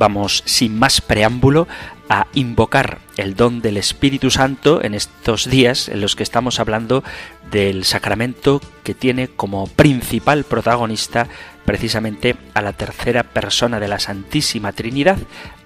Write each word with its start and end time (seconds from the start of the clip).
Vamos, 0.00 0.42
sin 0.46 0.78
más 0.78 1.02
preámbulo, 1.02 1.68
a 2.08 2.26
invocar 2.32 3.00
el 3.18 3.36
don 3.36 3.60
del 3.60 3.76
Espíritu 3.76 4.30
Santo 4.30 4.82
en 4.82 4.94
estos 4.94 5.44
días 5.44 5.90
en 5.90 6.00
los 6.00 6.16
que 6.16 6.22
estamos 6.22 6.58
hablando 6.58 7.04
del 7.50 7.84
sacramento 7.84 8.62
que 8.82 8.94
tiene 8.94 9.28
como 9.28 9.66
principal 9.66 10.44
protagonista 10.44 11.28
precisamente 11.66 12.34
a 12.54 12.62
la 12.62 12.72
tercera 12.72 13.24
persona 13.24 13.78
de 13.78 13.88
la 13.88 13.98
Santísima 13.98 14.72
Trinidad, 14.72 15.18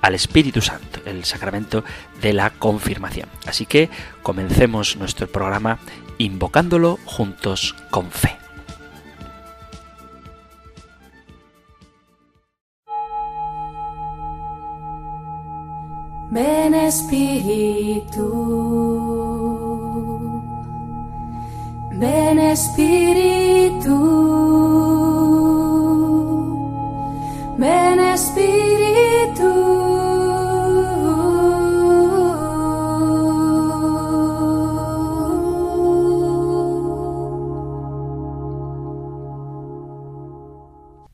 al 0.02 0.16
Espíritu 0.16 0.60
Santo, 0.60 0.98
el 1.06 1.24
sacramento 1.24 1.84
de 2.20 2.32
la 2.32 2.50
confirmación. 2.50 3.28
Así 3.46 3.66
que 3.66 3.88
comencemos 4.24 4.96
nuestro 4.96 5.28
programa 5.28 5.78
invocándolo 6.18 6.98
juntos 7.04 7.76
con 7.92 8.10
fe. 8.10 8.43
Ven 16.30 16.74
Espíritu, 16.74 18.26
ven 21.92 22.38
Espíritu, 22.38 23.94
ven 27.58 28.00
Espíritu. 28.00 28.84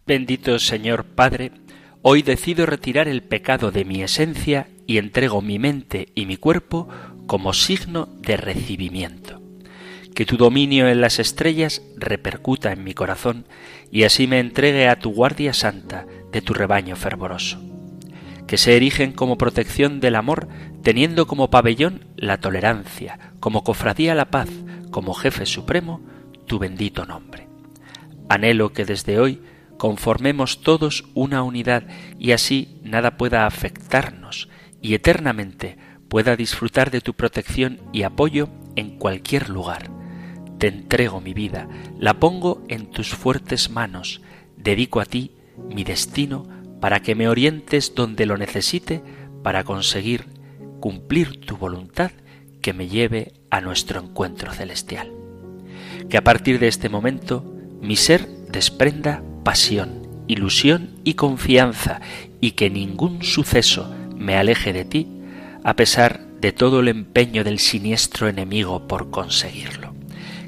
Bendito 0.07 0.59
Señor 0.59 1.05
Padre, 1.05 1.53
hoy 2.03 2.23
decido 2.23 2.67
retirar 2.67 3.07
el 3.07 3.23
pecado 3.23 3.71
de 3.71 3.85
mi 3.85 4.03
esencia 4.03 4.67
y 4.91 4.99
entrego 4.99 5.41
mi 5.41 5.61
mente 5.61 6.09
y 6.17 6.27
mi 6.27 6.37
cuerpo 6.37 6.89
como 7.29 7.53
signo 7.53 8.09
de 8.23 8.37
recibimiento. 8.37 9.41
Que 10.17 10.27
tu 10.27 10.37
dominio 10.37 10.89
en 10.89 11.01
las 11.01 11.21
estrellas 11.21 11.81
repercuta 11.97 12.73
en 12.73 12.83
mi 12.83 12.93
corazón 12.93 13.47
y 13.93 14.03
así 14.03 14.27
me 14.27 14.41
entregue 14.41 14.89
a 14.89 14.99
tu 14.99 15.13
guardia 15.13 15.55
santa 15.55 16.07
de 16.33 16.43
tu 16.43 16.55
rebaño 16.55 16.97
fervoroso. 16.97 17.63
Que 18.49 18.59
se 18.59 18.77
erigen 18.77 19.13
como 19.13 19.39
protección 19.39 20.01
del 20.01 20.17
amor, 20.17 20.49
teniendo 20.83 21.29
como 21.29 21.51
pabellón 21.51 22.07
la 22.17 22.39
tolerancia, 22.39 23.17
como 23.39 23.63
cofradía 23.63 24.17
la 24.17 24.33
paz, 24.33 24.49
como 24.91 25.15
jefe 25.15 25.47
supremo 25.47 26.01
tu 26.49 26.59
bendito 26.59 27.07
nombre. 27.07 27.47
Anhelo 28.29 28.73
que 28.73 28.85
desde 28.85 29.21
hoy 29.21 29.41
conformemos 29.79 30.63
todos 30.63 31.05
una 31.15 31.45
unidad 31.45 31.85
y 32.19 32.33
así 32.33 32.81
nada 32.83 33.17
pueda 33.17 33.47
afectarnos 33.47 34.49
y 34.83 34.95
eternamente 34.95 35.77
pueda 36.09 36.37
disfrutar 36.37 36.91
de 36.91 37.01
tu 37.01 37.15
protección 37.15 37.81
y 37.93 38.03
apoyo 38.03 38.49
en 38.77 38.99
cualquier 38.99 39.49
lugar. 39.49 39.91
Te 40.59 40.69
entrego 40.69 41.21
mi 41.21 41.35
vida, 41.35 41.69
la 41.99 42.19
pongo 42.19 42.65
en 42.69 42.91
tus 42.91 43.11
fuertes 43.11 43.71
manos, 43.71 44.21
dedico 44.57 45.01
a 45.01 45.05
ti 45.05 45.33
mi 45.75 45.85
destino 45.85 46.47
para 46.81 47.01
que 47.01 47.15
me 47.15 47.29
orientes 47.29 47.95
donde 47.95 48.27
lo 48.27 48.37
necesite 48.37 49.03
para 49.43 49.65
conseguir 49.65 50.27
cumplir 50.81 51.41
tu 51.41 51.57
voluntad 51.57 52.11
que 52.61 52.73
me 52.73 52.89
lleve 52.89 53.33
a 53.51 53.61
nuestro 53.61 54.01
encuentro 54.01 54.53
celestial. 54.53 55.13
Que 56.09 56.17
a 56.17 56.25
partir 56.25 56.59
de 56.59 56.69
este 56.69 56.89
momento 56.89 57.45
mi 57.81 57.97
ser 57.97 58.27
desprenda 58.51 59.23
pasión, 59.45 60.07
ilusión 60.27 60.97
y 61.05 61.15
confianza 61.15 62.01
y 62.41 62.53
que 62.53 62.71
ningún 62.71 63.23
suceso 63.23 63.95
me 64.21 64.37
aleje 64.37 64.73
de 64.73 64.85
ti, 64.85 65.09
a 65.65 65.75
pesar 65.75 66.21
de 66.41 66.53
todo 66.53 66.81
el 66.81 66.89
empeño 66.89 67.43
del 67.43 67.59
siniestro 67.59 68.29
enemigo 68.29 68.87
por 68.87 69.11
conseguirlo. 69.11 69.95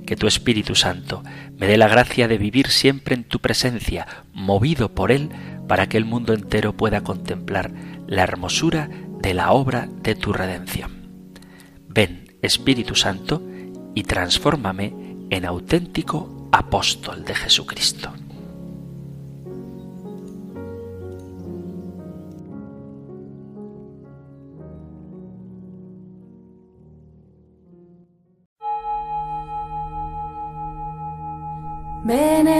Que 0.06 0.14
tu 0.14 0.26
Espíritu 0.26 0.74
Santo 0.74 1.22
me 1.56 1.66
dé 1.66 1.78
la 1.78 1.88
gracia 1.88 2.28
de 2.28 2.38
vivir 2.38 2.68
siempre 2.68 3.14
en 3.14 3.24
tu 3.24 3.40
presencia, 3.40 4.06
movido 4.32 4.94
por 4.94 5.10
él, 5.10 5.30
para 5.68 5.88
que 5.88 5.96
el 5.96 6.04
mundo 6.04 6.34
entero 6.34 6.76
pueda 6.76 7.02
contemplar 7.02 7.72
la 8.06 8.22
hermosura 8.22 8.90
de 9.22 9.32
la 9.32 9.52
obra 9.52 9.88
de 10.02 10.14
tu 10.14 10.32
redención. 10.32 10.92
Ven, 11.88 12.36
Espíritu 12.42 12.94
Santo, 12.94 13.42
y 13.94 14.02
transfórmame 14.02 14.94
en 15.30 15.46
auténtico 15.46 16.48
apóstol 16.52 17.24
de 17.24 17.34
Jesucristo. 17.34 18.12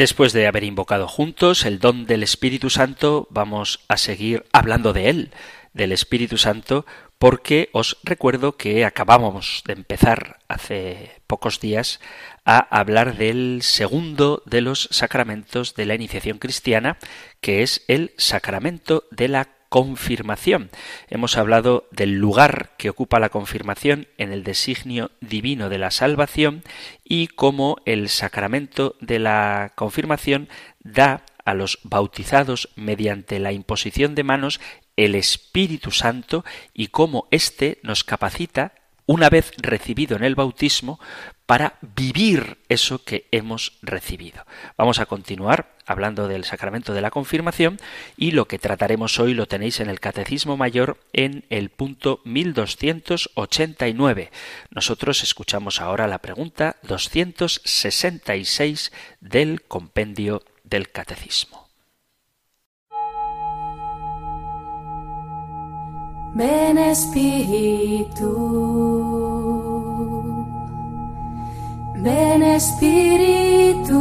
Después 0.00 0.32
de 0.32 0.46
haber 0.46 0.64
invocado 0.64 1.06
juntos 1.06 1.66
el 1.66 1.78
don 1.78 2.06
del 2.06 2.22
Espíritu 2.22 2.70
Santo, 2.70 3.28
vamos 3.28 3.80
a 3.86 3.98
seguir 3.98 4.46
hablando 4.50 4.94
de 4.94 5.10
él, 5.10 5.30
del 5.74 5.92
Espíritu 5.92 6.38
Santo, 6.38 6.86
porque 7.18 7.68
os 7.74 7.98
recuerdo 8.02 8.56
que 8.56 8.86
acabábamos 8.86 9.62
de 9.66 9.74
empezar 9.74 10.38
hace 10.48 11.20
pocos 11.26 11.60
días 11.60 12.00
a 12.46 12.60
hablar 12.60 13.18
del 13.18 13.60
segundo 13.60 14.42
de 14.46 14.62
los 14.62 14.88
sacramentos 14.90 15.74
de 15.74 15.84
la 15.84 15.96
iniciación 15.96 16.38
cristiana, 16.38 16.96
que 17.42 17.62
es 17.62 17.84
el 17.86 18.14
sacramento 18.16 19.04
de 19.10 19.28
la 19.28 19.48
confirmación. 19.70 20.68
Hemos 21.08 21.38
hablado 21.38 21.88
del 21.92 22.16
lugar 22.18 22.72
que 22.76 22.90
ocupa 22.90 23.20
la 23.20 23.30
confirmación 23.30 24.08
en 24.18 24.32
el 24.32 24.42
designio 24.42 25.12
divino 25.20 25.70
de 25.70 25.78
la 25.78 25.92
salvación 25.92 26.64
y 27.04 27.28
cómo 27.28 27.78
el 27.86 28.10
sacramento 28.10 28.96
de 29.00 29.20
la 29.20 29.72
confirmación 29.76 30.48
da 30.80 31.24
a 31.44 31.54
los 31.54 31.78
bautizados 31.84 32.68
mediante 32.74 33.38
la 33.38 33.52
imposición 33.52 34.14
de 34.14 34.24
manos 34.24 34.60
el 34.96 35.14
Espíritu 35.14 35.92
Santo 35.92 36.44
y 36.74 36.88
cómo 36.88 37.28
éste 37.30 37.78
nos 37.82 38.02
capacita 38.04 38.74
una 39.06 39.30
vez 39.30 39.52
recibido 39.56 40.16
en 40.16 40.24
el 40.24 40.34
bautismo, 40.34 41.00
para 41.50 41.74
vivir 41.96 42.58
eso 42.68 43.02
que 43.02 43.26
hemos 43.32 43.72
recibido. 43.82 44.46
Vamos 44.78 45.00
a 45.00 45.06
continuar 45.06 45.74
hablando 45.84 46.28
del 46.28 46.44
sacramento 46.44 46.94
de 46.94 47.00
la 47.00 47.10
confirmación 47.10 47.80
y 48.16 48.30
lo 48.30 48.46
que 48.46 48.60
trataremos 48.60 49.18
hoy 49.18 49.34
lo 49.34 49.46
tenéis 49.46 49.80
en 49.80 49.90
el 49.90 49.98
Catecismo 49.98 50.56
Mayor 50.56 50.98
en 51.12 51.44
el 51.50 51.70
punto 51.70 52.20
1289. 52.24 54.30
Nosotros 54.70 55.24
escuchamos 55.24 55.80
ahora 55.80 56.06
la 56.06 56.18
pregunta 56.18 56.76
266 56.84 58.92
del 59.18 59.62
compendio 59.62 60.44
del 60.62 60.92
Catecismo. 60.92 61.68
Ven 72.02 72.42
Espíritu, 72.42 74.00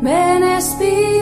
ven 0.00 0.42
Espíritu. 0.44 1.20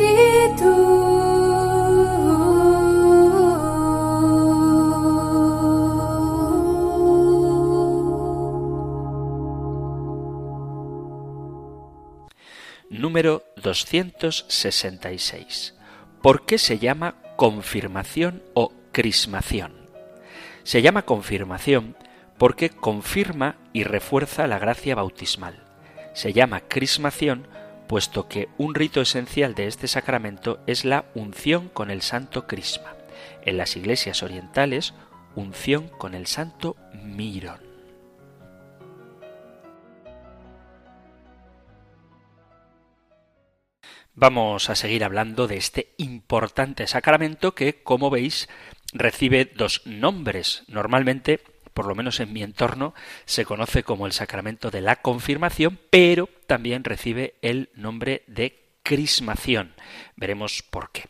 Número 12.91 13.43
266. 13.63 15.75
¿Por 16.23 16.47
qué 16.47 16.57
se 16.59 16.79
llama 16.79 17.17
confirmación 17.37 18.43
o 18.55 18.73
crismación? 18.93 19.73
Se 20.63 20.81
llama 20.83 21.03
confirmación 21.03 21.97
porque 22.39 22.71
confirma 22.71 23.57
y 23.73 23.85
refuerza 23.85 24.47
la 24.47 24.59
gracia 24.59 24.95
bautismal. 24.95 25.65
Se 26.15 26.33
llama 26.33 26.63
crismación 26.63 27.47
puesto 27.89 28.29
que 28.29 28.49
un 28.59 28.75
rito 28.75 29.01
esencial 29.01 29.55
de 29.55 29.67
este 29.67 29.89
sacramento 29.89 30.61
es 30.67 30.85
la 30.85 31.07
unción 31.15 31.69
con 31.69 31.91
el 31.91 32.03
santo 32.03 32.47
crisma. 32.47 32.95
En 33.45 33.57
las 33.57 33.77
iglesias 33.77 34.23
orientales, 34.23 34.95
unción 35.35 35.89
con 35.89 36.15
el 36.15 36.27
santo 36.27 36.77
mirón. 37.03 37.67
Vamos 44.15 44.69
a 44.69 44.75
seguir 44.75 45.05
hablando 45.05 45.47
de 45.47 45.57
este 45.57 45.95
importante 45.97 46.87
sacramento 46.89 47.55
que, 47.55 47.83
como 47.83 48.11
veis, 48.11 48.49
recibe 48.93 49.45
dos 49.45 49.83
nombres. 49.87 50.65
Normalmente, 50.67 51.41
por 51.79 51.87
lo 51.87 51.95
menos 51.95 52.19
en 52.19 52.33
mi 52.33 52.43
entorno, 52.43 52.93
se 53.25 53.45
conoce 53.45 53.85
como 53.85 54.07
el 54.07 54.13
sacramento 54.13 54.73
de 54.73 54.81
la 54.81 54.97
confirmación, 54.97 55.79
pero 55.91 56.29
también 56.49 56.83
recibe 56.83 57.37
el 57.41 57.71
nombre 57.77 58.25
de 58.27 58.81
crismación. 58.83 59.75
Veremos 60.17 60.65
por 60.69 60.91
qué. 60.91 61.05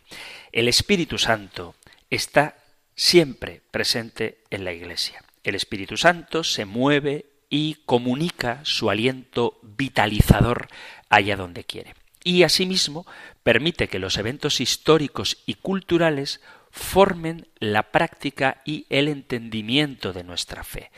El 0.52 0.68
Espíritu 0.68 1.16
Santo 1.16 1.74
está 2.10 2.58
siempre 2.94 3.62
presente 3.70 4.44
en 4.50 4.66
la 4.66 4.74
Iglesia. 4.74 5.24
El 5.42 5.54
Espíritu 5.54 5.96
Santo 5.96 6.44
se 6.44 6.66
mueve 6.66 7.24
y 7.48 7.76
comunica 7.86 8.60
su 8.62 8.90
aliento 8.90 9.58
vitalizador 9.62 10.68
allá 11.08 11.38
donde 11.38 11.64
quiere 11.64 11.94
y 12.28 12.42
asimismo 12.42 13.06
permite 13.42 13.88
que 13.88 13.98
los 13.98 14.18
eventos 14.18 14.60
históricos 14.60 15.38
y 15.46 15.54
culturales 15.54 16.42
formen 16.70 17.48
la 17.58 17.90
práctica 17.90 18.62
y 18.64 18.86
el 18.88 19.08
entendimiento 19.08 20.12
de 20.12 20.24
nuestra 20.24 20.64
fe. 20.64 20.90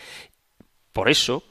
Por 0.92 1.08
eso 1.08 1.44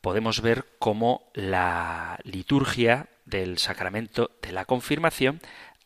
podemos 0.00 0.40
ver 0.40 0.66
cómo 0.78 1.30
la 1.34 2.18
liturgia 2.24 3.08
del 3.24 3.58
sacramento 3.58 4.30
de 4.42 4.52
la 4.52 4.64
confirmación 4.64 5.40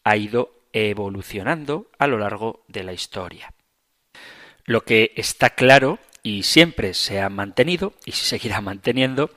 ha 0.05 0.17
ido 0.17 0.53
evolucionando 0.73 1.91
a 1.99 2.07
lo 2.07 2.19
largo 2.19 2.65
de 2.69 2.85
la 2.85 2.93
historia. 2.93 3.53
Lo 4.65 4.85
que 4.85 5.13
está 5.17 5.51
claro 5.51 5.99
y 6.23 6.43
siempre 6.43 6.93
se 6.93 7.21
ha 7.21 7.29
mantenido 7.29 7.95
y 8.05 8.13
se 8.13 8.25
seguirá 8.25 8.61
manteniendo 8.63 9.31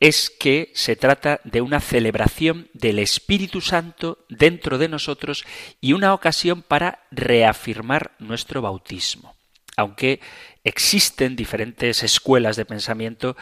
es 0.00 0.30
que 0.30 0.70
se 0.74 0.96
trata 0.96 1.40
de 1.44 1.60
una 1.60 1.80
celebración 1.80 2.68
del 2.72 2.98
Espíritu 2.98 3.60
Santo 3.60 4.24
dentro 4.28 4.78
de 4.78 4.88
nosotros 4.88 5.44
y 5.80 5.92
una 5.92 6.12
ocasión 6.14 6.62
para 6.62 7.06
reafirmar 7.10 8.12
nuestro 8.18 8.60
bautismo. 8.60 9.34
Aunque 9.76 10.20
existen 10.62 11.36
diferentes 11.36 12.02
escuelas 12.02 12.56
de 12.56 12.64
pensamiento 12.64 13.36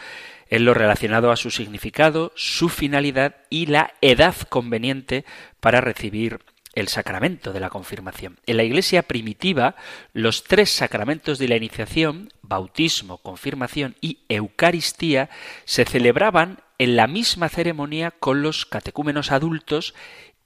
en 0.49 0.65
lo 0.65 0.73
relacionado 0.73 1.31
a 1.31 1.35
su 1.35 1.51
significado, 1.51 2.31
su 2.35 2.69
finalidad 2.69 3.37
y 3.49 3.67
la 3.67 3.93
edad 4.01 4.35
conveniente 4.49 5.25
para 5.59 5.81
recibir 5.81 6.39
el 6.73 6.87
sacramento 6.87 7.53
de 7.53 7.59
la 7.59 7.69
confirmación. 7.69 8.39
En 8.45 8.57
la 8.57 8.63
iglesia 8.63 9.03
primitiva, 9.03 9.75
los 10.13 10.43
tres 10.43 10.69
sacramentos 10.71 11.37
de 11.39 11.47
la 11.47 11.55
iniciación, 11.55 12.31
bautismo, 12.41 13.19
confirmación 13.19 13.95
y 14.01 14.19
Eucaristía, 14.29 15.29
se 15.65 15.85
celebraban 15.85 16.61
en 16.79 16.95
la 16.95 17.07
misma 17.07 17.49
ceremonia 17.49 18.11
con 18.11 18.41
los 18.41 18.65
catecúmenos 18.65 19.31
adultos 19.31 19.93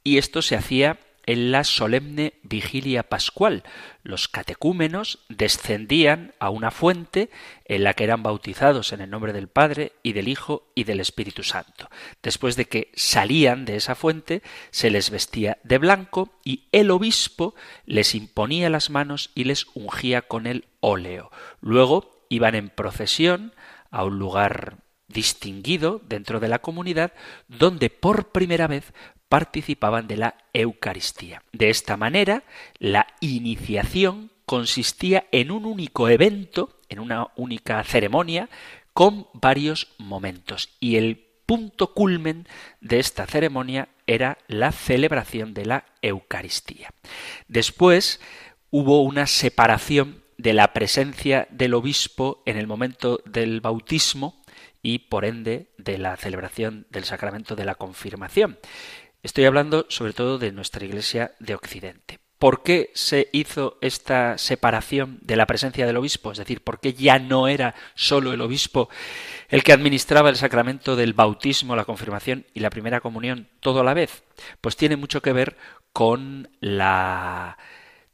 y 0.03 0.17
esto 0.17 0.41
se 0.41 0.55
hacía 0.55 0.99
en 1.27 1.51
la 1.51 1.63
solemne 1.63 2.33
vigilia 2.41 3.03
pascual. 3.03 3.63
Los 4.01 4.27
catecúmenos 4.27 5.19
descendían 5.29 6.33
a 6.39 6.49
una 6.49 6.71
fuente 6.71 7.29
en 7.65 7.83
la 7.83 7.93
que 7.93 8.05
eran 8.05 8.23
bautizados 8.23 8.93
en 8.93 9.01
el 9.01 9.09
nombre 9.09 9.33
del 9.33 9.49
Padre 9.49 9.91
y 10.01 10.13
del 10.13 10.29
Hijo 10.29 10.71
y 10.73 10.85
del 10.85 11.01
Espíritu 11.01 11.43
Santo. 11.43 11.89
Después 12.23 12.55
de 12.55 12.65
que 12.65 12.91
salían 12.95 13.65
de 13.65 13.75
esa 13.75 13.93
fuente, 13.93 14.41
se 14.71 14.89
les 14.89 15.09
vestía 15.09 15.59
de 15.63 15.77
blanco 15.77 16.31
y 16.43 16.63
el 16.71 16.89
obispo 16.89 17.53
les 17.85 18.15
imponía 18.15 18.69
las 18.69 18.89
manos 18.89 19.29
y 19.35 19.43
les 19.43 19.67
ungía 19.75 20.23
con 20.23 20.47
el 20.47 20.65
óleo. 20.79 21.29
Luego 21.61 22.25
iban 22.29 22.55
en 22.55 22.69
procesión 22.69 23.53
a 23.91 24.05
un 24.05 24.17
lugar 24.17 24.77
distinguido 25.07 26.01
dentro 26.05 26.39
de 26.39 26.49
la 26.49 26.59
comunidad 26.59 27.13
donde 27.47 27.89
por 27.89 28.31
primera 28.31 28.67
vez 28.67 28.93
participaban 29.29 30.07
de 30.07 30.17
la 30.17 30.35
Eucaristía. 30.53 31.43
De 31.51 31.69
esta 31.69 31.97
manera, 31.97 32.43
la 32.79 33.07
iniciación 33.19 34.31
consistía 34.45 35.27
en 35.31 35.51
un 35.51 35.65
único 35.65 36.09
evento, 36.09 36.79
en 36.89 36.99
una 36.99 37.27
única 37.35 37.83
ceremonia, 37.83 38.49
con 38.93 39.27
varios 39.33 39.89
momentos. 39.97 40.69
Y 40.79 40.95
el 40.95 41.27
punto 41.45 41.93
culmen 41.93 42.47
de 42.81 42.99
esta 42.99 43.25
ceremonia 43.25 43.89
era 44.05 44.37
la 44.47 44.71
celebración 44.71 45.53
de 45.53 45.65
la 45.65 45.85
Eucaristía. 46.01 46.93
Después 47.47 48.21
hubo 48.69 49.01
una 49.01 49.27
separación 49.27 50.23
de 50.37 50.53
la 50.53 50.73
presencia 50.73 51.47
del 51.49 51.73
obispo 51.73 52.43
en 52.45 52.57
el 52.57 52.67
momento 52.67 53.21
del 53.25 53.59
bautismo 53.59 54.41
y 54.81 54.99
por 54.99 55.25
ende 55.25 55.71
de 55.77 55.97
la 55.97 56.15
celebración 56.15 56.85
del 56.89 57.03
sacramento 57.03 57.55
de 57.55 57.65
la 57.65 57.75
confirmación. 57.75 58.59
Estoy 59.27 59.43
hablando 59.43 59.85
sobre 59.89 60.13
todo 60.13 60.37
de 60.37 60.53
nuestra 60.53 60.85
Iglesia 60.85 61.35
de 61.39 61.53
Occidente. 61.53 62.17
¿Por 62.39 62.63
qué 62.63 62.91
se 62.93 63.27
hizo 63.33 63.77
esta 63.81 64.37
separación 64.37 65.19
de 65.21 65.35
la 65.35 65.45
presencia 65.45 65.85
del 65.85 65.97
obispo? 65.97 66.31
Es 66.31 66.37
decir, 66.37 66.63
¿por 66.63 66.79
qué 66.79 66.93
ya 66.93 67.19
no 67.19 67.49
era 67.49 67.75
solo 67.93 68.31
el 68.31 68.39
obispo 68.39 68.87
el 69.49 69.63
que 69.63 69.73
administraba 69.73 70.29
el 70.29 70.37
sacramento 70.37 70.95
del 70.95 71.11
bautismo, 71.11 71.75
la 71.75 71.83
confirmación 71.83 72.45
y 72.53 72.61
la 72.61 72.69
primera 72.69 73.01
comunión 73.01 73.49
todo 73.59 73.81
a 73.81 73.83
la 73.83 73.93
vez? 73.93 74.23
Pues 74.61 74.77
tiene 74.77 74.95
mucho 74.95 75.21
que 75.21 75.33
ver 75.33 75.57
con 75.91 76.49
la 76.61 77.57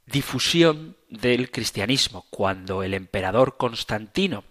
difusión 0.08 0.98
del 1.10 1.52
cristianismo. 1.52 2.26
Cuando 2.32 2.82
el 2.82 2.96
emperador 2.96 3.58
Constantino 3.58 4.46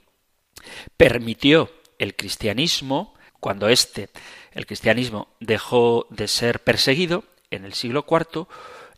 permitió 0.97 1.73
el 1.99 2.14
cristianismo, 2.14 3.14
cuando 3.43 3.69
éste 3.69 4.09
el 4.53 4.67
cristianismo 4.67 5.27
dejó 5.41 6.07
de 6.11 6.29
ser 6.29 6.61
perseguido 6.61 7.25
en 7.51 7.65
el 7.65 7.75
siglo 7.75 8.07
IV, 8.09 8.47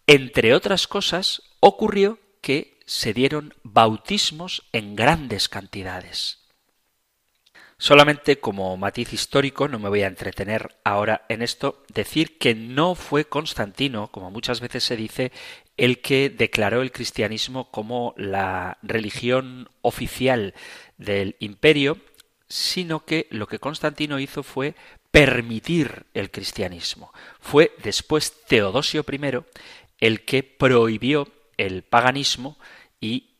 entre 0.07 0.53
otras 0.53 0.87
cosas, 0.87 1.43
ocurrió 1.61 2.19
que 2.43 2.79
se 2.85 3.15
dieron 3.15 3.55
bautismos 3.63 4.65
en 4.73 4.97
grandes 4.97 5.49
cantidades. 5.49 6.41
Solamente 7.79 8.39
como 8.39 8.77
matiz 8.77 9.15
histórico, 9.15 9.67
no 9.67 9.79
me 9.79 9.89
voy 9.89 10.03
a 10.03 10.09
entretener 10.09 10.77
ahora 10.85 11.25
en 11.31 11.41
esto, 11.41 11.83
decir 11.89 12.37
que 12.37 12.55
no 12.55 12.95
fue 12.95 13.25
Constantino, 13.25 14.09
como 14.09 14.31
muchas 14.31 14.61
veces 14.61 14.85
se 14.85 14.97
dice, 14.97 15.33
el 15.79 16.03
que 16.03 16.29
declaró 16.29 16.83
el 16.83 16.93
cristianismo 16.93 17.71
como 17.71 18.13
la 18.19 18.77
religión 18.83 19.71
oficial 19.81 20.53
del 20.99 21.37
imperio, 21.41 21.97
sino 22.49 23.05
que 23.05 23.27
lo 23.31 23.47
que 23.47 23.59
Constantino 23.59 24.19
hizo 24.19 24.43
fue 24.43 24.75
permitir 25.11 26.07
el 26.15 26.31
cristianismo. 26.31 27.13
Fue 27.41 27.75
después 27.83 28.45
Teodosio 28.47 29.05
I 29.11 29.39
el 29.99 30.25
que 30.25 30.43
prohibió 30.43 31.29
el 31.57 31.83
paganismo 31.83 32.59
y 33.01 33.31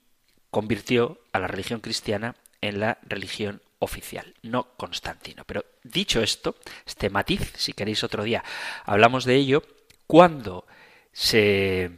convirtió 0.51 1.19
a 1.33 1.41
la 1.41 1.49
religión 1.49 1.81
cristiana 1.81 2.37
en 2.61 2.81
la 2.81 2.99
religión 3.03 3.61
oficial, 3.81 4.35
no 4.43 4.69
Constantino. 4.77 5.45
Pero 5.45 5.65
dicho 5.83 6.23
esto, 6.23 6.57
este 6.87 7.11
matiz, 7.11 7.53
si 7.57 7.73
queréis 7.73 8.05
otro 8.05 8.23
día, 8.23 8.45
hablamos 8.85 9.25
de 9.25 9.35
ello, 9.35 9.65
cuando 10.07 10.67
se 11.13 11.91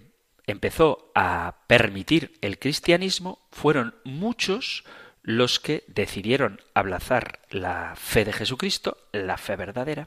empezó 0.47 1.11
a 1.15 1.65
permitir 1.67 2.39
el 2.41 2.59
cristianismo, 2.59 3.47
fueron 3.51 3.95
muchos 4.05 4.85
los 5.27 5.59
que 5.59 5.83
decidieron 5.89 6.61
abrazar 6.73 7.41
la 7.51 7.95
fe 7.97 8.25
de 8.25 8.33
Jesucristo, 8.33 8.97
la 9.11 9.37
fe 9.37 9.57
verdadera, 9.57 10.07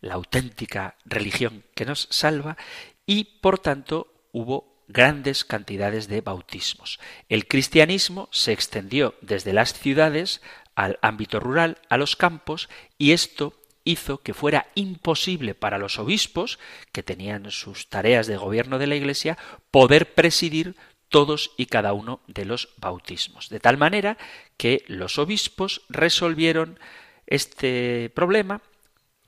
la 0.00 0.14
auténtica 0.14 0.94
religión 1.04 1.64
que 1.74 1.84
nos 1.84 2.06
salva, 2.10 2.56
y 3.04 3.24
por 3.40 3.58
tanto 3.58 4.14
hubo 4.30 4.84
grandes 4.86 5.44
cantidades 5.44 6.06
de 6.06 6.20
bautismos. 6.20 7.00
El 7.28 7.48
cristianismo 7.48 8.28
se 8.30 8.52
extendió 8.52 9.16
desde 9.22 9.52
las 9.52 9.72
ciudades 9.72 10.40
al 10.76 11.00
ámbito 11.02 11.40
rural, 11.40 11.78
a 11.88 11.96
los 11.96 12.14
campos, 12.14 12.68
y 12.96 13.10
esto 13.10 13.54
hizo 13.82 14.18
que 14.18 14.34
fuera 14.34 14.68
imposible 14.76 15.56
para 15.56 15.78
los 15.78 15.98
obispos, 15.98 16.60
que 16.92 17.02
tenían 17.02 17.50
sus 17.50 17.88
tareas 17.88 18.28
de 18.28 18.36
gobierno 18.36 18.78
de 18.78 18.86
la 18.86 18.94
Iglesia, 18.94 19.36
poder 19.72 20.14
presidir 20.14 20.76
todos 21.10 21.50
y 21.58 21.66
cada 21.66 21.92
uno 21.92 22.20
de 22.26 22.46
los 22.46 22.70
bautismos. 22.78 23.50
De 23.50 23.60
tal 23.60 23.76
manera 23.76 24.16
que 24.56 24.84
los 24.86 25.18
obispos 25.18 25.82
resolvieron 25.90 26.78
este 27.26 28.10
problema 28.14 28.62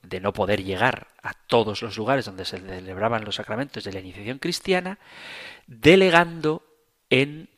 de 0.03 0.21
no 0.21 0.33
poder 0.33 0.65
llegar 0.65 1.09
a 1.23 1.35
todos 1.35 1.83
los 1.83 1.97
lugares 1.97 2.25
donde 2.25 2.45
se 2.45 2.59
celebraban 2.59 3.25
los 3.25 3.37
sacramentos 3.37 3.85
de 3.85 3.93
la 3.93 4.01
iniciación 4.01 4.39
cristiana, 4.39 4.99
delegando 5.67 6.65
en 7.11 7.51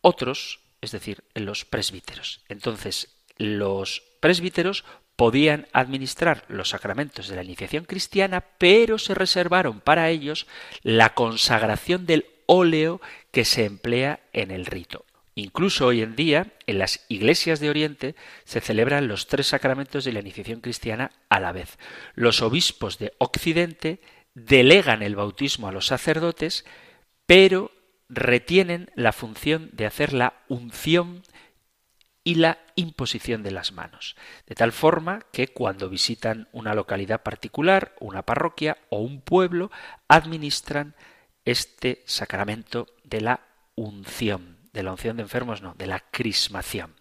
otros, 0.00 0.60
es 0.80 0.90
decir, 0.90 1.24
en 1.34 1.46
los 1.46 1.64
presbíteros. 1.64 2.42
Entonces, 2.48 3.16
los 3.36 4.02
presbíteros 4.20 4.84
podían 5.16 5.68
administrar 5.72 6.44
los 6.48 6.70
sacramentos 6.70 7.28
de 7.28 7.36
la 7.36 7.44
iniciación 7.44 7.84
cristiana, 7.84 8.42
pero 8.58 8.98
se 8.98 9.14
reservaron 9.14 9.80
para 9.80 10.10
ellos 10.10 10.46
la 10.82 11.14
consagración 11.14 12.04
del 12.04 12.26
óleo 12.46 13.00
que 13.30 13.44
se 13.44 13.64
emplea 13.64 14.20
en 14.32 14.50
el 14.50 14.66
rito. 14.66 15.04
Incluso 15.36 15.86
hoy 15.86 16.02
en 16.02 16.14
día, 16.14 16.52
en 16.66 16.78
las 16.78 17.04
iglesias 17.08 17.58
de 17.58 17.68
Oriente 17.68 18.14
se 18.44 18.60
celebran 18.60 19.08
los 19.08 19.26
tres 19.26 19.48
sacramentos 19.48 20.04
de 20.04 20.12
la 20.12 20.20
iniciación 20.20 20.60
cristiana 20.60 21.10
a 21.28 21.40
la 21.40 21.50
vez. 21.50 21.78
Los 22.14 22.40
obispos 22.40 22.98
de 22.98 23.14
Occidente 23.18 24.00
delegan 24.34 25.02
el 25.02 25.16
bautismo 25.16 25.66
a 25.66 25.72
los 25.72 25.86
sacerdotes, 25.86 26.64
pero 27.26 27.72
retienen 28.08 28.90
la 28.94 29.12
función 29.12 29.70
de 29.72 29.86
hacer 29.86 30.12
la 30.12 30.34
unción 30.48 31.22
y 32.22 32.36
la 32.36 32.58
imposición 32.74 33.42
de 33.42 33.50
las 33.50 33.72
manos, 33.72 34.16
de 34.46 34.54
tal 34.54 34.72
forma 34.72 35.20
que 35.32 35.48
cuando 35.48 35.90
visitan 35.90 36.48
una 36.52 36.74
localidad 36.74 37.22
particular, 37.22 37.94
una 38.00 38.22
parroquia 38.22 38.78
o 38.88 39.00
un 39.00 39.20
pueblo, 39.20 39.70
administran 40.08 40.94
este 41.44 42.02
sacramento 42.06 42.86
de 43.04 43.20
la 43.20 43.40
unción, 43.74 44.58
de 44.72 44.82
la 44.82 44.92
unción 44.92 45.16
de 45.16 45.22
enfermos 45.22 45.62
no, 45.62 45.74
de 45.74 45.86
la 45.86 46.00
crismación. 46.00 46.94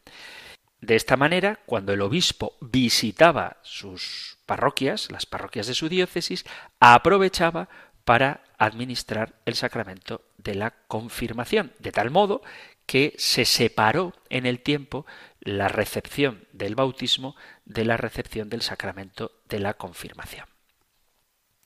De 0.82 0.96
esta 0.96 1.16
manera, 1.16 1.60
cuando 1.66 1.94
el 1.94 2.02
obispo 2.02 2.58
visitaba 2.60 3.58
sus 3.64 4.38
parroquias, 4.46 5.10
las 5.12 5.26
parroquias 5.26 5.68
de 5.68 5.76
su 5.76 5.88
diócesis, 5.88 6.44
aprovechaba 6.80 7.70
para 8.04 8.44
administrar 8.58 9.36
el 9.46 9.56
sacramento 9.56 10.26
de 10.38 10.56
la 10.56 10.72
confirmación, 10.88 11.72
de 11.80 11.94
tal 11.94 12.12
modo 12.12 12.42
que 12.86 13.14
se 13.18 13.46
separó 13.46 14.14
en 14.30 14.46
el 14.46 14.60
tiempo 14.60 15.06
la 15.40 15.70
recepción 15.70 16.46
del 16.52 16.76
bautismo 16.76 17.36
de 17.66 17.86
la 17.86 17.96
recepción 17.96 18.50
del 18.50 18.62
sacramento 18.62 19.32
de 19.48 19.60
la 19.60 19.76
confirmación. 19.76 20.53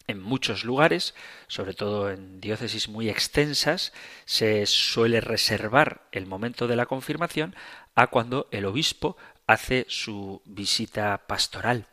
En 0.07 0.21
muchos 0.21 0.63
lugares, 0.63 1.13
sobre 1.47 1.73
todo 1.73 2.09
en 2.09 2.39
diócesis 2.39 2.87
muy 2.87 3.09
extensas, 3.09 3.91
se 4.25 4.65
suele 4.65 5.19
reservar 5.19 6.07
el 6.13 6.25
momento 6.25 6.67
de 6.67 6.77
la 6.77 6.85
confirmación 6.85 7.55
a 7.93 8.07
cuando 8.07 8.47
el 8.51 8.65
obispo 8.65 9.17
hace 9.47 9.85
su 9.89 10.41
visita 10.45 11.27
pastoral. 11.27 11.87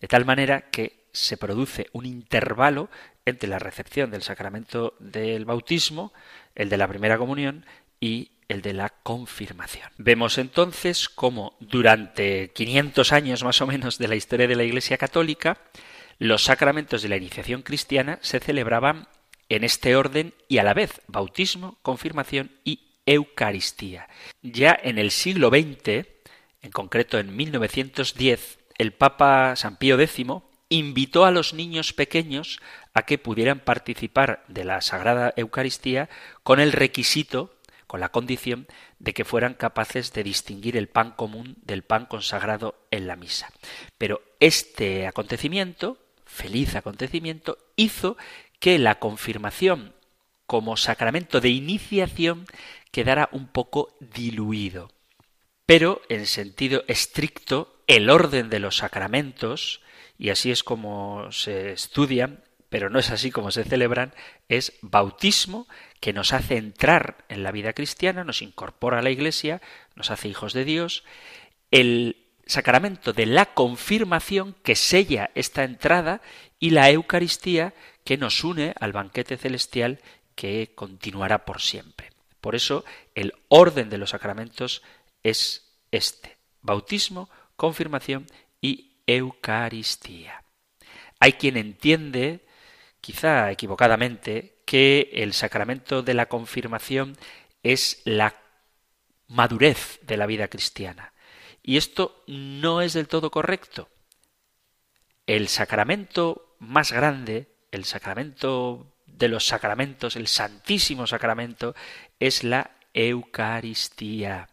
De 0.00 0.08
tal 0.08 0.24
manera 0.24 0.70
que 0.70 1.04
se 1.12 1.36
produce 1.36 1.88
un 1.92 2.06
intervalo 2.06 2.88
entre 3.24 3.48
la 3.48 3.58
recepción 3.58 4.10
del 4.10 4.22
sacramento 4.22 4.94
del 4.98 5.44
bautismo, 5.44 6.12
el 6.54 6.68
de 6.68 6.76
la 6.78 6.88
primera 6.88 7.18
comunión 7.18 7.64
y 8.00 8.32
el 8.48 8.62
de 8.62 8.72
la 8.72 8.88
confirmación. 8.88 9.88
Vemos 9.98 10.38
entonces 10.38 11.08
cómo 11.08 11.56
durante 11.60 12.50
500 12.52 13.12
años 13.12 13.44
más 13.44 13.60
o 13.60 13.66
menos 13.66 13.98
de 13.98 14.08
la 14.08 14.16
historia 14.16 14.48
de 14.48 14.56
la 14.56 14.64
Iglesia 14.64 14.98
Católica, 14.98 15.58
los 16.20 16.44
sacramentos 16.44 17.00
de 17.02 17.08
la 17.08 17.16
iniciación 17.16 17.62
cristiana 17.62 18.18
se 18.20 18.40
celebraban 18.40 19.08
en 19.48 19.64
este 19.64 19.96
orden 19.96 20.34
y 20.48 20.58
a 20.58 20.62
la 20.62 20.74
vez 20.74 21.00
bautismo, 21.08 21.78
confirmación 21.80 22.52
y 22.62 22.98
Eucaristía. 23.06 24.06
Ya 24.42 24.78
en 24.80 24.98
el 24.98 25.12
siglo 25.12 25.48
XX, 25.48 26.06
en 26.60 26.70
concreto 26.72 27.18
en 27.18 27.34
1910, 27.34 28.58
el 28.76 28.92
Papa 28.92 29.56
San 29.56 29.78
Pío 29.78 29.98
X 29.98 30.26
invitó 30.68 31.24
a 31.24 31.30
los 31.30 31.54
niños 31.54 31.94
pequeños 31.94 32.60
a 32.92 33.06
que 33.06 33.16
pudieran 33.16 33.60
participar 33.60 34.44
de 34.46 34.64
la 34.64 34.82
Sagrada 34.82 35.32
Eucaristía 35.36 36.10
con 36.42 36.60
el 36.60 36.72
requisito, 36.72 37.56
con 37.86 37.98
la 37.98 38.10
condición 38.10 38.68
de 38.98 39.14
que 39.14 39.24
fueran 39.24 39.54
capaces 39.54 40.12
de 40.12 40.22
distinguir 40.22 40.76
el 40.76 40.88
pan 40.88 41.12
común 41.12 41.56
del 41.62 41.82
pan 41.82 42.04
consagrado 42.04 42.86
en 42.90 43.06
la 43.06 43.16
misa. 43.16 43.50
Pero 43.96 44.20
este 44.38 45.06
acontecimiento 45.06 45.96
feliz 46.30 46.76
acontecimiento 46.76 47.58
hizo 47.76 48.16
que 48.58 48.78
la 48.78 48.98
confirmación 48.98 49.94
como 50.46 50.76
sacramento 50.76 51.40
de 51.40 51.50
iniciación 51.50 52.46
quedara 52.90 53.28
un 53.32 53.48
poco 53.48 53.96
diluido. 54.00 54.90
Pero, 55.66 56.02
en 56.08 56.26
sentido 56.26 56.82
estricto, 56.88 57.82
el 57.86 58.10
orden 58.10 58.50
de 58.50 58.58
los 58.58 58.78
sacramentos, 58.78 59.80
y 60.18 60.30
así 60.30 60.50
es 60.50 60.64
como 60.64 61.30
se 61.30 61.72
estudian, 61.72 62.42
pero 62.68 62.90
no 62.90 62.98
es 62.98 63.10
así 63.10 63.30
como 63.30 63.50
se 63.50 63.64
celebran, 63.64 64.12
es 64.48 64.72
bautismo, 64.82 65.68
que 66.00 66.12
nos 66.12 66.32
hace 66.32 66.56
entrar 66.56 67.24
en 67.28 67.42
la 67.42 67.52
vida 67.52 67.72
cristiana, 67.72 68.24
nos 68.24 68.42
incorpora 68.42 68.98
a 68.98 69.02
la 69.02 69.10
Iglesia, 69.10 69.60
nos 69.94 70.10
hace 70.10 70.28
hijos 70.28 70.52
de 70.52 70.64
Dios, 70.64 71.04
el 71.70 72.19
sacramento 72.50 73.12
de 73.12 73.26
la 73.26 73.46
confirmación 73.46 74.54
que 74.62 74.74
sella 74.76 75.30
esta 75.34 75.64
entrada 75.64 76.20
y 76.58 76.70
la 76.70 76.90
Eucaristía 76.90 77.72
que 78.04 78.18
nos 78.18 78.44
une 78.44 78.74
al 78.78 78.92
banquete 78.92 79.36
celestial 79.36 80.00
que 80.34 80.72
continuará 80.74 81.44
por 81.44 81.60
siempre. 81.60 82.10
Por 82.40 82.54
eso 82.54 82.84
el 83.14 83.34
orden 83.48 83.88
de 83.90 83.98
los 83.98 84.10
sacramentos 84.10 84.82
es 85.22 85.76
este, 85.90 86.36
bautismo, 86.62 87.30
confirmación 87.56 88.26
y 88.60 89.02
Eucaristía. 89.06 90.42
Hay 91.18 91.34
quien 91.34 91.56
entiende, 91.56 92.46
quizá 93.00 93.50
equivocadamente, 93.50 94.56
que 94.64 95.10
el 95.12 95.34
sacramento 95.34 96.02
de 96.02 96.14
la 96.14 96.26
confirmación 96.26 97.16
es 97.62 98.00
la 98.04 98.34
madurez 99.28 100.00
de 100.02 100.16
la 100.16 100.26
vida 100.26 100.48
cristiana. 100.48 101.12
Y 101.62 101.76
esto 101.76 102.22
no 102.26 102.80
es 102.80 102.92
del 102.92 103.08
todo 103.08 103.30
correcto. 103.30 103.88
El 105.26 105.48
sacramento 105.48 106.56
más 106.58 106.92
grande, 106.92 107.48
el 107.70 107.84
sacramento 107.84 108.94
de 109.06 109.28
los 109.28 109.46
sacramentos, 109.46 110.16
el 110.16 110.26
santísimo 110.26 111.06
sacramento, 111.06 111.74
es 112.18 112.42
la 112.44 112.70
Eucaristía. 112.94 114.48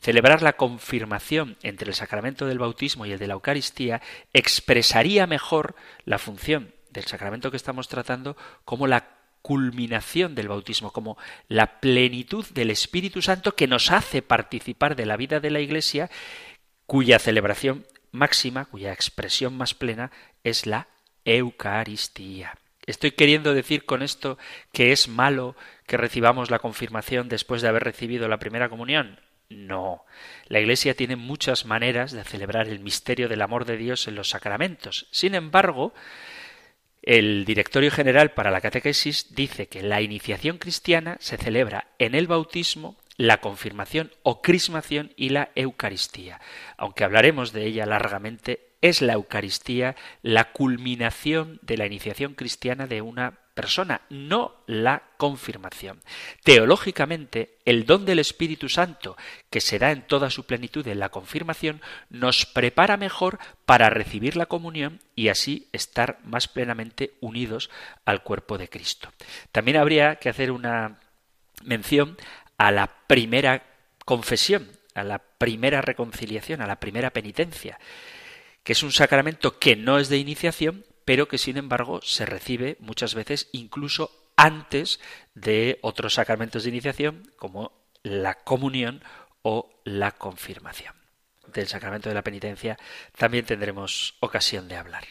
Celebrar 0.00 0.42
la 0.42 0.54
confirmación 0.54 1.56
entre 1.62 1.88
el 1.88 1.94
sacramento 1.94 2.46
del 2.46 2.58
bautismo 2.58 3.04
y 3.04 3.12
el 3.12 3.18
de 3.18 3.26
la 3.26 3.34
Eucaristía 3.34 4.00
expresaría 4.32 5.26
mejor 5.26 5.74
la 6.04 6.18
función 6.18 6.72
del 6.90 7.04
sacramento 7.04 7.50
que 7.50 7.56
estamos 7.56 7.88
tratando 7.88 8.36
como 8.64 8.86
la 8.86 9.17
culminación 9.48 10.34
del 10.34 10.48
bautismo, 10.48 10.92
como 10.92 11.16
la 11.48 11.80
plenitud 11.80 12.44
del 12.50 12.70
Espíritu 12.70 13.22
Santo 13.22 13.56
que 13.56 13.66
nos 13.66 13.90
hace 13.90 14.20
participar 14.20 14.94
de 14.94 15.06
la 15.06 15.16
vida 15.16 15.40
de 15.40 15.50
la 15.50 15.60
Iglesia, 15.60 16.10
cuya 16.84 17.18
celebración 17.18 17.86
máxima, 18.12 18.66
cuya 18.66 18.92
expresión 18.92 19.56
más 19.56 19.72
plena 19.72 20.12
es 20.44 20.66
la 20.66 20.88
Eucaristía. 21.24 22.58
¿Estoy 22.84 23.12
queriendo 23.12 23.54
decir 23.54 23.86
con 23.86 24.02
esto 24.02 24.36
que 24.70 24.92
es 24.92 25.08
malo 25.08 25.56
que 25.86 25.96
recibamos 25.96 26.50
la 26.50 26.58
confirmación 26.58 27.30
después 27.30 27.62
de 27.62 27.68
haber 27.68 27.84
recibido 27.84 28.28
la 28.28 28.38
primera 28.38 28.68
comunión? 28.68 29.18
No. 29.48 30.04
La 30.48 30.60
Iglesia 30.60 30.92
tiene 30.92 31.16
muchas 31.16 31.64
maneras 31.64 32.12
de 32.12 32.22
celebrar 32.22 32.68
el 32.68 32.80
misterio 32.80 33.30
del 33.30 33.40
amor 33.40 33.64
de 33.64 33.78
Dios 33.78 34.08
en 34.08 34.14
los 34.14 34.28
sacramentos. 34.28 35.06
Sin 35.10 35.34
embargo, 35.34 35.94
el 37.02 37.44
Directorio 37.44 37.90
General 37.90 38.32
para 38.32 38.50
la 38.50 38.60
Catequesis 38.60 39.34
dice 39.34 39.68
que 39.68 39.82
la 39.82 40.00
iniciación 40.00 40.58
cristiana 40.58 41.16
se 41.20 41.36
celebra 41.36 41.88
en 41.98 42.14
el 42.14 42.26
bautismo, 42.26 42.96
la 43.16 43.40
confirmación 43.40 44.12
o 44.22 44.42
crismación 44.42 45.12
y 45.16 45.30
la 45.30 45.50
Eucaristía. 45.54 46.40
Aunque 46.76 47.04
hablaremos 47.04 47.52
de 47.52 47.66
ella 47.66 47.86
largamente, 47.86 48.68
es 48.80 49.02
la 49.02 49.14
Eucaristía 49.14 49.96
la 50.22 50.52
culminación 50.52 51.58
de 51.62 51.76
la 51.76 51.86
iniciación 51.86 52.34
cristiana 52.34 52.86
de 52.86 53.02
una 53.02 53.38
persona, 53.58 54.02
no 54.08 54.54
la 54.68 55.02
confirmación. 55.16 56.00
Teológicamente, 56.44 57.56
el 57.64 57.86
don 57.86 58.04
del 58.04 58.20
Espíritu 58.20 58.68
Santo, 58.68 59.16
que 59.50 59.60
se 59.60 59.80
da 59.80 59.90
en 59.90 60.02
toda 60.02 60.30
su 60.30 60.46
plenitud 60.46 60.86
en 60.86 61.00
la 61.00 61.08
confirmación, 61.08 61.82
nos 62.08 62.46
prepara 62.46 62.96
mejor 62.96 63.40
para 63.66 63.90
recibir 63.90 64.36
la 64.36 64.46
comunión 64.46 65.00
y 65.16 65.26
así 65.26 65.66
estar 65.72 66.20
más 66.22 66.46
plenamente 66.46 67.14
unidos 67.20 67.68
al 68.04 68.22
cuerpo 68.22 68.58
de 68.58 68.68
Cristo. 68.68 69.12
También 69.50 69.76
habría 69.76 70.16
que 70.20 70.28
hacer 70.28 70.52
una 70.52 71.00
mención 71.64 72.16
a 72.58 72.70
la 72.70 72.86
primera 73.08 73.64
confesión, 74.04 74.70
a 74.94 75.02
la 75.02 75.18
primera 75.18 75.80
reconciliación, 75.80 76.62
a 76.62 76.68
la 76.68 76.78
primera 76.78 77.10
penitencia, 77.10 77.80
que 78.62 78.74
es 78.74 78.84
un 78.84 78.92
sacramento 78.92 79.58
que 79.58 79.74
no 79.74 79.98
es 79.98 80.08
de 80.08 80.18
iniciación, 80.18 80.84
pero 81.08 81.26
que 81.26 81.38
sin 81.38 81.56
embargo 81.56 82.02
se 82.02 82.26
recibe 82.26 82.76
muchas 82.80 83.14
veces 83.14 83.48
incluso 83.52 84.10
antes 84.36 85.00
de 85.34 85.78
otros 85.80 86.12
sacramentos 86.12 86.64
de 86.64 86.68
iniciación 86.68 87.32
como 87.38 87.72
la 88.02 88.34
comunión 88.34 89.02
o 89.40 89.70
la 89.84 90.10
confirmación. 90.12 90.92
Del 91.46 91.66
sacramento 91.66 92.10
de 92.10 92.14
la 92.14 92.24
penitencia 92.24 92.76
también 93.16 93.46
tendremos 93.46 94.16
ocasión 94.20 94.68
de 94.68 94.76
hablar. 94.76 95.04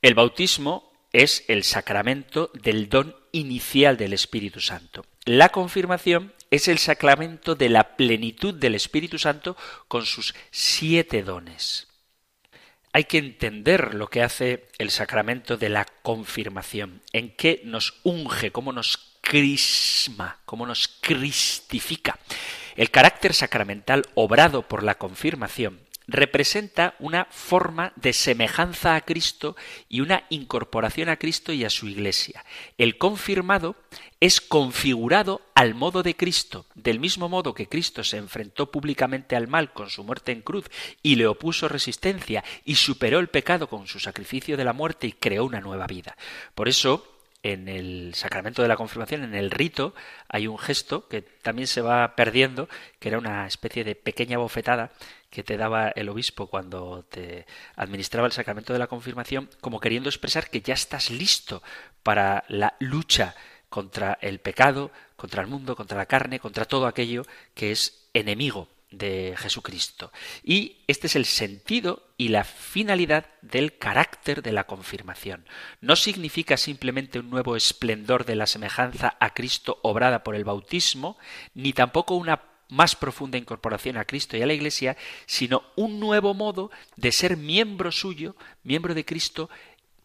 El 0.00 0.14
bautismo 0.14 0.92
es 1.12 1.42
el 1.48 1.64
sacramento 1.64 2.52
del 2.54 2.88
don 2.88 3.16
inicial 3.32 3.96
del 3.96 4.12
Espíritu 4.12 4.60
Santo. 4.60 5.04
La 5.24 5.48
confirmación 5.48 6.32
es 6.52 6.68
el 6.68 6.78
sacramento 6.78 7.56
de 7.56 7.68
la 7.68 7.96
plenitud 7.96 8.54
del 8.54 8.76
Espíritu 8.76 9.18
Santo 9.18 9.56
con 9.88 10.06
sus 10.06 10.36
siete 10.52 11.24
dones 11.24 11.89
hay 12.92 13.04
que 13.04 13.18
entender 13.18 13.94
lo 13.94 14.08
que 14.08 14.22
hace 14.22 14.68
el 14.78 14.90
sacramento 14.90 15.56
de 15.56 15.68
la 15.68 15.86
confirmación, 16.02 17.02
en 17.12 17.30
qué 17.30 17.62
nos 17.64 18.00
unge, 18.02 18.50
cómo 18.50 18.72
nos 18.72 19.18
crisma, 19.20 20.38
cómo 20.44 20.66
nos 20.66 20.88
cristifica. 21.00 22.18
El 22.76 22.90
carácter 22.90 23.34
sacramental 23.34 24.06
obrado 24.14 24.62
por 24.66 24.82
la 24.82 24.96
confirmación 24.96 25.80
representa 26.10 26.94
una 26.98 27.26
forma 27.30 27.92
de 27.96 28.12
semejanza 28.12 28.96
a 28.96 29.00
Cristo 29.02 29.56
y 29.88 30.00
una 30.00 30.24
incorporación 30.28 31.08
a 31.08 31.16
Cristo 31.16 31.52
y 31.52 31.64
a 31.64 31.70
su 31.70 31.88
Iglesia. 31.88 32.44
El 32.78 32.98
confirmado 32.98 33.76
es 34.18 34.40
configurado 34.40 35.40
al 35.54 35.74
modo 35.74 36.02
de 36.02 36.16
Cristo, 36.16 36.66
del 36.74 37.00
mismo 37.00 37.28
modo 37.28 37.54
que 37.54 37.68
Cristo 37.68 38.04
se 38.04 38.18
enfrentó 38.18 38.70
públicamente 38.70 39.36
al 39.36 39.48
mal 39.48 39.72
con 39.72 39.88
su 39.88 40.04
muerte 40.04 40.32
en 40.32 40.42
cruz 40.42 40.66
y 41.02 41.16
le 41.16 41.26
opuso 41.26 41.68
resistencia 41.68 42.44
y 42.64 42.74
superó 42.74 43.18
el 43.18 43.28
pecado 43.28 43.68
con 43.68 43.86
su 43.86 43.98
sacrificio 44.00 44.56
de 44.56 44.64
la 44.64 44.72
muerte 44.72 45.06
y 45.06 45.12
creó 45.12 45.44
una 45.44 45.60
nueva 45.60 45.86
vida. 45.86 46.16
Por 46.54 46.68
eso, 46.68 47.06
en 47.42 47.68
el 47.68 48.14
sacramento 48.14 48.60
de 48.60 48.68
la 48.68 48.76
confirmación, 48.76 49.24
en 49.24 49.34
el 49.34 49.50
rito, 49.50 49.94
hay 50.28 50.46
un 50.46 50.58
gesto 50.58 51.08
que 51.08 51.22
también 51.22 51.66
se 51.66 51.80
va 51.80 52.14
perdiendo, 52.14 52.68
que 52.98 53.08
era 53.08 53.18
una 53.18 53.46
especie 53.46 53.84
de 53.84 53.94
pequeña 53.94 54.36
bofetada 54.36 54.92
que 55.30 55.44
te 55.44 55.56
daba 55.56 55.88
el 55.88 56.08
obispo 56.08 56.48
cuando 56.48 57.04
te 57.08 57.46
administraba 57.76 58.26
el 58.26 58.32
sacramento 58.32 58.72
de 58.72 58.78
la 58.80 58.88
confirmación, 58.88 59.48
como 59.60 59.80
queriendo 59.80 60.08
expresar 60.08 60.50
que 60.50 60.60
ya 60.60 60.74
estás 60.74 61.10
listo 61.10 61.62
para 62.02 62.44
la 62.48 62.74
lucha 62.80 63.34
contra 63.68 64.18
el 64.20 64.40
pecado, 64.40 64.90
contra 65.16 65.42
el 65.42 65.48
mundo, 65.48 65.76
contra 65.76 65.96
la 65.96 66.06
carne, 66.06 66.40
contra 66.40 66.64
todo 66.64 66.86
aquello 66.86 67.24
que 67.54 67.70
es 67.70 68.08
enemigo 68.12 68.68
de 68.90 69.34
Jesucristo. 69.38 70.12
Y 70.42 70.78
este 70.88 71.06
es 71.06 71.14
el 71.14 71.24
sentido 71.24 72.08
y 72.16 72.28
la 72.28 72.42
finalidad 72.42 73.26
del 73.40 73.78
carácter 73.78 74.42
de 74.42 74.50
la 74.52 74.64
confirmación. 74.64 75.46
No 75.80 75.94
significa 75.94 76.56
simplemente 76.56 77.20
un 77.20 77.30
nuevo 77.30 77.54
esplendor 77.54 78.24
de 78.24 78.34
la 78.34 78.46
semejanza 78.46 79.16
a 79.20 79.32
Cristo 79.32 79.78
obrada 79.82 80.24
por 80.24 80.34
el 80.34 80.44
bautismo, 80.44 81.16
ni 81.54 81.72
tampoco 81.72 82.16
una 82.16 82.49
más 82.70 82.96
profunda 82.96 83.38
incorporación 83.38 83.96
a 83.96 84.04
Cristo 84.04 84.36
y 84.36 84.42
a 84.42 84.46
la 84.46 84.52
Iglesia, 84.52 84.96
sino 85.26 85.62
un 85.76 86.00
nuevo 86.00 86.34
modo 86.34 86.70
de 86.96 87.12
ser 87.12 87.36
miembro 87.36 87.92
suyo, 87.92 88.36
miembro 88.62 88.94
de 88.94 89.04
Cristo, 89.04 89.50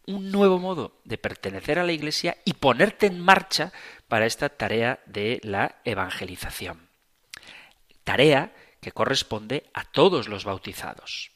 un 0.07 0.31
nuevo 0.31 0.59
modo 0.59 0.99
de 1.03 1.17
pertenecer 1.17 1.79
a 1.79 1.83
la 1.83 1.91
Iglesia 1.91 2.37
y 2.45 2.53
ponerte 2.53 3.07
en 3.07 3.19
marcha 3.19 3.71
para 4.07 4.25
esta 4.25 4.49
tarea 4.49 4.99
de 5.05 5.39
la 5.43 5.77
evangelización. 5.83 6.89
Tarea 8.03 8.53
que 8.81 8.91
corresponde 8.91 9.63
a 9.73 9.83
todos 9.83 10.27
los 10.27 10.45
bautizados. 10.45 11.31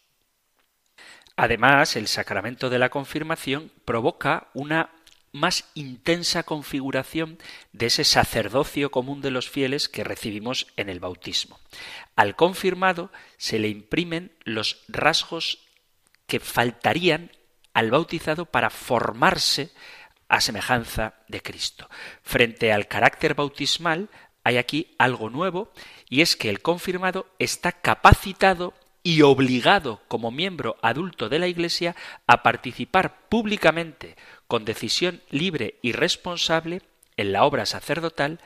Además, 1.36 1.96
el 1.96 2.08
sacramento 2.08 2.70
de 2.70 2.80
la 2.80 2.90
confirmación 2.90 3.72
provoca 3.86 4.50
una 4.54 4.90
más 5.32 5.66
intensa 5.74 6.44
configuración 6.44 7.38
de 7.74 7.88
ese 7.88 8.04
sacerdocio 8.04 8.92
común 8.92 9.22
de 9.22 9.32
los 9.32 9.50
fieles 9.50 9.90
que 9.90 10.04
recibimos 10.04 10.68
en 10.78 10.90
el 10.90 11.00
bautismo. 11.00 11.60
Al 12.16 12.36
confirmado 12.36 13.12
se 13.38 13.60
le 13.60 13.70
imprimen 13.70 14.32
los 14.44 14.84
rasgos 14.88 15.60
que 16.28 16.40
faltarían 16.40 17.32
al 17.74 17.92
bautizado 17.92 18.46
para 18.46 18.70
formarse 18.70 19.72
a 20.28 20.42
semejanza 20.42 21.16
de 21.28 21.42
Cristo. 21.42 21.90
Frente 22.24 22.72
al 22.72 22.88
carácter 22.88 23.34
bautismal 23.34 24.10
hay 24.44 24.58
aquí 24.58 24.96
algo 24.98 25.30
nuevo 25.30 25.72
y 26.08 26.22
es 26.22 26.36
que 26.36 26.50
el 26.50 26.62
confirmado 26.62 27.28
está 27.40 27.72
capacitado 27.72 28.74
y 29.04 29.22
obligado 29.22 30.02
como 30.08 30.32
miembro 30.32 30.78
adulto 30.82 31.30
de 31.30 31.40
la 31.40 31.48
Iglesia 31.48 31.96
a 32.28 32.44
participar 32.44 33.28
públicamente 33.30 34.16
con 34.48 34.66
decisión 34.66 35.22
libre 35.30 35.80
y 35.82 35.94
responsable 35.94 36.82
en 37.18 37.32
la 37.32 37.44
obra 37.44 37.66
sacerdotal, 37.66 38.40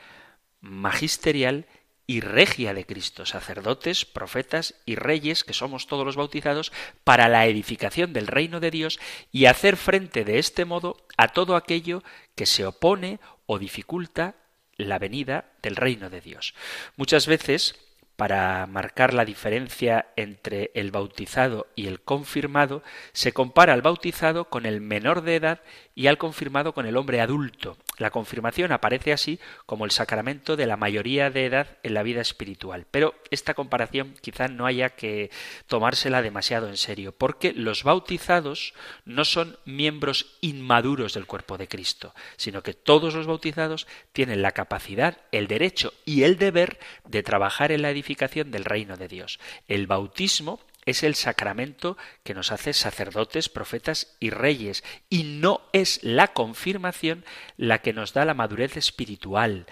magisterial 0.60 1.66
y 2.06 2.20
regia 2.20 2.74
de 2.74 2.84
Cristo, 2.84 3.24
sacerdotes, 3.24 4.04
profetas 4.04 4.74
y 4.84 4.94
reyes, 4.96 5.42
que 5.42 5.54
somos 5.54 5.86
todos 5.86 6.04
los 6.04 6.16
bautizados, 6.16 6.72
para 7.02 7.28
la 7.28 7.46
edificación 7.46 8.12
del 8.12 8.26
reino 8.26 8.60
de 8.60 8.70
Dios 8.70 9.00
y 9.32 9.46
hacer 9.46 9.76
frente 9.76 10.24
de 10.24 10.38
este 10.38 10.64
modo 10.64 10.98
a 11.16 11.28
todo 11.28 11.56
aquello 11.56 12.02
que 12.34 12.46
se 12.46 12.66
opone 12.66 13.20
o 13.46 13.58
dificulta 13.58 14.34
la 14.76 14.98
venida 14.98 15.52
del 15.62 15.76
reino 15.76 16.10
de 16.10 16.20
Dios. 16.20 16.54
Muchas 16.96 17.26
veces, 17.26 17.76
para 18.16 18.66
marcar 18.66 19.12
la 19.12 19.24
diferencia 19.24 20.06
entre 20.16 20.70
el 20.74 20.90
bautizado 20.90 21.66
y 21.74 21.88
el 21.88 22.00
confirmado, 22.00 22.82
se 23.12 23.32
compara 23.32 23.72
al 23.72 23.82
bautizado 23.82 24.48
con 24.48 24.66
el 24.66 24.80
menor 24.80 25.22
de 25.22 25.36
edad 25.36 25.60
y 25.94 26.08
al 26.08 26.18
confirmado 26.18 26.74
con 26.74 26.86
el 26.86 26.96
hombre 26.96 27.20
adulto. 27.20 27.76
La 27.98 28.10
confirmación 28.10 28.72
aparece 28.72 29.12
así 29.12 29.38
como 29.66 29.84
el 29.84 29.92
sacramento 29.92 30.56
de 30.56 30.66
la 30.66 30.76
mayoría 30.76 31.30
de 31.30 31.46
edad 31.46 31.78
en 31.82 31.94
la 31.94 32.02
vida 32.02 32.20
espiritual. 32.20 32.86
Pero 32.90 33.14
esta 33.30 33.54
comparación 33.54 34.14
quizá 34.20 34.48
no 34.48 34.66
haya 34.66 34.90
que 34.90 35.30
tomársela 35.68 36.22
demasiado 36.22 36.68
en 36.68 36.76
serio, 36.76 37.12
porque 37.16 37.52
los 37.52 37.84
bautizados 37.84 38.74
no 39.04 39.24
son 39.24 39.56
miembros 39.64 40.36
inmaduros 40.40 41.14
del 41.14 41.26
cuerpo 41.26 41.56
de 41.56 41.68
Cristo, 41.68 42.14
sino 42.36 42.62
que 42.62 42.74
todos 42.74 43.14
los 43.14 43.26
bautizados 43.26 43.86
tienen 44.12 44.42
la 44.42 44.52
capacidad, 44.52 45.18
el 45.30 45.46
derecho 45.46 45.92
y 46.04 46.24
el 46.24 46.36
deber 46.36 46.78
de 47.04 47.22
trabajar 47.22 47.70
en 47.70 47.82
la 47.82 47.90
edificación 47.90 48.50
del 48.50 48.64
reino 48.64 48.96
de 48.96 49.08
Dios. 49.08 49.38
El 49.68 49.86
bautismo 49.86 50.60
es 50.86 51.02
el 51.02 51.14
sacramento 51.14 51.96
que 52.22 52.34
nos 52.34 52.52
hace 52.52 52.72
sacerdotes, 52.72 53.48
profetas 53.48 54.16
y 54.20 54.30
reyes, 54.30 54.84
y 55.08 55.24
no 55.24 55.62
es 55.72 56.02
la 56.02 56.28
confirmación 56.28 57.24
la 57.56 57.78
que 57.78 57.92
nos 57.92 58.12
da 58.12 58.24
la 58.24 58.34
madurez 58.34 58.76
espiritual. 58.76 59.66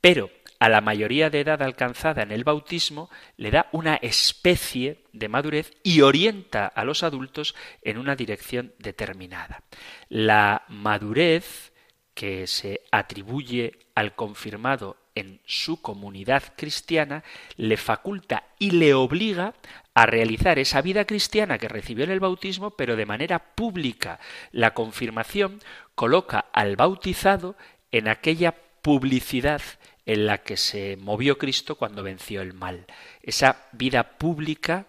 Pero 0.00 0.30
a 0.60 0.68
la 0.68 0.82
mayoría 0.82 1.30
de 1.30 1.40
edad 1.40 1.62
alcanzada 1.62 2.22
en 2.22 2.32
el 2.32 2.44
bautismo 2.44 3.08
le 3.38 3.50
da 3.50 3.68
una 3.72 3.96
especie 3.96 5.04
de 5.12 5.28
madurez 5.28 5.72
y 5.82 6.02
orienta 6.02 6.66
a 6.66 6.84
los 6.84 7.02
adultos 7.02 7.54
en 7.80 7.96
una 7.96 8.14
dirección 8.14 8.74
determinada. 8.78 9.62
La 10.10 10.64
madurez 10.68 11.72
que 12.12 12.46
se 12.46 12.82
atribuye 12.90 13.86
al 13.94 14.14
confirmado 14.14 14.98
en 15.14 15.40
su 15.44 15.82
comunidad 15.82 16.42
cristiana 16.56 17.24
le 17.56 17.76
faculta 17.76 18.44
y 18.58 18.72
le 18.72 18.94
obliga 18.94 19.54
a 19.94 20.06
realizar 20.06 20.58
esa 20.58 20.82
vida 20.82 21.04
cristiana 21.04 21.58
que 21.58 21.68
recibió 21.68 22.04
en 22.04 22.10
el 22.10 22.20
bautismo, 22.20 22.70
pero 22.70 22.96
de 22.96 23.06
manera 23.06 23.38
pública. 23.54 24.20
La 24.52 24.72
confirmación 24.72 25.60
coloca 25.94 26.46
al 26.52 26.76
bautizado 26.76 27.56
en 27.90 28.08
aquella 28.08 28.54
publicidad 28.82 29.62
en 30.06 30.26
la 30.26 30.38
que 30.38 30.56
se 30.56 30.96
movió 30.96 31.38
Cristo 31.38 31.76
cuando 31.76 32.02
venció 32.02 32.40
el 32.40 32.54
mal. 32.54 32.86
Esa 33.22 33.68
vida 33.72 34.18
pública 34.18 34.86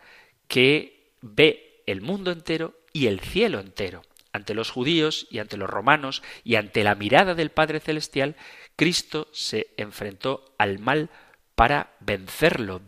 que 0.47 1.13
ve 1.21 1.83
el 1.85 2.01
mundo 2.01 2.31
entero 2.31 2.73
y 2.93 3.07
el 3.07 3.19
cielo 3.19 3.59
entero. 3.59 4.03
Ante 4.33 4.53
los 4.53 4.71
judíos 4.71 5.27
y 5.29 5.39
ante 5.39 5.57
los 5.57 5.69
romanos 5.69 6.23
y 6.43 6.55
ante 6.55 6.83
la 6.83 6.95
mirada 6.95 7.35
del 7.35 7.51
Padre 7.51 7.81
Celestial, 7.81 8.35
Cristo 8.81 9.27
se 9.31 9.75
enfrentó 9.77 10.55
al 10.57 10.79
mal 10.79 11.11
para 11.53 11.93
vencerlo. 11.99 12.81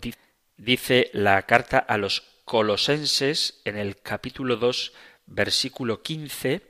Dice 0.58 1.12
la 1.14 1.40
carta 1.44 1.78
a 1.78 2.00
los 2.00 2.22
colosenses 2.46 3.62
en 3.64 3.78
el 3.78 3.98
capítulo 3.98 4.56
2, 4.56 4.92
versículo 5.28 6.02
15, 6.02 6.64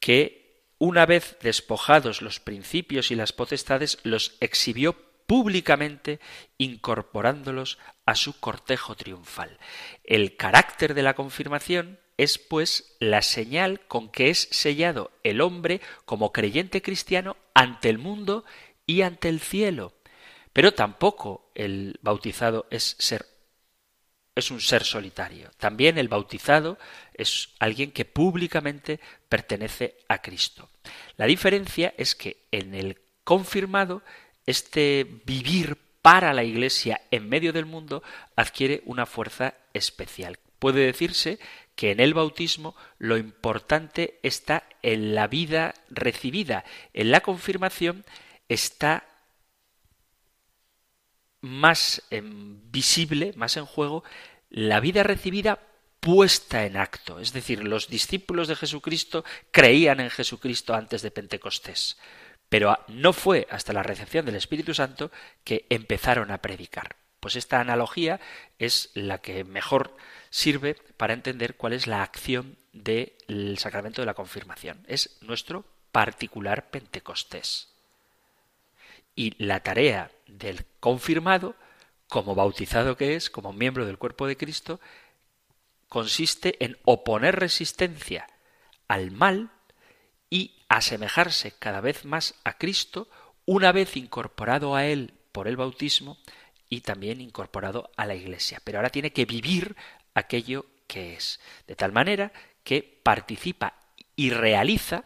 que 0.00 0.64
una 0.78 1.04
vez 1.04 1.36
despojados 1.42 2.22
los 2.22 2.40
principios 2.40 3.10
y 3.10 3.16
las 3.16 3.34
potestades, 3.34 3.98
los 4.02 4.38
exhibió 4.40 4.96
públicamente 5.26 6.18
incorporándolos 6.56 7.76
a 8.06 8.14
su 8.14 8.40
cortejo 8.40 8.94
triunfal. 8.94 9.58
El 10.04 10.36
carácter 10.36 10.94
de 10.94 11.02
la 11.02 11.12
confirmación 11.12 11.98
es 12.18 12.36
pues 12.36 12.96
la 12.98 13.22
señal 13.22 13.80
con 13.86 14.10
que 14.10 14.28
es 14.28 14.48
sellado 14.50 15.10
el 15.24 15.40
hombre 15.40 15.80
como 16.04 16.32
creyente 16.32 16.82
cristiano 16.82 17.36
ante 17.54 17.88
el 17.88 17.98
mundo 17.98 18.44
y 18.84 19.02
ante 19.02 19.28
el 19.28 19.40
cielo. 19.40 19.94
Pero 20.52 20.74
tampoco 20.74 21.50
el 21.54 21.98
bautizado 22.02 22.66
es 22.70 22.96
ser 22.98 23.26
es 24.34 24.52
un 24.52 24.60
ser 24.60 24.84
solitario. 24.84 25.50
También 25.58 25.98
el 25.98 26.06
bautizado 26.06 26.78
es 27.12 27.48
alguien 27.58 27.90
que 27.90 28.04
públicamente 28.04 29.00
pertenece 29.28 29.96
a 30.06 30.22
Cristo. 30.22 30.70
La 31.16 31.26
diferencia 31.26 31.92
es 31.96 32.14
que 32.14 32.44
en 32.52 32.74
el 32.74 33.00
confirmado 33.24 34.02
este 34.46 35.04
vivir 35.26 35.76
para 36.02 36.32
la 36.32 36.44
Iglesia 36.44 37.00
en 37.10 37.28
medio 37.28 37.52
del 37.52 37.66
mundo 37.66 38.02
adquiere 38.36 38.82
una 38.86 39.06
fuerza 39.06 39.54
especial. 39.74 40.38
Puede 40.60 40.86
decirse 40.86 41.38
que 41.78 41.92
en 41.92 42.00
el 42.00 42.12
bautismo 42.12 42.74
lo 42.98 43.16
importante 43.16 44.18
está 44.24 44.64
en 44.82 45.14
la 45.14 45.28
vida 45.28 45.74
recibida. 45.88 46.64
En 46.92 47.12
la 47.12 47.20
confirmación 47.20 48.04
está 48.48 49.06
más 51.40 52.02
visible, 52.10 53.32
más 53.36 53.56
en 53.56 53.64
juego, 53.64 54.02
la 54.50 54.80
vida 54.80 55.04
recibida 55.04 55.60
puesta 56.00 56.66
en 56.66 56.76
acto. 56.76 57.20
Es 57.20 57.32
decir, 57.32 57.62
los 57.62 57.86
discípulos 57.86 58.48
de 58.48 58.56
Jesucristo 58.56 59.24
creían 59.52 60.00
en 60.00 60.10
Jesucristo 60.10 60.74
antes 60.74 61.00
de 61.02 61.12
Pentecostés. 61.12 61.96
Pero 62.48 62.76
no 62.88 63.12
fue 63.12 63.46
hasta 63.52 63.72
la 63.72 63.84
recepción 63.84 64.26
del 64.26 64.34
Espíritu 64.34 64.74
Santo 64.74 65.12
que 65.44 65.64
empezaron 65.70 66.32
a 66.32 66.42
predicar. 66.42 66.96
Pues 67.20 67.36
esta 67.36 67.60
analogía 67.60 68.18
es 68.58 68.90
la 68.94 69.18
que 69.18 69.44
mejor 69.44 69.96
sirve 70.30 70.76
para 70.96 71.14
entender 71.14 71.56
cuál 71.56 71.72
es 71.72 71.86
la 71.86 72.02
acción 72.02 72.56
del 72.72 73.56
sacramento 73.58 74.02
de 74.02 74.06
la 74.06 74.14
confirmación. 74.14 74.84
Es 74.86 75.18
nuestro 75.20 75.64
particular 75.92 76.70
Pentecostés. 76.70 77.68
Y 79.14 79.34
la 79.42 79.60
tarea 79.60 80.10
del 80.26 80.64
confirmado, 80.80 81.56
como 82.08 82.34
bautizado 82.34 82.96
que 82.96 83.16
es, 83.16 83.30
como 83.30 83.52
miembro 83.52 83.84
del 83.84 83.98
cuerpo 83.98 84.26
de 84.26 84.36
Cristo, 84.36 84.80
consiste 85.88 86.62
en 86.64 86.78
oponer 86.84 87.36
resistencia 87.36 88.28
al 88.86 89.10
mal 89.10 89.50
y 90.30 90.54
asemejarse 90.68 91.52
cada 91.52 91.80
vez 91.80 92.04
más 92.04 92.34
a 92.44 92.58
Cristo 92.58 93.08
una 93.46 93.72
vez 93.72 93.96
incorporado 93.96 94.76
a 94.76 94.84
Él 94.84 95.14
por 95.32 95.48
el 95.48 95.56
bautismo 95.56 96.18
y 96.68 96.82
también 96.82 97.20
incorporado 97.20 97.90
a 97.96 98.06
la 98.06 98.14
Iglesia. 98.14 98.60
Pero 98.62 98.78
ahora 98.78 98.90
tiene 98.90 99.12
que 99.12 99.24
vivir 99.24 99.74
aquello 100.18 100.66
que 100.86 101.14
es, 101.14 101.40
de 101.66 101.76
tal 101.76 101.92
manera 101.92 102.32
que 102.64 103.00
participa 103.02 103.74
y 104.16 104.30
realiza 104.30 105.04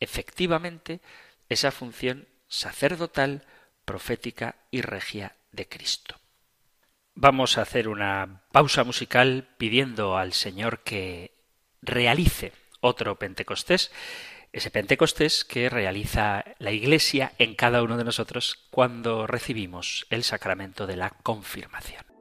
efectivamente 0.00 1.00
esa 1.48 1.70
función 1.70 2.28
sacerdotal, 2.48 3.44
profética 3.84 4.56
y 4.70 4.82
regia 4.82 5.36
de 5.52 5.68
Cristo. 5.68 6.16
Vamos 7.14 7.58
a 7.58 7.62
hacer 7.62 7.88
una 7.88 8.42
pausa 8.52 8.84
musical 8.84 9.48
pidiendo 9.58 10.16
al 10.16 10.32
Señor 10.32 10.80
que 10.80 11.32
realice 11.82 12.52
otro 12.80 13.18
Pentecostés 13.18 13.90
ese 14.52 14.70
Pentecostés 14.70 15.44
que 15.44 15.70
realiza 15.70 16.44
la 16.58 16.72
Iglesia 16.72 17.32
en 17.38 17.54
cada 17.54 17.82
uno 17.82 17.96
de 17.96 18.04
nosotros 18.04 18.66
cuando 18.70 19.26
recibimos 19.26 20.06
el 20.10 20.24
sacramento 20.24 20.86
de 20.86 20.96
la 20.96 21.10
confirmación. 21.10 22.11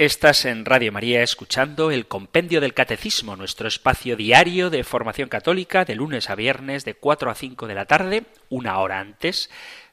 Estás 0.00 0.46
en 0.46 0.64
Radio 0.64 0.92
María 0.92 1.22
escuchando 1.22 1.90
el 1.90 2.08
Compendio 2.08 2.62
del 2.62 2.72
Catecismo, 2.72 3.36
nuestro 3.36 3.68
espacio 3.68 4.16
diario 4.16 4.70
de 4.70 4.82
formación 4.82 5.28
católica 5.28 5.84
de 5.84 5.94
lunes 5.94 6.30
a 6.30 6.34
viernes 6.34 6.86
de 6.86 6.94
4 6.94 7.30
a 7.30 7.34
5 7.34 7.66
de 7.66 7.74
la 7.74 7.84
tarde, 7.84 8.24
una 8.48 8.78
hora 8.78 8.98
antes, 8.98 9.50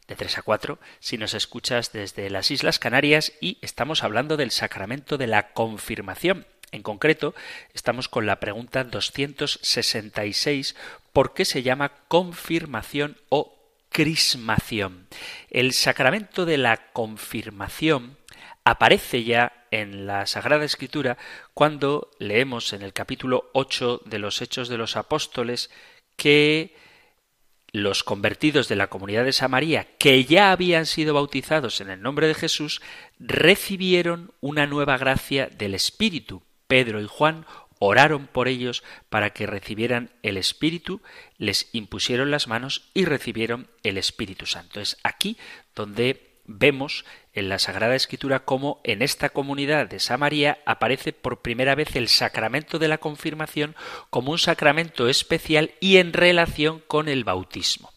de 0.08 0.16
3 0.16 0.38
a 0.38 0.44
4, 0.44 0.80
si 1.02 1.18
nos 1.18 1.34
escuchas 1.34 1.92
desde 1.92 2.30
las 2.30 2.52
Islas 2.52 2.80
Canarias 2.80 3.34
y 3.42 3.58
estamos 3.62 4.02
hablando 4.02 4.38
del 4.38 4.52
sacramento 4.52 5.18
de 5.18 5.28
la 5.28 5.52
confirmación. 5.52 6.48
En 6.72 6.84
concreto, 6.84 7.36
estamos 7.74 8.08
con 8.08 8.26
la 8.26 8.40
pregunta 8.40 8.86
266, 8.86 10.78
¿por 11.12 11.34
qué 11.34 11.44
se 11.44 11.64
llama 11.64 11.92
confirmación 12.08 13.18
o 13.28 13.58
crismación? 13.90 15.10
El 15.50 15.74
sacramento 15.74 16.46
de 16.46 16.58
la 16.60 16.78
confirmación 16.94 18.17
aparece 18.70 19.24
ya 19.24 19.66
en 19.72 20.08
la 20.08 20.26
Sagrada 20.26 20.66
Escritura 20.66 21.18
cuando 21.54 22.12
leemos 22.20 22.74
en 22.74 22.82
el 22.82 22.92
capítulo 22.92 23.50
8 23.54 24.02
de 24.06 24.20
los 24.20 24.42
Hechos 24.42 24.68
de 24.68 24.78
los 24.78 24.98
Apóstoles 24.98 25.70
que 26.18 26.76
los 27.72 28.04
convertidos 28.04 28.68
de 28.68 28.76
la 28.76 28.88
comunidad 28.88 29.24
de 29.24 29.32
Samaria, 29.32 29.88
que 29.98 30.26
ya 30.26 30.52
habían 30.52 30.86
sido 30.86 31.14
bautizados 31.14 31.80
en 31.80 31.90
el 31.90 32.02
nombre 32.02 32.28
de 32.28 32.34
Jesús, 32.34 32.82
recibieron 33.20 34.34
una 34.42 34.68
nueva 34.68 34.98
gracia 34.98 35.48
del 35.48 35.74
Espíritu. 35.74 36.44
Pedro 36.68 37.02
y 37.02 37.08
Juan 37.08 37.46
oraron 37.80 38.28
por 38.28 38.50
ellos 38.50 38.84
para 39.10 39.30
que 39.30 39.48
recibieran 39.48 40.12
el 40.24 40.36
Espíritu, 40.36 41.02
les 41.38 41.70
impusieron 41.72 42.32
las 42.32 42.48
manos 42.50 42.90
y 42.94 43.06
recibieron 43.06 43.70
el 43.84 43.98
Espíritu 43.98 44.46
Santo. 44.46 44.82
Es 44.82 44.98
aquí 45.04 45.38
donde 45.74 46.27
vemos 46.48 47.06
en 47.34 47.50
la 47.50 47.60
Sagrada 47.60 47.96
Escritura 47.96 48.46
cómo 48.46 48.82
en 48.84 49.02
esta 49.02 49.30
comunidad 49.30 49.88
de 49.88 50.00
Samaria 50.00 50.60
aparece 50.66 51.14
por 51.14 51.42
primera 51.42 51.76
vez 51.76 51.96
el 51.96 52.08
sacramento 52.08 52.80
de 52.80 52.88
la 52.88 52.98
confirmación 52.98 53.76
como 54.10 54.32
un 54.32 54.40
sacramento 54.40 55.08
especial 55.08 55.72
y 55.80 55.98
en 55.98 56.14
relación 56.14 56.82
con 56.88 57.10
el 57.10 57.24
bautismo. 57.24 57.92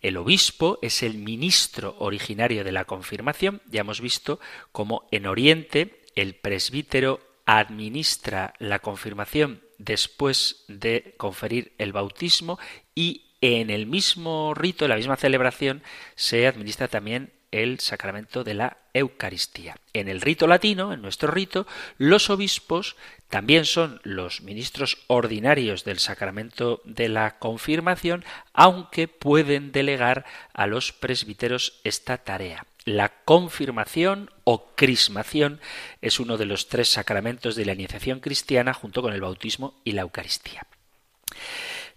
El 0.00 0.16
obispo 0.16 0.78
es 0.80 1.02
el 1.02 1.18
ministro 1.18 1.96
originario 1.98 2.64
de 2.64 2.72
la 2.72 2.84
confirmación. 2.84 3.60
Ya 3.66 3.80
hemos 3.80 4.00
visto 4.00 4.38
cómo 4.70 5.08
en 5.10 5.26
Oriente 5.26 6.04
el 6.14 6.34
presbítero 6.34 7.20
administra 7.46 8.54
la 8.58 8.78
confirmación 8.78 9.62
después 9.78 10.64
de 10.68 11.14
conferir 11.16 11.72
el 11.78 11.92
bautismo 11.92 12.58
y 12.94 13.24
en 13.40 13.70
el 13.70 13.86
mismo 13.86 14.52
rito, 14.54 14.84
en 14.84 14.90
la 14.90 14.96
misma 14.96 15.16
celebración, 15.16 15.82
se 16.16 16.46
administra 16.46 16.88
también 16.88 17.32
el 17.50 17.80
sacramento 17.80 18.44
de 18.44 18.54
la 18.54 18.76
Eucaristía. 18.94 19.76
En 19.92 20.08
el 20.08 20.20
rito 20.20 20.46
latino, 20.46 20.92
en 20.92 21.02
nuestro 21.02 21.30
rito, 21.30 21.66
los 21.96 22.30
obispos 22.30 22.96
también 23.28 23.64
son 23.64 24.00
los 24.04 24.40
ministros 24.40 24.98
ordinarios 25.06 25.84
del 25.84 25.98
sacramento 25.98 26.80
de 26.84 27.08
la 27.08 27.38
confirmación, 27.38 28.24
aunque 28.52 29.08
pueden 29.08 29.72
delegar 29.72 30.24
a 30.54 30.66
los 30.66 30.92
presbíteros 30.92 31.80
esta 31.84 32.18
tarea. 32.18 32.64
La 32.84 33.10
confirmación 33.24 34.30
o 34.44 34.74
crismación 34.74 35.60
es 36.00 36.20
uno 36.20 36.38
de 36.38 36.46
los 36.46 36.68
tres 36.68 36.88
sacramentos 36.88 37.54
de 37.54 37.66
la 37.66 37.74
iniciación 37.74 38.20
cristiana 38.20 38.72
junto 38.72 39.02
con 39.02 39.12
el 39.12 39.20
bautismo 39.20 39.78
y 39.84 39.92
la 39.92 40.02
Eucaristía. 40.02 40.66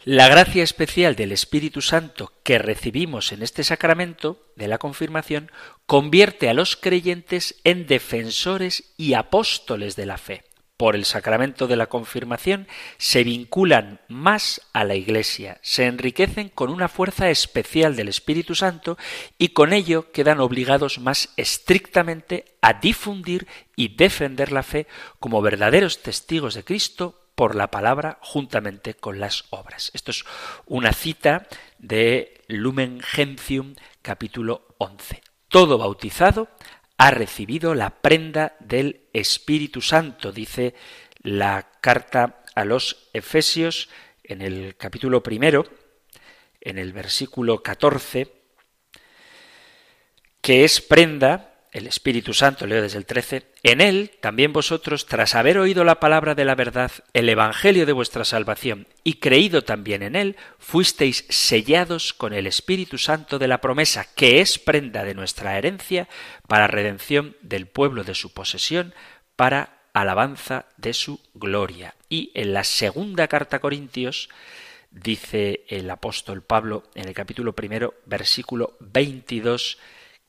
La 0.04 0.28
gracia 0.28 0.64
especial 0.64 1.16
del 1.16 1.32
Espíritu 1.32 1.80
Santo 1.80 2.34
que 2.42 2.58
recibimos 2.58 3.32
en 3.34 3.44
este 3.44 3.64
sacramento 3.64 4.42
de 4.56 4.68
la 4.68 4.80
confirmación 4.80 5.52
convierte 5.86 6.50
a 6.50 6.56
los 6.56 6.76
creyentes 6.76 7.62
en 7.64 7.86
defensores 7.86 8.96
y 8.98 9.14
apóstoles 9.14 9.96
de 9.96 10.08
la 10.08 10.18
fe. 10.18 10.44
Por 10.76 10.96
el 10.96 11.06
sacramento 11.06 11.68
de 11.68 11.76
la 11.76 11.86
confirmación 11.86 12.68
se 12.98 13.24
vinculan 13.24 14.02
más 14.08 14.62
a 14.74 14.86
la 14.86 14.96
Iglesia, 14.96 15.60
se 15.62 15.86
enriquecen 15.86 16.50
con 16.50 16.72
una 16.72 16.88
fuerza 16.88 17.30
especial 17.30 17.96
del 17.96 18.08
Espíritu 18.08 18.56
Santo 18.56 18.98
y 19.38 19.50
con 19.50 19.72
ello 19.72 20.12
quedan 20.12 20.40
obligados 20.40 20.98
más 20.98 21.30
estrictamente 21.38 22.58
a 22.64 22.74
difundir 22.74 23.46
y 23.76 23.96
defender 23.96 24.52
la 24.52 24.64
fe 24.64 24.88
como 25.20 25.44
verdaderos 25.44 26.02
testigos 26.02 26.56
de 26.56 26.64
Cristo 26.64 27.21
por 27.42 27.56
la 27.56 27.72
palabra 27.72 28.20
juntamente 28.22 28.94
con 28.94 29.20
las 29.20 29.46
obras. 29.50 29.90
Esto 29.96 30.12
es 30.12 30.26
una 30.68 30.94
cita 30.94 31.48
de 31.80 32.40
Lumen 32.46 33.00
Gentium 33.02 33.74
capítulo 34.04 34.76
11. 34.78 35.24
Todo 35.48 35.80
bautizado 35.80 36.50
ha 36.98 37.10
recibido 37.10 37.74
la 37.74 37.90
prenda 37.90 38.56
del 38.60 39.08
Espíritu 39.12 39.82
Santo, 39.82 40.32
dice 40.32 40.76
la 41.24 41.68
carta 41.82 42.44
a 42.54 42.64
los 42.64 43.10
Efesios 43.12 43.90
en 44.24 44.44
el 44.44 44.78
capítulo 44.78 45.24
primero, 45.24 45.66
en 46.60 46.78
el 46.78 46.94
versículo 46.94 47.64
14, 47.64 48.32
que 50.42 50.64
es 50.64 50.80
prenda 50.80 51.51
el 51.72 51.88
Espíritu 51.88 52.34
Santo, 52.34 52.68
leo 52.68 52.82
desde 52.82 52.98
el 52.98 53.06
13, 53.06 53.48
en 53.64 53.80
él 53.80 54.12
también 54.20 54.52
vosotros, 54.52 55.06
tras 55.06 55.36
haber 55.36 55.58
oído 55.58 55.84
la 55.84 56.00
palabra 56.00 56.36
de 56.36 56.44
la 56.44 56.56
verdad, 56.56 56.92
el 57.14 57.30
Evangelio 57.30 57.86
de 57.86 57.94
vuestra 57.94 58.26
salvación, 58.26 58.88
y 59.04 59.16
creído 59.16 59.64
también 59.64 60.04
en 60.04 60.16
él, 60.16 60.36
fuisteis 60.60 61.26
sellados 61.30 62.14
con 62.14 62.34
el 62.34 62.46
Espíritu 62.46 62.98
Santo 62.98 63.40
de 63.40 63.48
la 63.48 63.62
promesa, 63.62 64.08
que 64.16 64.42
es 64.42 64.60
prenda 64.60 65.04
de 65.04 65.14
nuestra 65.14 65.58
herencia, 65.58 66.10
para 66.48 66.68
redención 66.68 67.38
del 67.42 67.68
pueblo 67.68 68.04
de 68.04 68.16
su 68.16 68.34
posesión, 68.34 68.94
para 69.38 69.82
alabanza 69.94 70.66
de 70.78 70.94
su 70.94 71.22
gloria. 71.34 71.96
Y 72.10 72.32
en 72.34 72.54
la 72.54 72.66
segunda 72.66 73.28
carta 73.28 73.58
a 73.58 73.60
Corintios, 73.60 74.30
dice 74.92 75.64
el 75.70 75.90
apóstol 75.90 76.44
Pablo 76.44 76.84
en 76.96 77.08
el 77.08 77.14
capítulo 77.14 77.54
primero, 77.54 77.96
versículo 78.06 78.76
22, 78.82 79.78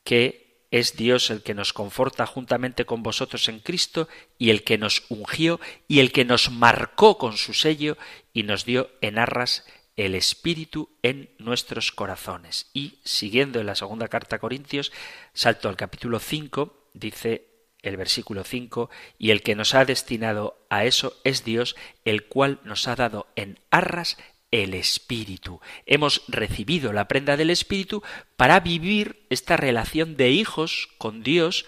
que 0.03 0.42
es 0.73 0.95
Dios 0.95 1.29
el 1.29 1.43
que 1.43 1.53
nos 1.53 1.71
conforta 1.71 2.25
juntamente 2.25 2.83
con 2.83 3.03
vosotros 3.03 3.47
en 3.47 3.59
Cristo 3.59 4.09
y 4.39 4.49
el 4.49 4.63
que 4.63 4.79
nos 4.79 5.03
ungió 5.09 5.59
y 5.87 5.99
el 5.99 6.11
que 6.11 6.25
nos 6.25 6.49
marcó 6.49 7.19
con 7.19 7.37
su 7.37 7.53
sello 7.53 7.95
y 8.33 8.41
nos 8.41 8.65
dio 8.65 8.89
en 8.99 9.19
arras 9.19 9.67
el 9.97 10.15
Espíritu 10.15 10.89
en 11.03 11.29
nuestros 11.37 11.91
corazones. 11.91 12.71
Y 12.73 12.97
siguiendo 13.05 13.59
en 13.59 13.67
la 13.67 13.75
segunda 13.75 14.07
carta 14.07 14.37
a 14.37 14.39
Corintios, 14.39 14.91
salto 15.35 15.69
al 15.69 15.75
capítulo 15.75 16.17
5, 16.17 16.89
dice 16.95 17.45
el 17.83 17.95
versículo 17.95 18.43
5, 18.43 18.89
y 19.19 19.29
el 19.29 19.43
que 19.43 19.53
nos 19.53 19.75
ha 19.75 19.85
destinado 19.85 20.57
a 20.71 20.85
eso 20.85 21.15
es 21.23 21.43
Dios, 21.43 21.75
el 22.03 22.25
cual 22.25 22.59
nos 22.63 22.87
ha 22.87 22.95
dado 22.95 23.27
en 23.35 23.59
arras 23.69 24.17
el 24.53 24.75
Espíritu. 24.75 25.61
Hemos 25.87 26.21
recibido 26.27 26.93
la 26.93 27.07
prenda 27.07 27.37
del 27.37 27.49
Espíritu 27.49 28.03
para 28.37 28.59
vivir 28.59 29.25
esta 29.31 29.57
relación 29.57 30.15
de 30.15 30.29
hijos 30.29 30.89
con 30.99 31.23
Dios 31.23 31.65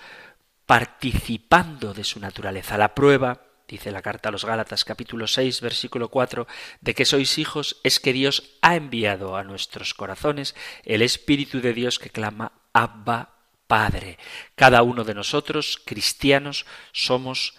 participando 0.68 1.96
de 1.96 2.04
su 2.04 2.20
naturaleza. 2.20 2.78
La 2.78 2.94
prueba, 2.94 3.42
dice 3.68 3.92
la 3.92 4.04
carta 4.04 4.30
a 4.30 4.32
los 4.32 4.46
Gálatas 4.46 4.86
capítulo 4.86 5.26
6 5.26 5.62
versículo 5.62 6.10
4, 6.10 6.46
de 6.82 6.94
que 6.94 7.06
sois 7.06 7.40
hijos 7.40 7.78
es 7.84 8.00
que 8.00 8.14
Dios 8.14 8.52
ha 8.62 8.76
enviado 8.76 9.36
a 9.36 9.44
nuestros 9.44 9.96
corazones 9.96 10.54
el 10.84 11.02
Espíritu 11.02 11.62
de 11.62 11.74
Dios 11.74 11.98
que 11.98 12.12
clama 12.12 12.52
Abba 12.72 13.34
Padre. 13.66 14.20
Cada 14.54 14.84
uno 14.84 15.04
de 15.04 15.16
nosotros, 15.16 15.82
cristianos, 15.84 16.68
somos 16.92 17.56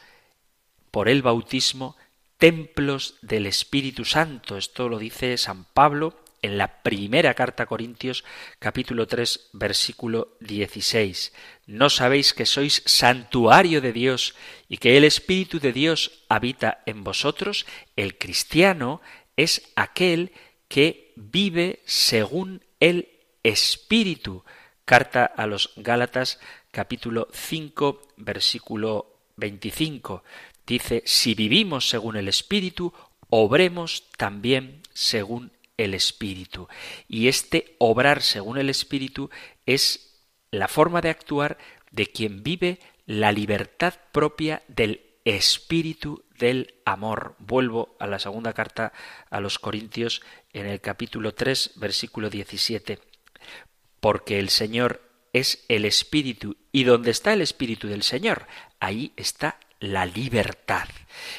por 0.92 1.08
el 1.08 1.22
bautismo 1.22 1.96
templos 2.38 3.16
del 3.22 3.46
Espíritu 3.46 4.04
Santo. 4.04 4.56
Esto 4.56 4.88
lo 4.88 4.98
dice 4.98 5.36
San 5.38 5.64
Pablo 5.64 6.20
en 6.42 6.58
la 6.58 6.82
primera 6.82 7.34
carta 7.34 7.64
a 7.64 7.66
Corintios 7.66 8.24
capítulo 8.58 9.06
3 9.06 9.50
versículo 9.54 10.36
16. 10.40 11.32
¿No 11.66 11.90
sabéis 11.90 12.34
que 12.34 12.46
sois 12.46 12.82
santuario 12.84 13.80
de 13.80 13.92
Dios 13.92 14.34
y 14.68 14.76
que 14.76 14.96
el 14.96 15.04
Espíritu 15.04 15.58
de 15.58 15.72
Dios 15.72 16.24
habita 16.28 16.82
en 16.86 17.04
vosotros? 17.04 17.66
El 17.96 18.18
cristiano 18.18 19.00
es 19.36 19.72
aquel 19.74 20.32
que 20.68 21.12
vive 21.16 21.80
según 21.84 22.64
el 22.80 23.08
Espíritu. 23.42 24.44
Carta 24.84 25.24
a 25.24 25.46
los 25.46 25.72
Gálatas 25.76 26.38
capítulo 26.70 27.28
5 27.32 28.02
versículo 28.18 29.16
25 29.36 30.22
dice, 30.66 31.02
si 31.06 31.34
vivimos 31.34 31.88
según 31.88 32.16
el 32.16 32.28
Espíritu, 32.28 32.92
obremos 33.28 34.04
también 34.16 34.82
según 34.92 35.52
el 35.76 35.94
Espíritu. 35.94 36.68
Y 37.08 37.28
este 37.28 37.76
obrar 37.78 38.22
según 38.22 38.58
el 38.58 38.70
Espíritu 38.70 39.30
es 39.66 40.24
la 40.50 40.68
forma 40.68 41.00
de 41.00 41.10
actuar 41.10 41.58
de 41.90 42.06
quien 42.06 42.42
vive 42.42 42.80
la 43.06 43.32
libertad 43.32 43.94
propia 44.12 44.62
del 44.68 45.02
Espíritu 45.24 46.24
del 46.38 46.74
amor. 46.84 47.34
Vuelvo 47.38 47.96
a 47.98 48.06
la 48.06 48.18
segunda 48.18 48.52
carta 48.52 48.92
a 49.30 49.40
los 49.40 49.58
Corintios 49.58 50.22
en 50.52 50.66
el 50.66 50.80
capítulo 50.80 51.34
3, 51.34 51.72
versículo 51.76 52.30
17. 52.30 52.98
Porque 54.00 54.38
el 54.38 54.50
Señor 54.50 55.02
es 55.32 55.64
el 55.68 55.84
Espíritu, 55.84 56.56
y 56.72 56.84
donde 56.84 57.10
está 57.10 57.32
el 57.32 57.42
Espíritu 57.42 57.88
del 57.88 58.02
Señor, 58.02 58.46
ahí 58.80 59.12
está 59.16 59.58
la 59.80 60.06
libertad. 60.06 60.88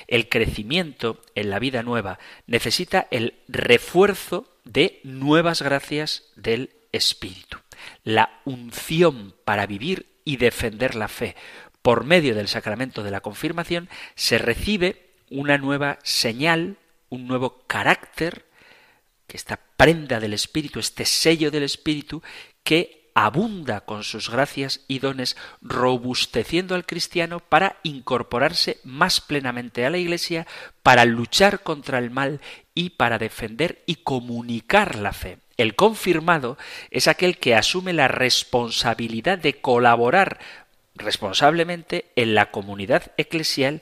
El 0.07 0.29
crecimiento 0.29 1.21
en 1.35 1.49
la 1.49 1.59
vida 1.59 1.83
nueva 1.83 2.19
necesita 2.45 3.07
el 3.11 3.35
refuerzo 3.47 4.47
de 4.63 4.99
nuevas 5.03 5.61
gracias 5.61 6.23
del 6.35 6.71
Espíritu. 6.91 7.57
La 8.03 8.41
unción 8.45 9.35
para 9.45 9.65
vivir 9.65 10.07
y 10.23 10.37
defender 10.37 10.95
la 10.95 11.07
fe 11.07 11.35
por 11.81 12.03
medio 12.03 12.35
del 12.35 12.47
sacramento 12.47 13.03
de 13.03 13.11
la 13.11 13.21
confirmación 13.21 13.89
se 14.15 14.37
recibe 14.37 15.11
una 15.29 15.57
nueva 15.57 15.99
señal, 16.03 16.77
un 17.09 17.27
nuevo 17.27 17.63
carácter, 17.67 18.45
que 19.27 19.37
esta 19.37 19.59
prenda 19.77 20.19
del 20.19 20.33
Espíritu, 20.33 20.79
este 20.79 21.05
sello 21.05 21.51
del 21.51 21.63
Espíritu, 21.63 22.21
que 22.63 22.96
abunda 23.19 23.81
con 23.81 24.03
sus 24.03 24.29
gracias 24.29 24.81
y 24.87 24.99
dones, 24.99 25.37
robusteciendo 25.59 26.75
al 26.75 26.85
cristiano 26.85 27.39
para 27.39 27.77
incorporarse 27.81 28.79
más 28.83 29.21
plenamente 29.21 29.87
a 29.87 29.89
la 29.89 29.97
Iglesia, 29.97 30.45
para 30.83 31.03
luchar 31.03 31.63
contra 31.63 31.97
el 31.97 32.11
mal 32.11 32.41
y 32.75 32.91
para 32.91 33.17
defender 33.17 33.81
y 33.87 33.95
comunicar 33.95 34.99
la 34.99 35.13
fe. 35.13 35.39
El 35.57 35.75
confirmado 35.75 36.59
es 36.91 37.07
aquel 37.07 37.39
que 37.39 37.55
asume 37.55 37.91
la 37.91 38.07
responsabilidad 38.07 39.39
de 39.39 39.61
colaborar 39.61 40.37
responsablemente 40.93 42.11
en 42.15 42.35
la 42.35 42.51
comunidad 42.51 43.13
eclesial 43.17 43.81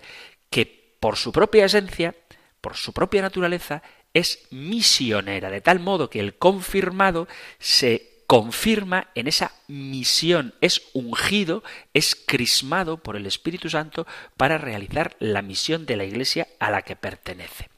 que 0.50 0.96
por 1.02 1.18
su 1.18 1.34
propia 1.34 1.66
esencia, 1.66 2.16
por 2.62 2.78
su 2.78 2.94
propia 2.94 3.22
naturaleza, 3.22 3.84
es 4.14 4.48
misionera, 4.50 5.50
de 5.50 5.60
tal 5.60 5.82
modo 5.82 6.10
que 6.10 6.22
el 6.22 6.38
confirmado 6.38 7.28
se 7.60 8.15
confirma 8.28 9.08
en 9.14 9.28
esa 9.28 9.52
misión, 9.68 10.56
es 10.62 10.82
ungido, 10.94 11.64
es 11.94 12.16
crismado 12.16 12.98
por 12.98 13.16
el 13.16 13.26
Espíritu 13.26 13.70
Santo 13.70 14.08
para 14.36 14.58
realizar 14.58 15.16
la 15.20 15.42
misión 15.42 15.86
de 15.86 15.96
la 15.96 16.06
Iglesia 16.06 16.48
a 16.60 16.72
la 16.72 16.82
que 16.82 16.96
pertenece. 16.96 17.70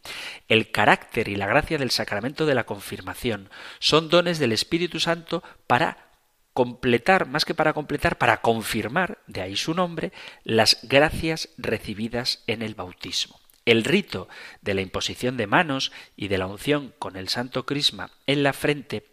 El 0.47 0.71
carácter 0.71 1.27
y 1.27 1.35
la 1.35 1.47
gracia 1.47 1.77
del 1.77 1.91
sacramento 1.91 2.45
de 2.45 2.55
la 2.55 2.65
confirmación 2.65 3.49
son 3.79 4.09
dones 4.09 4.39
del 4.39 4.53
Espíritu 4.53 4.99
Santo 4.99 5.43
para 5.67 6.07
completar, 6.53 7.27
más 7.27 7.45
que 7.45 7.53
para 7.53 7.73
completar, 7.73 8.17
para 8.17 8.41
confirmar, 8.41 9.19
de 9.27 9.41
ahí 9.41 9.55
su 9.55 9.73
nombre, 9.73 10.11
las 10.43 10.79
gracias 10.83 11.49
recibidas 11.57 12.43
en 12.47 12.61
el 12.61 12.73
bautismo. 12.73 13.39
El 13.65 13.83
rito 13.83 14.29
de 14.61 14.73
la 14.73 14.81
imposición 14.81 15.35
de 15.35 15.45
manos 15.45 15.91
y 16.15 16.29
de 16.29 16.37
la 16.37 16.47
unción 16.47 16.93
con 16.99 17.17
el 17.17 17.27
santo 17.27 17.65
crisma 17.65 18.11
en 18.25 18.41
la 18.41 18.53
frente 18.53 19.05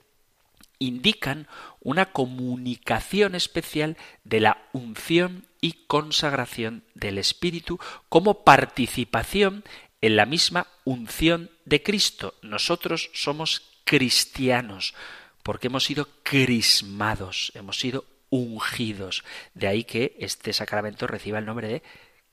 indican 0.78 1.48
una 1.80 2.06
comunicación 2.12 3.34
especial 3.34 3.96
de 4.24 4.40
la 4.40 4.68
unción 4.72 5.46
y 5.60 5.84
consagración 5.86 6.84
del 6.94 7.18
Espíritu 7.18 7.78
como 8.08 8.44
participación 8.44 9.64
en 10.00 10.16
la 10.16 10.26
misma 10.26 10.66
unción 10.84 11.50
de 11.64 11.82
Cristo. 11.82 12.34
Nosotros 12.42 13.10
somos 13.14 13.62
cristianos 13.84 14.94
porque 15.42 15.68
hemos 15.68 15.84
sido 15.84 16.08
crismados, 16.22 17.52
hemos 17.54 17.78
sido 17.78 18.04
ungidos. 18.30 19.24
De 19.54 19.66
ahí 19.66 19.84
que 19.84 20.16
este 20.18 20.52
sacramento 20.52 21.06
reciba 21.06 21.38
el 21.38 21.46
nombre 21.46 21.68
de 21.68 21.82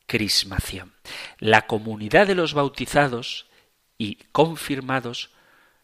crismación. 0.08 0.94
La 1.40 1.68
comunidad 1.68 2.28
de 2.28 2.36
los 2.36 2.54
bautizados 2.54 3.46
y 3.98 4.16
confirmados 4.32 5.30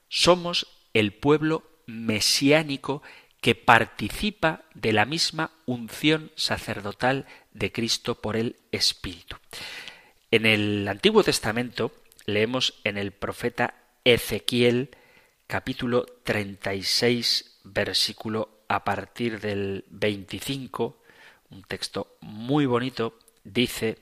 somos 0.10 0.68
el 0.94 1.14
pueblo 1.14 1.64
mesiánico 1.88 3.02
que 3.42 3.56
participa 3.56 4.64
de 4.74 4.94
la 4.94 5.06
misma 5.06 5.52
unción 5.66 6.32
sacerdotal 6.36 7.26
de 7.54 7.72
Cristo 7.72 8.22
por 8.22 8.36
el 8.36 8.58
Espíritu. 8.72 9.38
En 10.30 10.46
el 10.46 10.88
Antiguo 10.88 11.24
Testamento 11.24 11.92
leemos 12.26 12.76
en 12.84 12.98
el 12.98 13.12
profeta 13.12 13.74
Ezequiel 14.04 14.90
capítulo 15.48 16.06
36 16.24 17.60
versículo 17.64 18.50
a 18.68 18.84
partir 18.84 19.40
del 19.40 19.86
25, 19.90 21.02
un 21.52 21.64
texto 21.64 22.18
muy 22.22 22.66
bonito, 22.66 23.18
dice 23.44 23.98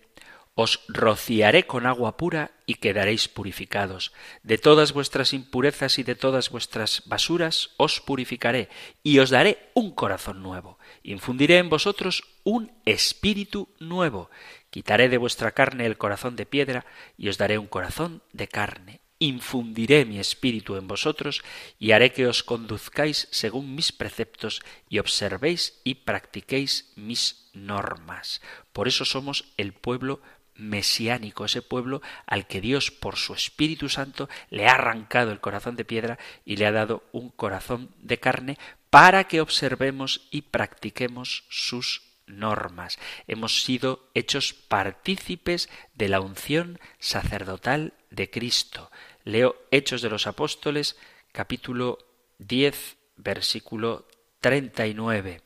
os 0.55 0.79
rociaré 0.87 1.67
con 1.67 1.85
agua 1.85 2.15
pura 2.15 2.51
y 2.65 2.75
quedaréis 2.75 3.27
purificados. 3.27 4.13
De 4.41 4.57
todas 4.57 4.93
vuestras 4.93 5.33
impurezas 5.33 5.99
y 5.99 6.03
de 6.03 6.15
todas 6.15 6.49
vuestras 6.49 7.03
basuras 7.05 7.71
os 7.77 7.99
purificaré 7.99 8.69
y 9.03 9.19
os 9.19 9.29
daré 9.29 9.69
un 9.73 9.91
corazón 9.91 10.41
nuevo. 10.41 10.79
Infundiré 11.03 11.57
en 11.57 11.69
vosotros 11.69 12.23
un 12.45 12.71
espíritu 12.85 13.67
nuevo. 13.79 14.29
Quitaré 14.69 15.09
de 15.09 15.17
vuestra 15.17 15.51
carne 15.51 15.85
el 15.85 15.97
corazón 15.97 16.37
de 16.37 16.45
piedra 16.45 16.85
y 17.17 17.27
os 17.27 17.37
daré 17.37 17.57
un 17.57 17.67
corazón 17.67 18.23
de 18.31 18.47
carne. 18.47 19.01
Infundiré 19.19 20.03
mi 20.03 20.19
espíritu 20.19 20.75
en 20.75 20.87
vosotros 20.87 21.41
y 21.79 21.91
haré 21.91 22.11
que 22.11 22.27
os 22.27 22.43
conduzcáis 22.43 23.29
según 23.31 23.73
mis 23.73 23.93
preceptos 23.93 24.61
y 24.89 24.99
observéis 24.99 25.79
y 25.85 25.95
practiquéis 25.95 26.91
mis 26.97 27.49
normas. 27.53 28.41
Por 28.73 28.89
eso 28.89 29.05
somos 29.05 29.53
el 29.55 29.71
pueblo 29.71 30.21
mesiánico, 30.55 31.45
ese 31.45 31.61
pueblo 31.61 32.01
al 32.25 32.47
que 32.47 32.61
Dios 32.61 32.91
por 32.91 33.17
su 33.17 33.33
Espíritu 33.33 33.89
Santo 33.89 34.29
le 34.49 34.67
ha 34.67 34.73
arrancado 34.73 35.31
el 35.31 35.41
corazón 35.41 35.75
de 35.75 35.85
piedra 35.85 36.17
y 36.45 36.57
le 36.57 36.65
ha 36.65 36.71
dado 36.71 37.03
un 37.11 37.29
corazón 37.29 37.89
de 37.99 38.19
carne 38.19 38.57
para 38.89 39.25
que 39.25 39.41
observemos 39.41 40.27
y 40.31 40.43
practiquemos 40.43 41.43
sus 41.49 42.03
normas. 42.27 42.97
Hemos 43.27 43.63
sido 43.63 44.09
hechos 44.13 44.53
partícipes 44.53 45.69
de 45.93 46.09
la 46.09 46.21
unción 46.21 46.79
sacerdotal 46.99 47.93
de 48.09 48.29
Cristo. 48.29 48.91
Leo 49.23 49.55
Hechos 49.71 50.01
de 50.01 50.09
los 50.09 50.27
Apóstoles 50.27 50.97
capítulo 51.31 51.99
10 52.39 52.97
versículo 53.17 54.07
39. 54.39 55.41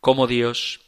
Como 0.00 0.26
Dios 0.26 0.80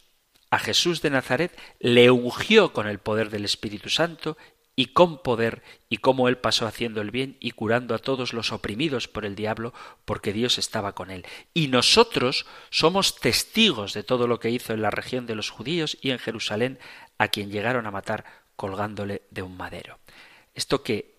a 0.50 0.58
Jesús 0.58 1.02
de 1.02 1.10
Nazaret 1.10 1.58
le 1.78 2.10
ungió 2.10 2.72
con 2.72 2.88
el 2.88 2.98
poder 2.98 3.30
del 3.30 3.44
Espíritu 3.44 3.88
Santo 3.88 4.36
y 4.78 4.86
con 4.86 5.24
poder, 5.24 5.64
y 5.88 5.96
cómo 5.96 6.28
él 6.28 6.38
pasó 6.38 6.64
haciendo 6.64 7.00
el 7.00 7.10
bien 7.10 7.36
y 7.40 7.50
curando 7.50 7.96
a 7.96 7.98
todos 7.98 8.32
los 8.32 8.52
oprimidos 8.52 9.08
por 9.08 9.24
el 9.24 9.34
diablo, 9.34 9.74
porque 10.04 10.32
Dios 10.32 10.56
estaba 10.56 10.94
con 10.94 11.10
él. 11.10 11.26
Y 11.52 11.66
nosotros 11.66 12.46
somos 12.70 13.18
testigos 13.18 13.92
de 13.92 14.04
todo 14.04 14.28
lo 14.28 14.38
que 14.38 14.50
hizo 14.50 14.72
en 14.72 14.82
la 14.82 14.92
región 14.92 15.26
de 15.26 15.34
los 15.34 15.50
judíos 15.50 15.98
y 16.00 16.12
en 16.12 16.20
Jerusalén, 16.20 16.78
a 17.18 17.26
quien 17.26 17.50
llegaron 17.50 17.88
a 17.88 17.90
matar 17.90 18.24
colgándole 18.54 19.22
de 19.32 19.42
un 19.42 19.56
madero. 19.56 19.98
Esto 20.54 20.84
que 20.84 21.16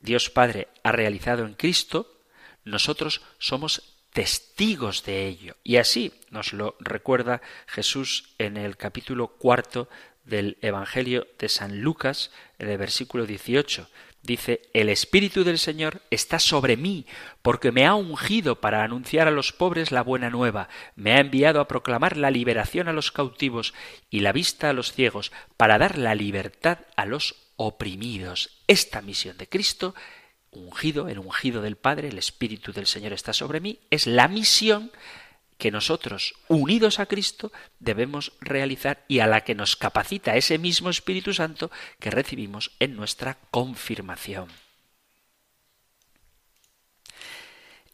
Dios 0.00 0.30
Padre 0.30 0.68
ha 0.82 0.92
realizado 0.92 1.44
en 1.44 1.52
Cristo, 1.52 2.18
nosotros 2.64 3.20
somos 3.38 4.01
testigos 4.12 5.04
de 5.04 5.26
ello. 5.26 5.56
Y 5.64 5.76
así 5.76 6.12
nos 6.30 6.52
lo 6.52 6.76
recuerda 6.80 7.40
Jesús 7.66 8.34
en 8.38 8.56
el 8.56 8.76
capítulo 8.76 9.28
cuarto 9.28 9.88
del 10.24 10.58
Evangelio 10.62 11.26
de 11.38 11.48
San 11.48 11.80
Lucas, 11.80 12.30
en 12.58 12.68
el 12.68 12.78
versículo 12.78 13.26
18. 13.26 13.88
Dice, 14.22 14.62
el 14.72 14.88
Espíritu 14.88 15.42
del 15.42 15.58
Señor 15.58 16.00
está 16.10 16.38
sobre 16.38 16.76
mí, 16.76 17.06
porque 17.42 17.72
me 17.72 17.86
ha 17.86 17.96
ungido 17.96 18.60
para 18.60 18.84
anunciar 18.84 19.26
a 19.26 19.32
los 19.32 19.52
pobres 19.52 19.90
la 19.90 20.02
buena 20.02 20.30
nueva, 20.30 20.68
me 20.94 21.14
ha 21.14 21.18
enviado 21.18 21.60
a 21.60 21.66
proclamar 21.66 22.16
la 22.16 22.30
liberación 22.30 22.86
a 22.86 22.92
los 22.92 23.10
cautivos 23.10 23.74
y 24.10 24.20
la 24.20 24.30
vista 24.30 24.70
a 24.70 24.74
los 24.74 24.92
ciegos, 24.92 25.32
para 25.56 25.76
dar 25.76 25.98
la 25.98 26.14
libertad 26.14 26.78
a 26.94 27.04
los 27.04 27.34
oprimidos. 27.56 28.62
Esta 28.68 29.02
misión 29.02 29.36
de 29.38 29.48
Cristo 29.48 29.96
ungido, 30.52 31.08
el 31.08 31.18
ungido 31.18 31.62
del 31.62 31.76
Padre, 31.76 32.08
el 32.08 32.18
Espíritu 32.18 32.72
del 32.72 32.86
Señor 32.86 33.12
está 33.12 33.32
sobre 33.32 33.60
mí, 33.60 33.80
es 33.90 34.06
la 34.06 34.28
misión 34.28 34.92
que 35.58 35.70
nosotros, 35.70 36.34
unidos 36.48 36.98
a 36.98 37.06
Cristo, 37.06 37.52
debemos 37.78 38.32
realizar 38.40 39.04
y 39.08 39.20
a 39.20 39.26
la 39.26 39.42
que 39.42 39.54
nos 39.54 39.76
capacita 39.76 40.36
ese 40.36 40.58
mismo 40.58 40.90
Espíritu 40.90 41.32
Santo 41.32 41.70
que 41.98 42.10
recibimos 42.10 42.72
en 42.80 42.96
nuestra 42.96 43.38
confirmación. 43.50 44.48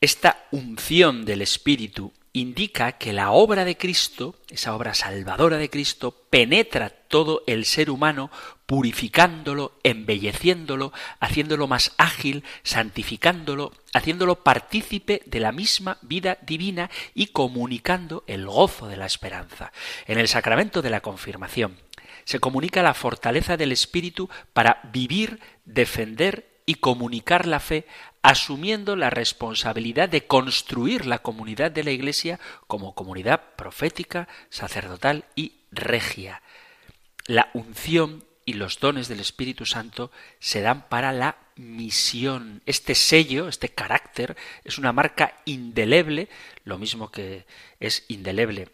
Esta 0.01 0.47
unción 0.51 1.25
del 1.25 1.43
Espíritu 1.43 2.13
indica 2.33 2.93
que 2.93 3.13
la 3.13 3.33
obra 3.33 3.65
de 3.65 3.77
Cristo, 3.77 4.37
esa 4.49 4.75
obra 4.75 4.95
salvadora 4.95 5.59
de 5.59 5.71
Cristo, 5.71 6.13
penetra 6.31 6.95
todo 7.09 7.43
el 7.47 7.65
ser 7.65 7.91
humano, 7.91 8.31
purificándolo, 8.67 9.73
embelleciéndolo, 9.83 10.93
haciéndolo 11.21 11.67
más 11.67 11.93
ágil, 11.97 12.45
santificándolo, 12.63 13.73
haciéndolo 13.93 14.45
partícipe 14.45 15.23
de 15.27 15.41
la 15.41 15.53
misma 15.53 15.99
vida 16.03 16.39
divina 16.43 16.91
y 17.15 17.29
comunicando 17.29 18.25
el 18.27 18.47
gozo 18.47 18.87
de 18.87 18.97
la 18.97 19.07
esperanza. 19.07 19.73
En 20.07 20.19
el 20.19 20.29
sacramento 20.29 20.83
de 20.83 20.91
la 20.91 21.01
confirmación 21.01 21.79
se 22.25 22.41
comunica 22.41 22.83
la 22.83 22.95
fortaleza 22.95 23.57
del 23.57 23.73
Espíritu 23.73 24.29
para 24.53 24.81
vivir, 24.93 25.41
defender 25.65 26.61
y 26.67 26.75
comunicar 26.75 27.47
la 27.47 27.61
fe 27.61 27.87
asumiendo 28.21 28.97
la 28.97 29.09
responsabilidad 29.09 30.11
de 30.11 30.27
construir 30.27 31.07
la 31.07 31.21
comunidad 31.21 31.71
de 31.71 31.85
la 31.85 31.93
Iglesia 31.93 32.39
como 32.67 32.95
comunidad 32.95 33.55
profética, 33.57 34.29
sacerdotal 34.51 35.25
y 35.35 35.53
regia. 35.71 36.43
La 37.29 37.51
unción 37.55 38.25
y 38.45 38.55
los 38.55 38.81
dones 38.81 39.07
del 39.07 39.21
Espíritu 39.21 39.67
Santo 39.67 40.11
se 40.41 40.63
dan 40.63 40.89
para 40.89 41.13
la 41.13 41.37
misión. 41.55 42.63
Este 42.67 42.95
sello, 42.95 43.47
este 43.47 43.69
carácter, 43.69 44.37
es 44.65 44.79
una 44.79 44.93
marca 44.93 45.37
indeleble, 45.45 46.29
lo 46.65 46.79
mismo 46.79 47.13
que 47.13 47.45
es 47.79 48.05
indeleble 48.09 48.71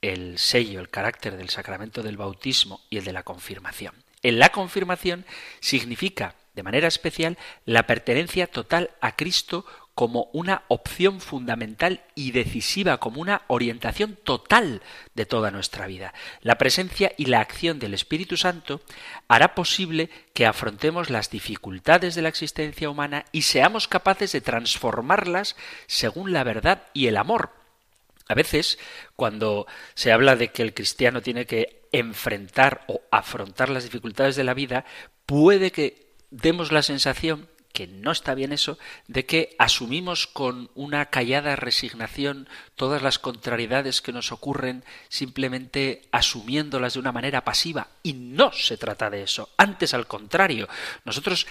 el 0.00 0.38
sello, 0.38 0.80
el 0.80 0.88
carácter 0.88 1.36
del 1.36 1.50
sacramento 1.50 2.02
del 2.02 2.16
bautismo 2.16 2.80
y 2.88 2.98
el 2.98 3.04
de 3.04 3.12
la 3.12 3.24
confirmación. 3.24 3.94
En 4.22 4.38
la 4.38 4.50
confirmación 4.50 5.24
significa, 5.60 6.36
de 6.54 6.62
manera 6.62 6.86
especial, 6.86 7.36
la 7.64 7.86
pertenencia 7.86 8.46
total 8.46 8.90
a 9.00 9.16
Cristo 9.16 9.66
como 9.96 10.28
una 10.34 10.62
opción 10.68 11.22
fundamental 11.22 12.02
y 12.14 12.32
decisiva, 12.32 12.98
como 12.98 13.18
una 13.18 13.40
orientación 13.46 14.14
total 14.22 14.82
de 15.14 15.24
toda 15.24 15.50
nuestra 15.50 15.86
vida. 15.86 16.12
La 16.42 16.58
presencia 16.58 17.12
y 17.16 17.24
la 17.24 17.40
acción 17.40 17.78
del 17.78 17.94
Espíritu 17.94 18.36
Santo 18.36 18.82
hará 19.26 19.54
posible 19.54 20.10
que 20.34 20.44
afrontemos 20.44 21.08
las 21.08 21.30
dificultades 21.30 22.14
de 22.14 22.20
la 22.20 22.28
existencia 22.28 22.90
humana 22.90 23.24
y 23.32 23.42
seamos 23.42 23.88
capaces 23.88 24.32
de 24.32 24.42
transformarlas 24.42 25.56
según 25.86 26.30
la 26.30 26.44
verdad 26.44 26.82
y 26.92 27.06
el 27.06 27.16
amor. 27.16 27.52
A 28.28 28.34
veces, 28.34 28.78
cuando 29.14 29.66
se 29.94 30.12
habla 30.12 30.36
de 30.36 30.48
que 30.48 30.60
el 30.62 30.74
cristiano 30.74 31.22
tiene 31.22 31.46
que 31.46 31.88
enfrentar 31.90 32.84
o 32.86 33.00
afrontar 33.10 33.70
las 33.70 33.84
dificultades 33.84 34.36
de 34.36 34.44
la 34.44 34.52
vida, 34.52 34.84
puede 35.24 35.72
que 35.72 36.12
demos 36.30 36.70
la 36.70 36.82
sensación 36.82 37.48
que 37.76 37.86
no 37.86 38.10
está 38.10 38.34
bien 38.34 38.54
eso, 38.54 38.78
de 39.06 39.26
que 39.26 39.54
asumimos 39.58 40.26
con 40.26 40.70
una 40.74 41.10
callada 41.10 41.56
resignación 41.56 42.48
todas 42.74 43.02
las 43.02 43.18
contrariedades 43.18 44.00
que 44.00 44.14
nos 44.14 44.32
ocurren 44.32 44.82
simplemente 45.10 46.08
asumiéndolas 46.10 46.94
de 46.94 47.00
una 47.00 47.12
manera 47.12 47.44
pasiva. 47.44 47.88
Y 48.02 48.14
no 48.14 48.50
se 48.50 48.78
trata 48.78 49.10
de 49.10 49.24
eso. 49.24 49.50
Antes, 49.58 49.92
al 49.92 50.06
contrario, 50.06 50.70
nosotros 51.04 51.46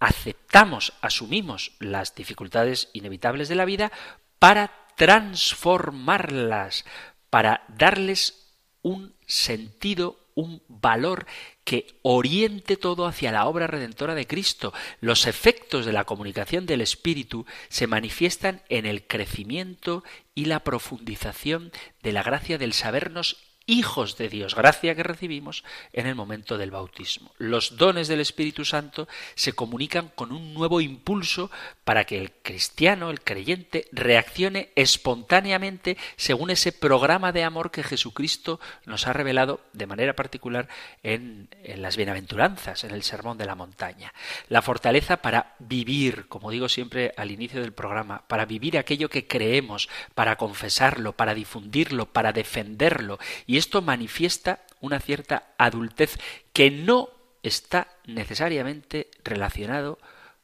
aceptamos, 0.00 0.92
asumimos 1.00 1.70
las 1.78 2.16
dificultades 2.16 2.90
inevitables 2.92 3.48
de 3.48 3.54
la 3.54 3.64
vida 3.64 3.92
para 4.40 4.72
transformarlas, 4.96 6.84
para 7.30 7.62
darles 7.68 8.56
un 8.82 9.14
sentido, 9.24 10.18
un 10.34 10.64
valor 10.66 11.26
que 11.64 11.86
oriente 12.02 12.76
todo 12.76 13.06
hacia 13.06 13.32
la 13.32 13.46
obra 13.46 13.66
redentora 13.66 14.14
de 14.14 14.26
Cristo. 14.26 14.72
Los 15.00 15.26
efectos 15.26 15.86
de 15.86 15.92
la 15.92 16.04
comunicación 16.04 16.66
del 16.66 16.82
Espíritu 16.82 17.46
se 17.68 17.86
manifiestan 17.86 18.62
en 18.68 18.86
el 18.86 19.06
crecimiento 19.06 20.04
y 20.34 20.44
la 20.44 20.60
profundización 20.60 21.72
de 22.02 22.12
la 22.12 22.22
gracia 22.22 22.58
del 22.58 22.72
sabernos 22.72 23.43
hijos 23.66 24.16
de 24.16 24.28
Dios, 24.28 24.54
gracia 24.54 24.94
que 24.94 25.02
recibimos 25.02 25.64
en 25.92 26.06
el 26.06 26.14
momento 26.14 26.58
del 26.58 26.70
bautismo. 26.70 27.32
Los 27.38 27.76
dones 27.76 28.08
del 28.08 28.20
Espíritu 28.20 28.64
Santo 28.64 29.08
se 29.34 29.52
comunican 29.52 30.10
con 30.14 30.32
un 30.32 30.52
nuevo 30.52 30.80
impulso 30.80 31.50
para 31.84 32.04
que 32.04 32.18
el 32.18 32.32
cristiano, 32.32 33.10
el 33.10 33.22
creyente, 33.22 33.88
reaccione 33.92 34.70
espontáneamente 34.76 35.96
según 36.16 36.50
ese 36.50 36.72
programa 36.72 37.32
de 37.32 37.44
amor 37.44 37.70
que 37.70 37.82
Jesucristo 37.82 38.60
nos 38.84 39.06
ha 39.06 39.12
revelado 39.12 39.60
de 39.72 39.86
manera 39.86 40.14
particular 40.14 40.68
en, 41.02 41.48
en 41.62 41.82
las 41.82 41.96
bienaventuranzas, 41.96 42.84
en 42.84 42.90
el 42.90 43.02
Sermón 43.02 43.38
de 43.38 43.46
la 43.46 43.54
Montaña. 43.54 44.12
La 44.48 44.62
fortaleza 44.62 45.18
para 45.18 45.54
vivir, 45.58 46.26
como 46.28 46.50
digo 46.50 46.68
siempre 46.68 47.14
al 47.16 47.30
inicio 47.30 47.60
del 47.60 47.72
programa, 47.72 48.22
para 48.28 48.44
vivir 48.44 48.76
aquello 48.76 49.08
que 49.08 49.26
creemos, 49.26 49.88
para 50.14 50.36
confesarlo, 50.36 51.12
para 51.12 51.34
difundirlo, 51.34 52.06
para 52.06 52.32
defenderlo 52.32 53.18
y 53.46 53.53
y 53.54 53.56
esto 53.56 53.82
manifiesta 53.82 54.64
una 54.80 54.98
cierta 54.98 55.54
adultez 55.58 56.18
que 56.52 56.72
no 56.72 57.10
está 57.44 57.86
necesariamente 58.04 59.12
relacionado 59.22 60.00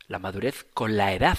la 0.07 0.21
madurez 0.21 0.65
con 0.75 0.97
la 0.97 1.13
edad, 1.13 1.37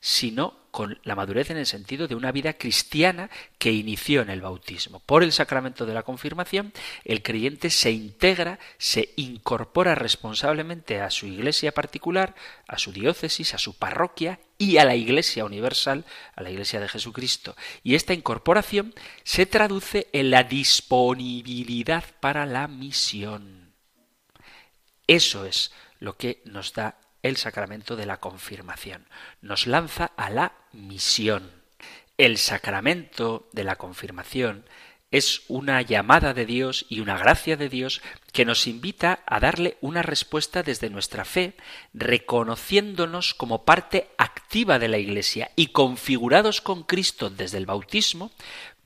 sino 0.00 0.68
con 0.70 1.00
la 1.02 1.16
madurez 1.16 1.50
en 1.50 1.56
el 1.56 1.66
sentido 1.66 2.06
de 2.06 2.14
una 2.14 2.30
vida 2.30 2.52
cristiana 2.52 3.30
que 3.58 3.72
inició 3.72 4.22
en 4.22 4.30
el 4.30 4.42
bautismo. 4.42 5.00
Por 5.00 5.22
el 5.22 5.32
sacramento 5.32 5.86
de 5.86 5.94
la 5.94 6.02
confirmación, 6.02 6.72
el 7.04 7.22
creyente 7.22 7.70
se 7.70 7.90
integra, 7.90 8.58
se 8.76 9.12
incorpora 9.16 9.94
responsablemente 9.94 11.00
a 11.00 11.10
su 11.10 11.26
iglesia 11.26 11.72
particular, 11.72 12.34
a 12.68 12.78
su 12.78 12.92
diócesis, 12.92 13.54
a 13.54 13.58
su 13.58 13.76
parroquia 13.76 14.38
y 14.56 14.76
a 14.76 14.84
la 14.84 14.94
iglesia 14.94 15.44
universal, 15.44 16.04
a 16.36 16.42
la 16.42 16.50
iglesia 16.50 16.80
de 16.80 16.88
Jesucristo. 16.88 17.56
Y 17.82 17.94
esta 17.94 18.14
incorporación 18.14 18.94
se 19.24 19.46
traduce 19.46 20.08
en 20.12 20.30
la 20.30 20.44
disponibilidad 20.44 22.04
para 22.20 22.46
la 22.46 22.68
misión. 22.68 23.74
Eso 25.06 25.46
es 25.46 25.72
lo 25.98 26.16
que 26.16 26.42
nos 26.44 26.74
da 26.74 26.98
el 27.22 27.36
sacramento 27.36 27.96
de 27.96 28.06
la 28.06 28.18
confirmación. 28.18 29.06
Nos 29.42 29.66
lanza 29.66 30.12
a 30.16 30.30
la 30.30 30.52
misión. 30.72 31.50
El 32.16 32.38
sacramento 32.38 33.48
de 33.52 33.64
la 33.64 33.76
confirmación 33.76 34.64
es 35.10 35.42
una 35.48 35.80
llamada 35.80 36.34
de 36.34 36.44
Dios 36.44 36.84
y 36.88 37.00
una 37.00 37.16
gracia 37.16 37.56
de 37.56 37.68
Dios 37.68 38.02
que 38.32 38.44
nos 38.44 38.66
invita 38.66 39.20
a 39.26 39.40
darle 39.40 39.78
una 39.80 40.02
respuesta 40.02 40.62
desde 40.62 40.90
nuestra 40.90 41.24
fe, 41.24 41.54
reconociéndonos 41.94 43.34
como 43.34 43.64
parte 43.64 44.10
activa 44.18 44.78
de 44.78 44.88
la 44.88 44.98
Iglesia 44.98 45.50
y 45.56 45.68
configurados 45.68 46.60
con 46.60 46.82
Cristo 46.82 47.30
desde 47.30 47.56
el 47.56 47.66
bautismo, 47.66 48.32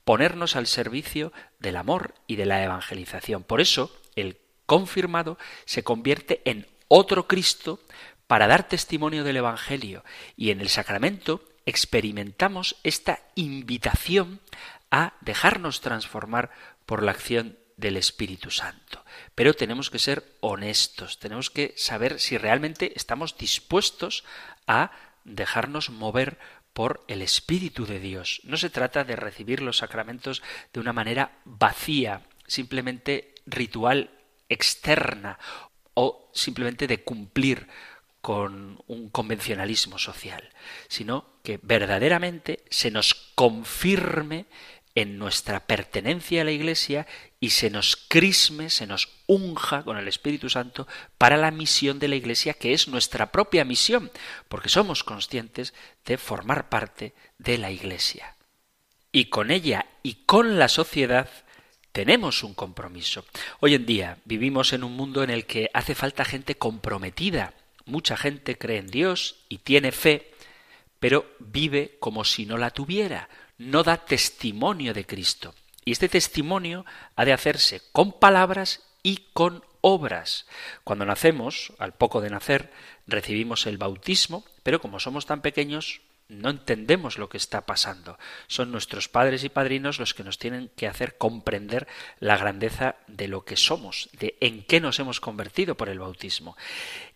ponernos 0.04 0.54
al 0.54 0.66
servicio 0.66 1.32
del 1.58 1.76
amor 1.76 2.14
y 2.26 2.36
de 2.36 2.46
la 2.46 2.62
evangelización. 2.62 3.42
Por 3.42 3.60
eso, 3.60 3.96
el 4.14 4.38
confirmado 4.66 5.38
se 5.64 5.82
convierte 5.82 6.40
en 6.44 6.66
otro 6.86 7.26
Cristo 7.26 7.80
para 8.26 8.46
dar 8.46 8.68
testimonio 8.68 9.24
del 9.24 9.36
Evangelio 9.36 10.04
y 10.36 10.50
en 10.50 10.60
el 10.60 10.68
sacramento 10.68 11.44
experimentamos 11.66 12.76
esta 12.82 13.20
invitación 13.34 14.40
a 14.90 15.14
dejarnos 15.20 15.80
transformar 15.80 16.50
por 16.86 17.02
la 17.02 17.12
acción 17.12 17.58
del 17.76 17.96
Espíritu 17.96 18.50
Santo. 18.50 19.04
Pero 19.34 19.54
tenemos 19.54 19.90
que 19.90 19.98
ser 19.98 20.24
honestos, 20.40 21.18
tenemos 21.18 21.50
que 21.50 21.74
saber 21.76 22.20
si 22.20 22.38
realmente 22.38 22.92
estamos 22.96 23.36
dispuestos 23.38 24.24
a 24.66 24.92
dejarnos 25.24 25.90
mover 25.90 26.38
por 26.72 27.04
el 27.08 27.22
Espíritu 27.22 27.86
de 27.86 28.00
Dios. 28.00 28.40
No 28.44 28.56
se 28.56 28.70
trata 28.70 29.04
de 29.04 29.16
recibir 29.16 29.62
los 29.62 29.78
sacramentos 29.78 30.42
de 30.72 30.80
una 30.80 30.92
manera 30.92 31.38
vacía, 31.44 32.22
simplemente 32.46 33.34
ritual 33.46 34.10
externa 34.48 35.38
o 35.94 36.30
simplemente 36.32 36.86
de 36.86 37.02
cumplir 37.02 37.68
con 38.22 38.82
un 38.86 39.10
convencionalismo 39.10 39.98
social, 39.98 40.48
sino 40.88 41.26
que 41.42 41.58
verdaderamente 41.60 42.64
se 42.70 42.92
nos 42.92 43.14
confirme 43.34 44.46
en 44.94 45.18
nuestra 45.18 45.66
pertenencia 45.66 46.42
a 46.42 46.44
la 46.44 46.52
Iglesia 46.52 47.06
y 47.40 47.50
se 47.50 47.68
nos 47.68 47.96
crisme, 47.96 48.70
se 48.70 48.86
nos 48.86 49.08
unja 49.26 49.82
con 49.82 49.96
el 49.96 50.06
Espíritu 50.06 50.48
Santo 50.48 50.86
para 51.18 51.36
la 51.36 51.50
misión 51.50 51.98
de 51.98 52.08
la 52.08 52.14
Iglesia, 52.14 52.54
que 52.54 52.72
es 52.74 52.86
nuestra 52.86 53.32
propia 53.32 53.64
misión, 53.64 54.12
porque 54.48 54.68
somos 54.68 55.02
conscientes 55.02 55.74
de 56.04 56.16
formar 56.16 56.68
parte 56.68 57.14
de 57.38 57.58
la 57.58 57.72
Iglesia. 57.72 58.36
Y 59.10 59.26
con 59.26 59.50
ella 59.50 59.86
y 60.04 60.14
con 60.26 60.58
la 60.60 60.68
sociedad 60.68 61.28
tenemos 61.90 62.44
un 62.44 62.54
compromiso. 62.54 63.24
Hoy 63.58 63.74
en 63.74 63.84
día 63.84 64.18
vivimos 64.24 64.72
en 64.72 64.84
un 64.84 64.92
mundo 64.92 65.24
en 65.24 65.30
el 65.30 65.44
que 65.44 65.70
hace 65.74 65.96
falta 65.96 66.24
gente 66.24 66.54
comprometida 66.54 67.54
Mucha 67.84 68.16
gente 68.16 68.58
cree 68.58 68.78
en 68.78 68.88
Dios 68.88 69.36
y 69.48 69.58
tiene 69.58 69.92
fe, 69.92 70.32
pero 71.00 71.26
vive 71.38 71.96
como 71.98 72.24
si 72.24 72.46
no 72.46 72.56
la 72.56 72.70
tuviera, 72.70 73.28
no 73.58 73.82
da 73.82 74.04
testimonio 74.04 74.94
de 74.94 75.06
Cristo. 75.06 75.54
Y 75.84 75.92
este 75.92 76.08
testimonio 76.08 76.84
ha 77.16 77.24
de 77.24 77.32
hacerse 77.32 77.82
con 77.92 78.12
palabras 78.12 78.82
y 79.02 79.28
con 79.32 79.64
obras. 79.80 80.46
Cuando 80.84 81.04
nacemos, 81.04 81.72
al 81.78 81.92
poco 81.94 82.20
de 82.20 82.30
nacer, 82.30 82.72
recibimos 83.06 83.66
el 83.66 83.78
bautismo, 83.78 84.44
pero 84.62 84.80
como 84.80 85.00
somos 85.00 85.26
tan 85.26 85.42
pequeños, 85.42 86.00
no 86.32 86.50
entendemos 86.50 87.18
lo 87.18 87.28
que 87.28 87.36
está 87.36 87.66
pasando. 87.66 88.18
Son 88.46 88.72
nuestros 88.72 89.08
padres 89.08 89.44
y 89.44 89.48
padrinos 89.48 89.98
los 89.98 90.14
que 90.14 90.24
nos 90.24 90.38
tienen 90.38 90.70
que 90.76 90.88
hacer 90.88 91.18
comprender 91.18 91.86
la 92.18 92.36
grandeza 92.36 92.96
de 93.06 93.28
lo 93.28 93.44
que 93.44 93.56
somos, 93.56 94.08
de 94.18 94.36
en 94.40 94.64
qué 94.64 94.80
nos 94.80 94.98
hemos 94.98 95.20
convertido 95.20 95.76
por 95.76 95.88
el 95.88 95.98
bautismo. 95.98 96.56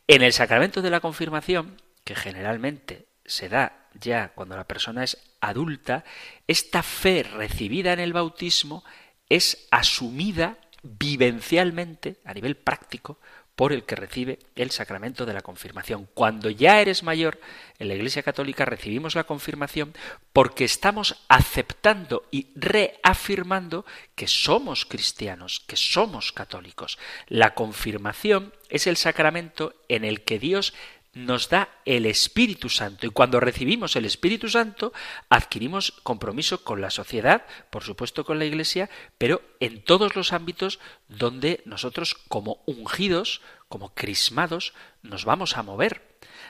En 0.07 0.23
el 0.23 0.33
sacramento 0.33 0.83
de 0.83 0.91
la 0.91 1.01
confirmación, 1.01 1.81
que 2.05 2.14
generalmente 2.14 3.07
se 3.25 3.49
da 3.49 3.89
ya 3.95 4.29
cuando 4.35 4.57
la 4.57 4.67
persona 4.69 5.03
es 5.03 5.19
adulta, 5.41 6.05
esta 6.47 6.83
fe 6.83 7.23
recibida 7.23 7.93
en 7.93 8.01
el 8.01 8.12
bautismo 8.12 8.85
es 9.29 9.67
asumida 9.71 10.59
vivencialmente, 10.83 12.19
a 12.25 12.33
nivel 12.35 12.57
práctico, 12.57 13.19
por 13.57 13.73
el 13.73 13.85
que 13.85 13.97
recibe 13.97 14.39
el 14.55 14.71
sacramento 14.71 15.25
de 15.25 15.33
la 15.33 15.41
confirmación. 15.41 16.09
Cuando 16.13 16.51
ya 16.51 16.81
eres 16.81 17.03
mayor, 17.03 17.41
en 17.79 17.89
la 17.89 17.95
Iglesia 17.95 18.23
Católica 18.23 18.67
recibimos 18.67 19.15
la 19.15 19.25
confirmación 19.25 19.95
porque 20.33 20.65
estamos 20.65 21.25
aceptando 21.29 22.25
y 22.31 22.49
reafirmando 22.55 23.87
que 24.15 24.29
somos 24.29 24.85
cristianos, 24.85 25.65
que 25.67 25.77
somos 25.77 26.33
católicos. 26.33 26.99
La 27.29 27.55
confirmación 27.55 28.53
es 28.69 28.87
el 28.87 28.99
sacramento 28.99 29.75
en 29.89 30.05
el 30.05 30.23
que 30.23 30.39
Dios 30.39 30.75
nos 31.17 31.49
da 31.49 31.71
el 31.87 32.05
Espíritu 32.05 32.69
Santo 32.69 33.07
y 33.07 33.11
cuando 33.11 33.41
recibimos 33.41 33.97
el 33.97 34.05
Espíritu 34.05 34.51
Santo 34.51 34.93
adquirimos 35.31 35.93
compromiso 36.03 36.62
con 36.62 36.83
la 36.83 36.91
sociedad, 36.91 37.47
por 37.71 37.85
supuesto 37.85 38.27
con 38.27 38.39
la 38.39 38.45
Iglesia, 38.45 38.91
pero 39.17 39.41
en 39.59 39.83
todos 39.83 40.14
los 40.14 40.35
ámbitos 40.35 40.79
donde 41.09 41.62
nosotros 41.64 42.14
como 42.29 42.62
ungidos, 42.67 43.41
como 43.71 43.95
crismados, 43.95 44.75
nos 45.03 45.25
vamos 45.25 45.57
a 45.57 45.62
mover. 45.62 46.03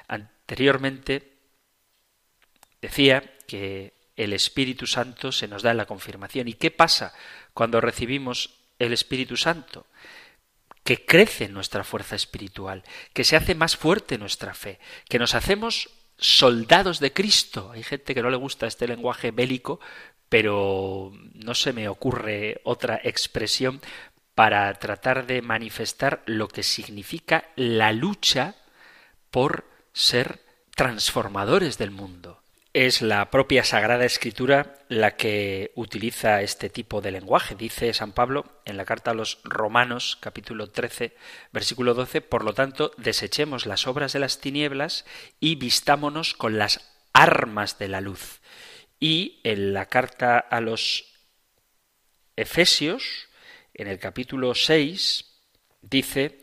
Anteriormente 0.09 1.39
decía 2.83 3.23
que 3.47 3.95
el 4.17 4.33
Espíritu 4.33 4.89
Santo 4.89 5.31
se 5.31 5.47
nos 5.47 5.63
da 5.63 5.71
en 5.71 5.77
la 5.77 5.87
confirmación. 5.87 6.49
¿Y 6.49 6.55
qué 6.55 6.73
pasa 6.73 7.15
cuando 7.55 7.81
recibimos 7.81 8.51
el 8.81 8.93
Espíritu 8.93 9.37
Santo? 9.37 9.87
Que 10.87 11.05
crece 11.05 11.49
nuestra 11.49 11.83
fuerza 11.83 12.15
espiritual, 12.15 12.85
que 13.13 13.25
se 13.25 13.37
hace 13.37 13.57
más 13.57 13.77
fuerte 13.77 14.19
nuestra 14.19 14.55
fe, 14.55 14.79
que 15.09 15.19
nos 15.19 15.35
hacemos 15.35 15.91
soldados 16.17 17.01
de 17.01 17.13
Cristo. 17.13 17.73
Hay 17.73 17.83
gente 17.83 18.15
que 18.15 18.23
no 18.23 18.31
le 18.31 18.37
gusta 18.37 18.69
este 18.69 18.87
lenguaje 18.87 19.33
bélico, 19.33 19.81
pero 20.29 21.13
no 21.35 21.55
se 21.55 21.73
me 21.73 21.89
ocurre 21.89 22.61
otra 22.63 23.01
expresión 23.03 23.81
para 24.37 24.73
tratar 24.75 25.27
de 25.27 25.43
manifestar 25.43 26.23
lo 26.25 26.47
que 26.47 26.63
significa 26.63 27.51
la 27.57 27.93
lucha 27.93 28.55
por 29.33 29.65
ser 29.93 30.39
transformadores 30.77 31.79
del 31.79 31.91
mundo 31.91 32.46
es 32.77 33.01
la 33.01 33.31
propia 33.31 33.65
Sagrada 33.65 34.05
Escritura 34.05 34.75
la 34.91 35.17
que 35.17 35.73
utiliza 35.77 36.43
este 36.43 36.69
tipo 36.69 37.01
de 37.01 37.11
lenguaje. 37.11 37.55
Dice 37.55 37.95
San 37.95 38.13
Pablo 38.13 38.61
en 38.67 38.77
la 38.77 38.85
carta 38.85 39.13
a 39.13 39.15
los 39.15 39.41
Romanos, 39.45 40.19
capítulo 40.21 40.69
13, 40.69 41.17
versículo 41.53 41.95
12, 41.95 42.21
por 42.21 42.45
lo 42.45 42.53
tanto, 42.53 42.93
desechemos 42.99 43.65
las 43.65 43.87
obras 43.87 44.13
de 44.13 44.19
las 44.19 44.41
tinieblas 44.41 45.07
y 45.41 45.55
vistámonos 45.55 46.35
con 46.35 46.59
las 46.59 46.93
armas 47.15 47.79
de 47.79 47.89
la 47.89 48.03
luz. 48.03 48.43
Y 49.01 49.41
en 49.43 49.73
la 49.73 49.87
carta 49.87 50.39
a 50.39 50.61
los 50.61 51.15
Efesios, 52.37 53.31
en 53.73 53.89
el 53.89 53.99
capítulo 53.99 54.55
6, 54.55 55.25
dice, 55.81 56.41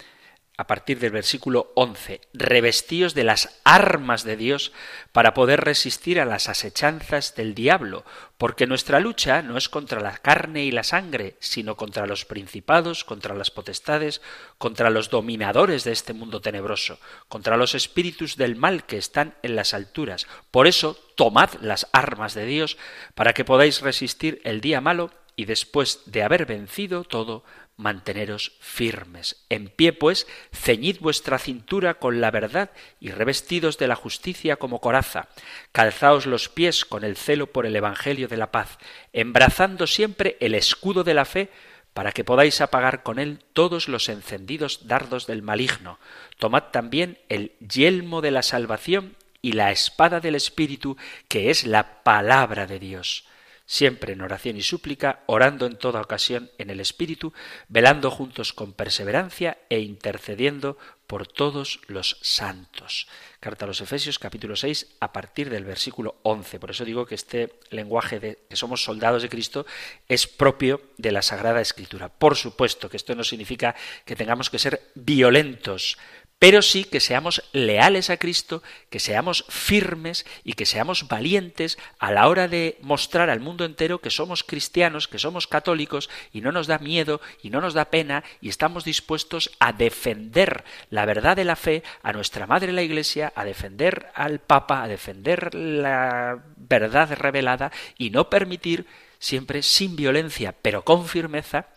a 0.55 0.67
partir 0.67 0.99
del 0.99 1.11
versículo 1.11 1.71
11, 1.75 2.21
revestíos 2.33 3.15
de 3.15 3.23
las 3.23 3.59
armas 3.63 4.23
de 4.23 4.37
Dios 4.37 4.71
para 5.11 5.33
poder 5.33 5.61
resistir 5.61 6.19
a 6.19 6.25
las 6.25 6.47
asechanzas 6.47 7.35
del 7.35 7.55
diablo, 7.55 8.05
porque 8.37 8.67
nuestra 8.67 8.99
lucha 8.99 9.41
no 9.41 9.57
es 9.57 9.67
contra 9.67 9.99
la 9.99 10.17
carne 10.17 10.63
y 10.63 10.71
la 10.71 10.83
sangre, 10.83 11.37
sino 11.39 11.75
contra 11.75 12.05
los 12.05 12.25
principados, 12.25 13.03
contra 13.03 13.33
las 13.33 13.49
potestades, 13.49 14.21
contra 14.59 14.91
los 14.91 15.09
dominadores 15.09 15.83
de 15.85 15.91
este 15.91 16.13
mundo 16.13 16.39
tenebroso, 16.39 16.99
contra 17.29 17.57
los 17.57 17.73
espíritus 17.73 18.37
del 18.37 18.55
mal 18.55 18.85
que 18.85 18.97
están 18.97 19.35
en 19.41 19.55
las 19.55 19.73
alturas. 19.73 20.27
Por 20.51 20.67
eso, 20.67 20.99
tomad 21.15 21.49
las 21.61 21.87
armas 21.93 22.35
de 22.35 22.45
Dios 22.45 22.77
para 23.15 23.33
que 23.33 23.45
podáis 23.45 23.81
resistir 23.81 24.39
el 24.43 24.61
día 24.61 24.81
malo 24.81 25.09
y 25.35 25.45
después 25.45 26.01
de 26.05 26.23
haber 26.23 26.45
vencido 26.45 27.03
todo, 27.03 27.43
manteneros 27.77 28.53
firmes. 28.59 29.45
En 29.49 29.67
pie, 29.67 29.93
pues, 29.93 30.27
ceñid 30.51 30.99
vuestra 30.99 31.39
cintura 31.39 31.95
con 31.95 32.21
la 32.21 32.31
verdad 32.31 32.71
y 32.99 33.11
revestidos 33.11 33.77
de 33.77 33.87
la 33.87 33.95
justicia 33.95 34.57
como 34.57 34.79
coraza. 34.79 35.29
Calzaos 35.71 36.25
los 36.25 36.49
pies 36.49 36.85
con 36.85 37.03
el 37.03 37.17
celo 37.17 37.47
por 37.47 37.65
el 37.65 37.75
Evangelio 37.75 38.27
de 38.27 38.37
la 38.37 38.51
paz, 38.51 38.77
embrazando 39.11 39.87
siempre 39.87 40.37
el 40.39 40.55
escudo 40.55 41.03
de 41.03 41.13
la 41.13 41.25
fe, 41.25 41.49
para 41.93 42.11
que 42.11 42.23
podáis 42.23 42.59
apagar 42.59 43.03
con 43.03 43.19
él 43.19 43.39
todos 43.53 43.87
los 43.87 44.09
encendidos 44.09 44.87
dardos 44.87 45.27
del 45.27 45.43
maligno. 45.43 45.99
Tomad 46.39 46.71
también 46.71 47.19
el 47.29 47.51
yelmo 47.59 48.21
de 48.21 48.31
la 48.31 48.41
salvación 48.41 49.15
y 49.43 49.51
la 49.51 49.71
espada 49.71 50.19
del 50.19 50.33
Espíritu, 50.33 50.97
que 51.27 51.51
es 51.51 51.65
la 51.65 52.03
palabra 52.03 52.65
de 52.65 52.79
Dios 52.79 53.25
siempre 53.73 54.13
en 54.13 54.21
oración 54.21 54.55
y 54.55 54.61
súplica, 54.61 55.23
orando 55.25 55.65
en 55.65 55.77
toda 55.77 55.99
ocasión 55.99 56.51
en 56.59 56.69
el 56.69 56.79
Espíritu, 56.79 57.33
velando 57.67 58.11
juntos 58.11 58.53
con 58.53 58.71
perseverancia 58.71 59.57
e 59.67 59.79
intercediendo 59.79 60.77
por 61.07 61.27
todos 61.27 61.81
los 61.87 62.19
santos. 62.21 63.07
Carta 63.39 63.65
a 63.65 63.67
los 63.67 63.81
Efesios 63.81 64.19
capítulo 64.19 64.55
6 64.55 64.97
a 64.99 65.11
partir 65.11 65.49
del 65.49 65.65
versículo 65.65 66.17
11. 66.21 66.59
Por 66.59 66.69
eso 66.69 66.85
digo 66.85 67.07
que 67.07 67.15
este 67.15 67.59
lenguaje 67.71 68.19
de 68.19 68.39
que 68.47 68.55
somos 68.55 68.83
soldados 68.83 69.23
de 69.23 69.29
Cristo 69.29 69.65
es 70.07 70.27
propio 70.27 70.81
de 70.97 71.11
la 71.11 71.23
Sagrada 71.23 71.59
Escritura. 71.59 72.09
Por 72.09 72.35
supuesto 72.35 72.89
que 72.89 72.97
esto 72.97 73.15
no 73.15 73.23
significa 73.23 73.75
que 74.05 74.15
tengamos 74.15 74.51
que 74.51 74.59
ser 74.59 74.91
violentos, 74.93 75.97
pero 76.43 76.61
sí 76.61 76.83
que 76.83 76.99
seamos 76.99 77.41
leales 77.53 78.09
a 78.09 78.17
Cristo, 78.17 78.63
que 78.89 78.99
seamos 78.99 79.45
firmes 79.47 80.25
y 80.43 80.55
que 80.55 80.65
seamos 80.65 81.07
valientes 81.07 81.77
a 81.99 82.11
la 82.11 82.27
hora 82.27 82.49
de 82.49 82.77
mostrar 82.81 83.29
al 83.29 83.39
mundo 83.39 83.63
entero 83.63 84.01
que 84.01 84.09
somos 84.09 84.43
cristianos, 84.43 85.07
que 85.07 85.19
somos 85.19 85.47
católicos 85.47 86.09
y 86.33 86.41
no 86.41 86.51
nos 86.51 86.67
da 86.67 86.79
miedo 86.79 87.21
y 87.41 87.49
no 87.49 87.61
nos 87.61 87.73
da 87.73 87.85
pena 87.85 88.25
y 88.41 88.49
estamos 88.49 88.83
dispuestos 88.83 89.51
a 89.59 89.71
defender 89.71 90.65
la 90.89 91.05
verdad 91.05 91.37
de 91.37 91.45
la 91.45 91.55
fe, 91.55 91.81
a 92.01 92.11
nuestra 92.11 92.45
Madre 92.45 92.73
la 92.73 92.83
Iglesia, 92.83 93.31
a 93.37 93.45
defender 93.45 94.07
al 94.13 94.39
Papa, 94.39 94.83
a 94.83 94.89
defender 94.89 95.55
la 95.55 96.43
verdad 96.57 97.13
revelada 97.13 97.71
y 97.97 98.09
no 98.09 98.29
permitir 98.29 98.85
siempre 99.17 99.63
sin 99.63 99.95
violencia, 99.95 100.53
pero 100.61 100.83
con 100.83 101.07
firmeza, 101.07 101.67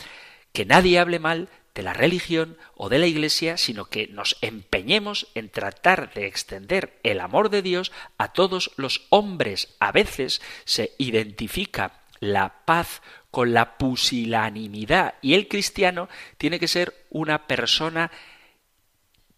que 0.52 0.64
nadie 0.64 0.98
hable 0.98 1.20
mal 1.20 1.50
de 1.76 1.82
la 1.82 1.92
religión 1.92 2.56
o 2.74 2.88
de 2.88 2.98
la 2.98 3.06
Iglesia, 3.06 3.56
sino 3.56 3.84
que 3.84 4.08
nos 4.08 4.38
empeñemos 4.40 5.28
en 5.34 5.50
tratar 5.50 6.12
de 6.14 6.26
extender 6.26 6.98
el 7.04 7.20
amor 7.20 7.50
de 7.50 7.62
Dios 7.62 7.92
a 8.18 8.32
todos 8.32 8.72
los 8.76 9.06
hombres. 9.10 9.76
A 9.78 9.92
veces 9.92 10.40
se 10.64 10.94
identifica 10.98 12.00
la 12.18 12.64
paz 12.64 13.02
con 13.30 13.52
la 13.52 13.76
pusilanimidad 13.76 15.14
y 15.20 15.34
el 15.34 15.48
cristiano 15.48 16.08
tiene 16.38 16.58
que 16.58 16.66
ser 16.66 16.94
una 17.10 17.46
persona 17.46 18.10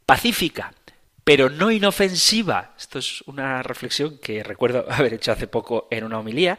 pacífica, 0.06 0.72
pero 1.24 1.50
no 1.50 1.72
inofensiva. 1.72 2.74
Esto 2.78 3.00
es 3.00 3.22
una 3.22 3.64
reflexión 3.64 4.18
que 4.18 4.44
recuerdo 4.44 4.86
haber 4.90 5.14
hecho 5.14 5.32
hace 5.32 5.48
poco 5.48 5.88
en 5.90 6.04
una 6.04 6.20
homilía, 6.20 6.56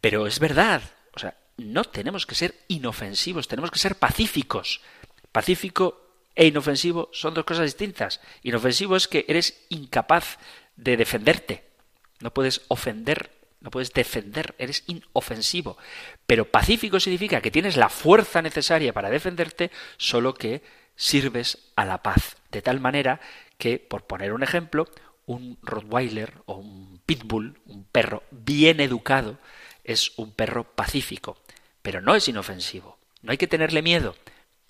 pero 0.00 0.26
es 0.26 0.40
verdad. 0.40 0.80
O 1.14 1.18
sea, 1.18 1.36
no 1.58 1.84
tenemos 1.84 2.26
que 2.26 2.34
ser 2.34 2.54
inofensivos, 2.68 3.48
tenemos 3.48 3.70
que 3.70 3.78
ser 3.78 3.96
pacíficos. 3.96 4.80
Pacífico 5.32 6.00
e 6.34 6.46
inofensivo 6.46 7.10
son 7.12 7.34
dos 7.34 7.44
cosas 7.44 7.66
distintas. 7.66 8.20
Inofensivo 8.42 8.96
es 8.96 9.08
que 9.08 9.24
eres 9.28 9.64
incapaz 9.68 10.38
de 10.76 10.96
defenderte. 10.96 11.64
No 12.20 12.32
puedes 12.32 12.62
ofender, 12.68 13.30
no 13.60 13.70
puedes 13.70 13.92
defender, 13.92 14.54
eres 14.58 14.84
inofensivo. 14.86 15.76
Pero 16.26 16.50
pacífico 16.50 17.00
significa 17.00 17.40
que 17.40 17.50
tienes 17.50 17.76
la 17.76 17.88
fuerza 17.88 18.42
necesaria 18.42 18.92
para 18.92 19.10
defenderte, 19.10 19.70
solo 19.96 20.34
que 20.34 20.62
sirves 20.96 21.70
a 21.76 21.84
la 21.84 22.02
paz. 22.02 22.36
De 22.50 22.62
tal 22.62 22.80
manera 22.80 23.20
que, 23.58 23.78
por 23.78 24.06
poner 24.06 24.32
un 24.32 24.42
ejemplo, 24.42 24.88
un 25.26 25.58
Rottweiler 25.62 26.32
o 26.46 26.54
un 26.56 27.00
Pitbull, 27.06 27.60
un 27.66 27.84
perro 27.84 28.22
bien 28.30 28.80
educado, 28.80 29.38
es 29.84 30.12
un 30.18 30.32
perro 30.32 30.64
pacífico, 30.64 31.38
pero 31.82 32.00
no 32.00 32.14
es 32.14 32.28
inofensivo. 32.28 32.98
No 33.22 33.32
hay 33.32 33.38
que 33.38 33.46
tenerle 33.46 33.82
miedo, 33.82 34.16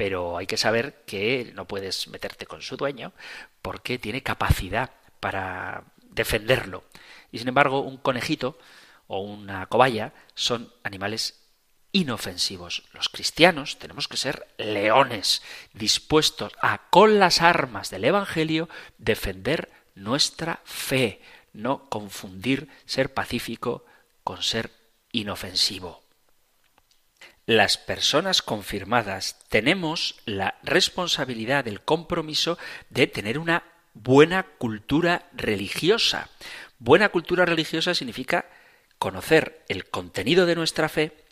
pero 0.00 0.38
hay 0.38 0.46
que 0.46 0.56
saber 0.56 1.02
que 1.04 1.52
no 1.54 1.68
puedes 1.68 2.08
meterte 2.08 2.46
con 2.46 2.62
su 2.62 2.78
dueño 2.78 3.12
porque 3.60 3.98
tiene 3.98 4.22
capacidad 4.22 4.92
para 5.20 5.84
defenderlo. 6.00 6.84
Y 7.30 7.38
sin 7.38 7.48
embargo, 7.48 7.80
un 7.80 7.98
conejito 7.98 8.58
o 9.08 9.20
una 9.20 9.66
cobaya 9.66 10.14
son 10.34 10.72
animales 10.84 11.42
inofensivos. 11.92 12.84
Los 12.94 13.10
cristianos 13.10 13.78
tenemos 13.78 14.08
que 14.08 14.16
ser 14.16 14.48
leones, 14.56 15.42
dispuestos 15.74 16.54
a, 16.62 16.88
con 16.88 17.18
las 17.18 17.42
armas 17.42 17.90
del 17.90 18.06
Evangelio, 18.06 18.70
defender 18.96 19.70
nuestra 19.94 20.62
fe, 20.64 21.20
no 21.52 21.90
confundir 21.90 22.70
ser 22.86 23.12
pacífico 23.12 23.84
con 24.24 24.42
ser 24.42 24.70
inofensivo 25.12 25.99
las 27.50 27.78
personas 27.78 28.42
confirmadas 28.42 29.36
tenemos 29.48 30.14
la 30.24 30.54
responsabilidad, 30.62 31.66
el 31.66 31.80
compromiso 31.80 32.58
de 32.90 33.08
tener 33.08 33.40
una 33.40 33.64
buena 33.92 34.44
cultura 34.44 35.28
religiosa. 35.32 36.28
Buena 36.78 37.08
cultura 37.08 37.44
religiosa 37.46 37.92
significa 37.96 38.46
conocer 39.00 39.64
el 39.68 39.86
contenido 39.86 40.46
de 40.46 40.54
nuestra 40.54 40.88
fe, 40.88 41.24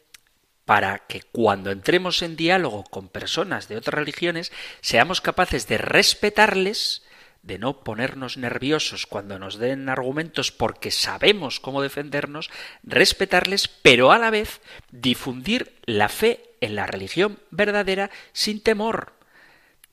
para 0.65 1.07
que 1.07 1.23
cuando 1.23 1.71
entremos 1.71 2.21
en 2.23 2.35
diálogo 2.35 2.83
con 2.83 3.09
personas 3.09 3.69
de 3.69 3.77
otras 3.77 3.95
religiones 3.95 4.51
seamos 4.81 5.21
capaces 5.21 5.69
de 5.69 5.79
respetarles, 5.79 7.05
de 7.49 7.59
no 7.59 7.81
ponernos 7.81 8.37
nerviosos 8.37 9.07
cuando 9.07 9.39
nos 9.39 9.59
den 9.59 9.89
argumentos 9.89 10.53
porque 10.53 10.91
sabemos 10.91 11.61
cómo 11.61 11.83
defendernos, 11.83 12.51
respetarles, 12.85 13.67
pero 13.69 14.13
a 14.13 14.19
la 14.19 14.31
vez 14.31 14.61
difundir 14.93 15.75
la 15.87 16.11
fe 16.11 16.55
en 16.61 16.77
la 16.77 16.87
religión 16.87 17.39
verdadera 17.51 18.11
sin 18.33 18.63
temor. 18.63 19.15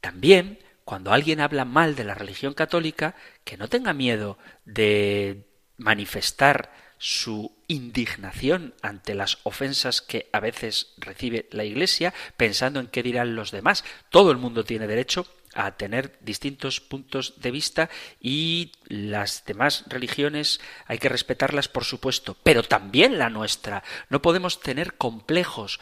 También, 0.01 0.59
cuando 0.83 1.13
alguien 1.13 1.39
habla 1.39 1.63
mal 1.63 1.95
de 1.95 2.03
la 2.03 2.13
religión 2.13 2.53
católica, 2.53 3.15
que 3.45 3.55
no 3.57 3.69
tenga 3.69 3.93
miedo 3.93 4.37
de 4.65 5.47
manifestar 5.77 6.71
su 6.97 7.55
indignación 7.67 8.73
ante 8.81 9.15
las 9.15 9.37
ofensas 9.43 10.01
que 10.01 10.27
a 10.33 10.41
veces 10.41 10.93
recibe 10.97 11.47
la 11.51 11.63
Iglesia, 11.63 12.13
pensando 12.35 12.81
en 12.81 12.87
qué 12.87 13.01
dirán 13.01 13.35
los 13.35 13.51
demás. 13.51 13.85
Todo 14.09 14.31
el 14.31 14.37
mundo 14.37 14.65
tiene 14.65 14.87
derecho 14.87 15.25
a 15.55 15.71
tener 15.71 16.17
distintos 16.21 16.81
puntos 16.81 17.41
de 17.41 17.49
vista 17.49 17.89
y 18.19 18.73
las 18.85 19.45
demás 19.45 19.85
religiones 19.87 20.59
hay 20.85 20.99
que 20.99 21.09
respetarlas 21.09 21.67
por 21.67 21.85
supuesto, 21.85 22.37
pero 22.43 22.61
también 22.61 23.17
la 23.17 23.29
nuestra. 23.29 23.83
No 24.09 24.21
podemos 24.21 24.59
tener 24.59 24.95
complejos. 24.95 25.79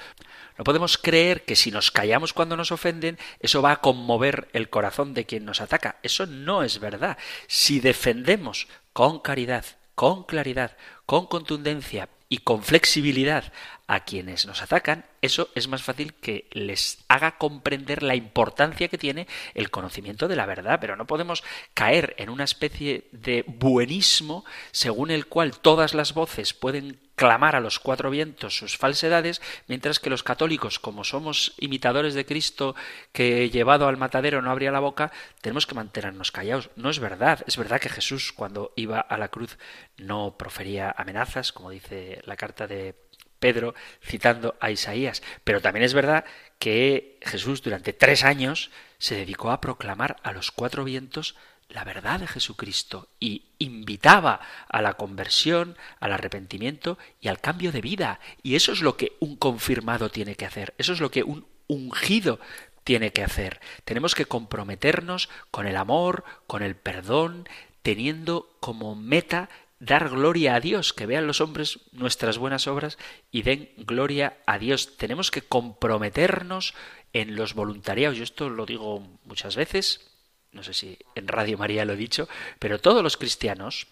No 0.57 0.63
podemos 0.63 0.99
creer 0.99 1.43
que 1.43 1.55
si 1.55 1.71
nos 1.71 1.89
callamos 1.89 2.31
cuando 2.31 2.55
nos 2.55 2.71
ofenden, 2.71 3.17
eso 3.39 3.63
va 3.63 3.71
a 3.71 3.81
conmover 3.81 4.49
el 4.53 4.69
corazón 4.69 5.15
de 5.15 5.25
quien 5.25 5.45
nos 5.45 5.61
ataca. 5.61 5.97
Eso 6.03 6.27
no 6.27 6.63
es 6.63 6.79
verdad. 6.79 7.17
Si 7.47 7.79
defendemos 7.79 8.67
con 8.93 9.19
caridad, 9.19 9.65
con 9.95 10.23
claridad, 10.23 10.77
con 11.07 11.25
contundencia 11.25 12.09
y 12.29 12.39
con 12.39 12.63
flexibilidad 12.63 13.51
a 13.87 14.01
quienes 14.01 14.45
nos 14.45 14.61
atacan, 14.61 15.05
eso 15.21 15.49
es 15.55 15.67
más 15.67 15.83
fácil 15.83 16.13
que 16.13 16.47
les 16.51 17.03
haga 17.07 17.37
comprender 17.37 18.01
la 18.03 18.15
importancia 18.15 18.87
que 18.87 18.97
tiene 18.97 19.27
el 19.53 19.71
conocimiento 19.71 20.27
de 20.27 20.35
la 20.35 20.45
verdad, 20.45 20.79
pero 20.79 20.95
no 20.95 21.05
podemos 21.05 21.43
caer 21.73 22.15
en 22.17 22.29
una 22.29 22.45
especie 22.45 23.07
de 23.11 23.43
buenismo 23.47 24.45
según 24.71 25.11
el 25.11 25.27
cual 25.27 25.57
todas 25.59 25.93
las 25.93 26.13
voces 26.13 26.53
pueden 26.53 26.99
clamar 27.15 27.55
a 27.55 27.59
los 27.59 27.79
cuatro 27.79 28.09
vientos 28.09 28.57
sus 28.57 28.77
falsedades, 28.77 29.41
mientras 29.67 29.99
que 29.99 30.09
los 30.09 30.23
católicos, 30.23 30.79
como 30.79 31.03
somos 31.03 31.53
imitadores 31.59 32.13
de 32.13 32.25
Cristo 32.25 32.75
que 33.11 33.49
llevado 33.49 33.87
al 33.87 33.97
matadero 33.97 34.41
no 34.41 34.51
abría 34.51 34.71
la 34.71 34.79
boca, 34.79 35.11
tenemos 35.41 35.67
que 35.67 35.75
mantenernos 35.75 36.31
callados. 36.31 36.69
No 36.75 36.89
es 36.89 36.99
verdad. 36.99 37.41
Es 37.47 37.57
verdad 37.57 37.79
que 37.79 37.89
Jesús 37.89 38.33
cuando 38.33 38.73
iba 38.75 38.99
a 38.99 39.17
la 39.17 39.27
cruz 39.27 39.57
no 39.97 40.37
profería 40.37 40.93
amenazas, 40.97 41.51
como 41.51 41.69
dice 41.69 42.21
la 42.25 42.35
carta 42.35 42.67
de 42.67 42.95
Pedro 43.43 43.75
citando 44.01 44.55
a 44.61 44.71
Isaías. 44.71 45.21
Pero 45.43 45.59
también 45.59 45.83
es 45.83 45.93
verdad 45.93 46.23
que 46.59 47.19
Jesús 47.23 47.61
durante 47.61 47.91
tres 47.91 48.23
años 48.23 48.71
se 48.99 49.15
dedicó 49.15 49.51
a 49.51 49.59
proclamar 49.59 50.15
a 50.23 50.31
los 50.31 50.49
cuatro 50.51 50.85
vientos 50.85 51.35
la 51.67 51.83
verdad 51.83 52.21
de 52.21 52.27
Jesucristo 52.27 53.09
y 53.19 53.47
invitaba 53.59 54.39
a 54.69 54.81
la 54.81 54.93
conversión, 54.93 55.75
al 55.99 56.13
arrepentimiento 56.13 56.97
y 57.19 57.27
al 57.27 57.41
cambio 57.41 57.73
de 57.73 57.81
vida. 57.81 58.21
Y 58.43 58.55
eso 58.55 58.71
es 58.71 58.81
lo 58.81 58.95
que 58.95 59.17
un 59.19 59.35
confirmado 59.35 60.09
tiene 60.09 60.35
que 60.35 60.45
hacer, 60.45 60.73
eso 60.77 60.93
es 60.93 61.01
lo 61.01 61.11
que 61.11 61.23
un 61.23 61.45
ungido 61.67 62.39
tiene 62.85 63.11
que 63.11 63.25
hacer. 63.25 63.59
Tenemos 63.83 64.15
que 64.15 64.25
comprometernos 64.25 65.27
con 65.51 65.67
el 65.67 65.75
amor, 65.75 66.23
con 66.47 66.63
el 66.63 66.77
perdón, 66.77 67.49
teniendo 67.81 68.55
como 68.61 68.95
meta 68.95 69.49
dar 69.83 70.09
gloria 70.09 70.55
a 70.55 70.59
Dios, 70.59 70.93
que 70.93 71.05
vean 71.05 71.27
los 71.27 71.41
hombres 71.41 71.79
nuestras 71.91 72.37
buenas 72.37 72.67
obras 72.67 72.97
y 73.31 73.41
den 73.41 73.69
gloria 73.77 74.37
a 74.45 74.57
Dios. 74.57 74.97
Tenemos 74.97 75.29
que 75.29 75.41
comprometernos 75.41 76.73
en 77.11 77.35
los 77.35 77.53
voluntariados. 77.53 78.17
Yo 78.17 78.23
esto 78.23 78.49
lo 78.49 78.65
digo 78.65 79.05
muchas 79.25 79.55
veces, 79.55 80.09
no 80.51 80.63
sé 80.63 80.73
si 80.73 80.97
en 81.15 81.27
Radio 81.27 81.57
María 81.57 81.85
lo 81.85 81.93
he 81.93 81.97
dicho, 81.97 82.29
pero 82.59 82.79
todos 82.79 83.03
los 83.03 83.17
cristianos 83.17 83.87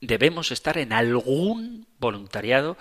debemos 0.00 0.52
estar 0.52 0.78
en 0.78 0.92
algún 0.92 1.88
voluntariado 1.98 2.76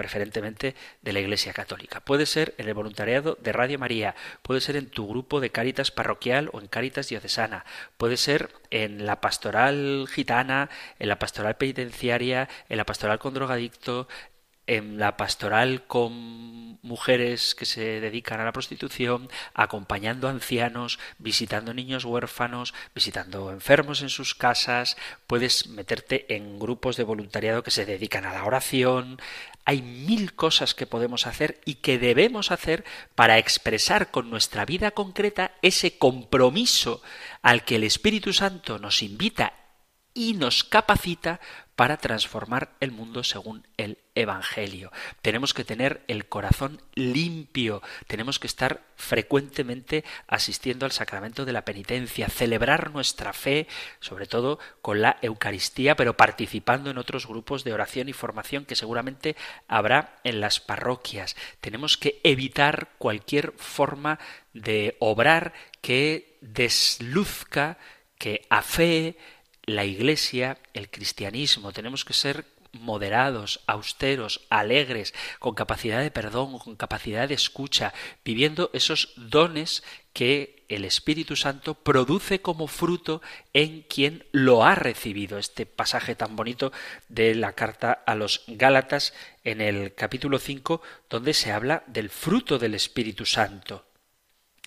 preferentemente 0.00 0.74
de 1.02 1.12
la 1.12 1.20
Iglesia 1.20 1.52
Católica. 1.52 2.00
Puede 2.00 2.24
ser 2.24 2.54
en 2.56 2.68
el 2.68 2.72
voluntariado 2.72 3.36
de 3.38 3.52
Radio 3.52 3.78
María, 3.78 4.14
puede 4.40 4.62
ser 4.62 4.76
en 4.76 4.88
tu 4.88 5.06
grupo 5.06 5.40
de 5.40 5.50
Cáritas 5.50 5.90
parroquial 5.90 6.48
o 6.54 6.60
en 6.60 6.68
Cáritas 6.68 7.10
diocesana, 7.10 7.66
puede 7.98 8.16
ser 8.16 8.48
en 8.70 9.04
la 9.04 9.20
pastoral 9.20 10.06
gitana, 10.10 10.70
en 10.98 11.08
la 11.10 11.18
pastoral 11.18 11.58
penitenciaria, 11.58 12.48
en 12.70 12.78
la 12.78 12.86
pastoral 12.86 13.18
con 13.18 13.34
drogadicto, 13.34 14.08
en 14.66 14.98
la 14.98 15.16
pastoral 15.16 15.84
con 15.86 16.78
mujeres 16.82 17.56
que 17.56 17.66
se 17.66 18.00
dedican 18.00 18.40
a 18.40 18.44
la 18.44 18.52
prostitución, 18.52 19.28
acompañando 19.52 20.28
ancianos, 20.28 21.00
visitando 21.18 21.74
niños 21.74 22.04
huérfanos, 22.04 22.72
visitando 22.94 23.50
enfermos 23.50 24.02
en 24.02 24.10
sus 24.10 24.36
casas, 24.36 24.96
puedes 25.26 25.66
meterte 25.66 26.36
en 26.36 26.58
grupos 26.60 26.96
de 26.96 27.02
voluntariado 27.02 27.64
que 27.64 27.72
se 27.72 27.84
dedican 27.84 28.24
a 28.24 28.32
la 28.32 28.44
oración. 28.44 29.20
Hay 29.64 29.82
mil 29.82 30.34
cosas 30.34 30.74
que 30.74 30.86
podemos 30.86 31.26
hacer 31.26 31.60
y 31.64 31.74
que 31.76 31.98
debemos 31.98 32.50
hacer 32.50 32.84
para 33.14 33.38
expresar 33.38 34.10
con 34.10 34.30
nuestra 34.30 34.64
vida 34.64 34.90
concreta 34.90 35.52
ese 35.62 35.98
compromiso 35.98 37.02
al 37.42 37.64
que 37.64 37.76
el 37.76 37.84
Espíritu 37.84 38.32
Santo 38.32 38.78
nos 38.78 39.02
invita 39.02 39.54
y 40.14 40.34
nos 40.34 40.64
capacita 40.64 41.40
para 41.80 41.96
transformar 41.96 42.74
el 42.80 42.92
mundo 42.92 43.24
según 43.24 43.66
el 43.78 43.96
Evangelio. 44.14 44.92
Tenemos 45.22 45.54
que 45.54 45.64
tener 45.64 46.02
el 46.08 46.26
corazón 46.26 46.82
limpio, 46.92 47.80
tenemos 48.06 48.38
que 48.38 48.48
estar 48.48 48.82
frecuentemente 48.96 50.04
asistiendo 50.26 50.84
al 50.84 50.92
sacramento 50.92 51.46
de 51.46 51.54
la 51.54 51.64
penitencia, 51.64 52.28
celebrar 52.28 52.90
nuestra 52.90 53.32
fe, 53.32 53.66
sobre 53.98 54.26
todo 54.26 54.58
con 54.82 55.00
la 55.00 55.16
Eucaristía, 55.22 55.96
pero 55.96 56.18
participando 56.18 56.90
en 56.90 56.98
otros 56.98 57.26
grupos 57.26 57.64
de 57.64 57.72
oración 57.72 58.10
y 58.10 58.12
formación 58.12 58.66
que 58.66 58.76
seguramente 58.76 59.34
habrá 59.66 60.18
en 60.22 60.42
las 60.42 60.60
parroquias. 60.60 61.34
Tenemos 61.62 61.96
que 61.96 62.20
evitar 62.24 62.90
cualquier 62.98 63.54
forma 63.56 64.18
de 64.52 64.98
obrar 64.98 65.54
que 65.80 66.36
desluzca, 66.42 67.78
que 68.18 68.44
afee 68.50 69.16
la 69.76 69.84
Iglesia, 69.84 70.58
el 70.74 70.90
cristianismo, 70.90 71.72
tenemos 71.72 72.04
que 72.04 72.12
ser 72.12 72.44
moderados, 72.72 73.60
austeros, 73.66 74.42
alegres, 74.48 75.14
con 75.38 75.54
capacidad 75.54 76.00
de 76.00 76.10
perdón, 76.10 76.58
con 76.58 76.76
capacidad 76.76 77.28
de 77.28 77.34
escucha, 77.34 77.92
viviendo 78.24 78.70
esos 78.72 79.12
dones 79.16 79.82
que 80.12 80.64
el 80.68 80.84
Espíritu 80.84 81.34
Santo 81.34 81.74
produce 81.74 82.40
como 82.40 82.68
fruto 82.68 83.22
en 83.52 83.82
quien 83.82 84.24
lo 84.30 84.64
ha 84.64 84.74
recibido. 84.76 85.38
Este 85.38 85.66
pasaje 85.66 86.14
tan 86.14 86.36
bonito 86.36 86.72
de 87.08 87.34
la 87.34 87.54
carta 87.54 87.92
a 88.06 88.14
los 88.14 88.44
Gálatas 88.46 89.12
en 89.42 89.60
el 89.60 89.94
capítulo 89.94 90.38
5, 90.38 90.80
donde 91.08 91.34
se 91.34 91.50
habla 91.50 91.82
del 91.86 92.08
fruto 92.08 92.58
del 92.58 92.74
Espíritu 92.74 93.26
Santo. 93.26 93.84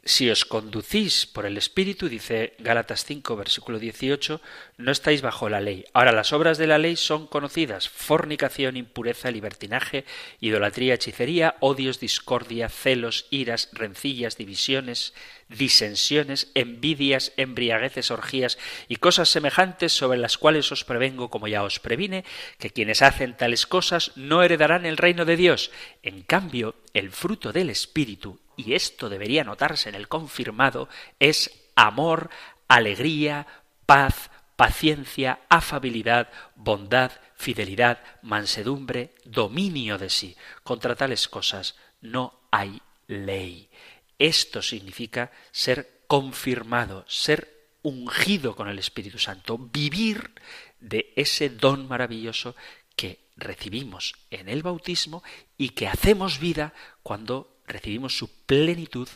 Si 0.05 0.29
os 0.29 0.43
conducís 0.43 1.25
por 1.25 1.45
el 1.45 1.55
Espíritu, 1.55 2.09
dice 2.09 2.55
Gálatas 2.59 3.05
5, 3.05 3.37
versículo 3.37 3.79
18, 3.79 4.41
no 4.75 4.91
estáis 4.91 5.21
bajo 5.21 5.47
la 5.47 5.61
ley. 5.61 5.85
Ahora 5.93 6.11
las 6.11 6.33
obras 6.33 6.57
de 6.57 6.67
la 6.67 6.77
ley 6.77 6.97
son 6.97 7.25
conocidas, 7.25 7.87
fornicación, 7.87 8.75
impureza, 8.75 9.31
libertinaje, 9.31 10.03
idolatría, 10.41 10.95
hechicería, 10.95 11.55
odios, 11.61 12.01
discordia, 12.01 12.67
celos, 12.67 13.27
iras, 13.29 13.69
rencillas, 13.71 14.35
divisiones, 14.35 15.13
disensiones, 15.47 16.51
envidias, 16.53 17.31
embriagueces, 17.37 18.11
orgías 18.11 18.57
y 18.89 18.97
cosas 18.97 19.29
semejantes 19.29 19.93
sobre 19.93 20.19
las 20.19 20.37
cuales 20.37 20.69
os 20.73 20.83
prevengo, 20.83 21.29
como 21.29 21.47
ya 21.47 21.63
os 21.63 21.79
previne, 21.79 22.25
que 22.59 22.71
quienes 22.71 23.01
hacen 23.01 23.37
tales 23.37 23.65
cosas 23.65 24.11
no 24.17 24.43
heredarán 24.43 24.85
el 24.85 24.97
reino 24.97 25.23
de 25.23 25.37
Dios. 25.37 25.71
En 26.01 26.23
cambio, 26.23 26.75
el 26.93 27.09
fruto 27.09 27.53
del 27.53 27.69
Espíritu 27.69 28.42
y 28.55 28.73
esto 28.73 29.09
debería 29.09 29.43
notarse 29.43 29.89
en 29.89 29.95
el 29.95 30.07
confirmado, 30.07 30.89
es 31.19 31.51
amor, 31.75 32.29
alegría, 32.67 33.47
paz, 33.85 34.29
paciencia, 34.55 35.41
afabilidad, 35.49 36.29
bondad, 36.55 37.11
fidelidad, 37.35 37.99
mansedumbre, 38.21 39.15
dominio 39.25 39.97
de 39.97 40.09
sí. 40.09 40.35
Contra 40.63 40.95
tales 40.95 41.27
cosas 41.27 41.75
no 42.01 42.47
hay 42.51 42.81
ley. 43.07 43.69
Esto 44.17 44.61
significa 44.61 45.31
ser 45.51 46.03
confirmado, 46.07 47.05
ser 47.07 47.53
ungido 47.81 48.55
con 48.55 48.69
el 48.69 48.79
Espíritu 48.79 49.19
Santo, 49.19 49.57
vivir 49.57 50.31
de 50.79 51.11
ese 51.15 51.49
don 51.49 51.87
maravilloso 51.87 52.55
que 52.95 53.19
recibimos 53.35 54.13
en 54.29 54.47
el 54.47 54.63
bautismo 54.63 55.23
y 55.57 55.69
que 55.69 55.87
hacemos 55.87 56.39
vida 56.39 56.73
cuando 57.01 57.52
recibimos 57.67 58.17
su 58.17 58.29
plenitud 58.45 59.07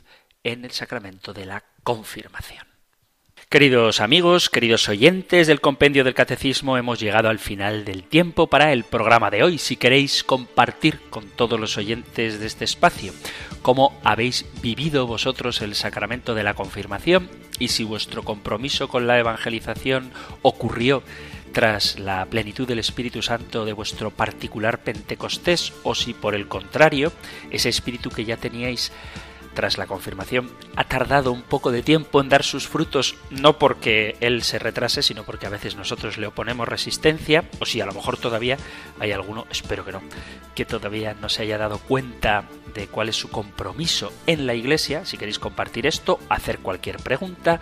en 0.44 0.66
el 0.66 0.72
sacramento 0.72 1.34
de 1.34 1.46
la 1.46 1.64
confirmación. 1.84 2.66
Queridos 3.50 4.02
amigos, 4.02 4.50
queridos 4.50 4.90
oyentes 4.90 5.48
del 5.48 5.62
compendio 5.62 6.04
del 6.04 6.14
catecismo, 6.14 6.78
hemos 6.78 7.00
llegado 7.00 7.30
al 7.30 7.40
final 7.40 7.86
del 7.86 8.04
tiempo 8.04 8.48
para 8.48 8.74
el 8.74 8.84
programa 8.84 9.30
de 9.30 9.42
hoy. 9.42 9.58
Si 9.58 9.78
queréis 9.78 10.24
compartir 10.24 11.00
con 11.10 11.30
todos 11.30 11.58
los 11.58 11.78
oyentes 11.78 12.42
de 12.42 12.46
este 12.46 12.66
espacio 12.66 13.14
cómo 13.62 13.98
habéis 14.04 14.46
vivido 14.62 15.08
vosotros 15.08 15.62
el 15.62 15.76
sacramento 15.76 16.36
de 16.36 16.44
la 16.44 16.56
confirmación 16.56 17.30
y 17.58 17.70
si 17.70 17.86
vuestro 17.86 18.24
compromiso 18.24 18.90
con 18.90 19.08
la 19.08 19.18
evangelización 19.18 20.12
ocurrió 20.42 21.02
tras 21.52 22.00
la 22.00 22.26
plenitud 22.26 22.68
del 22.68 22.80
Espíritu 22.80 23.22
Santo 23.22 23.66
de 23.66 23.74
vuestro 23.74 24.12
particular 24.12 24.80
Pentecostés 24.84 25.74
o 25.84 25.96
si 25.96 26.14
por 26.14 26.36
el 26.36 26.48
contrario 26.48 27.12
ese 27.52 27.70
espíritu 27.70 28.10
que 28.10 28.26
ya 28.26 28.38
teníais 28.38 28.92
tras 29.58 29.80
la 29.80 29.88
confirmación, 29.88 30.52
ha 30.76 30.84
tardado 30.84 31.32
un 31.32 31.42
poco 31.42 31.72
de 31.72 31.82
tiempo 31.82 32.22
en 32.22 32.30
dar 32.30 32.44
sus 32.44 32.68
frutos, 32.68 33.16
no 33.32 33.58
porque 33.58 34.16
él 34.20 34.44
se 34.44 34.60
retrase, 34.60 35.02
sino 35.02 35.24
porque 35.24 35.48
a 35.48 35.50
veces 35.50 35.76
nosotros 35.76 36.20
le 36.20 36.28
oponemos 36.28 36.68
resistencia, 36.68 37.44
o 37.60 37.66
si 37.66 37.82
a 37.82 37.88
lo 37.88 37.94
mejor 37.94 38.18
todavía 38.18 38.58
hay 39.00 39.14
alguno, 39.14 39.48
espero 39.50 39.84
que 39.84 39.94
no, 39.94 40.04
que 40.54 40.66
todavía 40.66 41.16
no 41.20 41.28
se 41.28 41.42
haya 41.42 41.58
dado 41.58 41.80
cuenta 41.80 42.44
de 42.76 42.86
cuál 42.86 43.10
es 43.10 43.16
su 43.16 43.32
compromiso 43.32 44.14
en 44.28 44.46
la 44.46 44.54
Iglesia. 44.54 45.06
Si 45.06 45.18
queréis 45.18 45.40
compartir 45.40 45.88
esto, 45.88 46.20
hacer 46.30 46.60
cualquier 46.60 46.98
pregunta, 46.98 47.60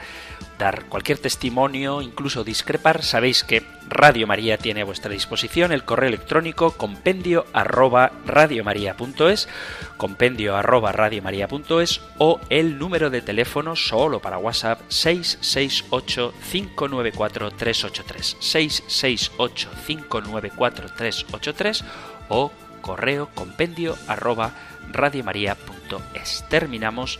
dar 0.57 0.85
cualquier 0.85 1.17
testimonio, 1.17 2.01
incluso 2.01 2.43
discrepar, 2.43 3.03
sabéis 3.03 3.43
que 3.43 3.63
Radio 3.87 4.25
María 4.25 4.57
tiene 4.57 4.81
a 4.81 4.85
vuestra 4.85 5.11
disposición 5.11 5.71
el 5.71 5.83
correo 5.83 6.09
electrónico 6.09 6.71
compendio 6.71 7.45
arroba 7.53 8.11
radiomaria.es, 8.25 9.47
compendio 9.97 10.55
arroba 10.55 10.91
radiomaria.es 10.91 12.01
o 12.17 12.39
el 12.49 12.79
número 12.79 13.09
de 13.09 13.21
teléfono 13.21 13.75
solo 13.75 14.21
para 14.21 14.39
WhatsApp 14.39 14.81
668 14.87 16.33
594 16.51 17.51
383 17.51 18.37
668 18.39 19.69
594 19.85 20.87
383 20.95 21.83
o 22.29 22.51
correo 22.81 23.29
compendio 23.33 23.95
arroba 24.07 24.53
radiomaria.es. 24.91 26.45
Terminamos 26.49 27.19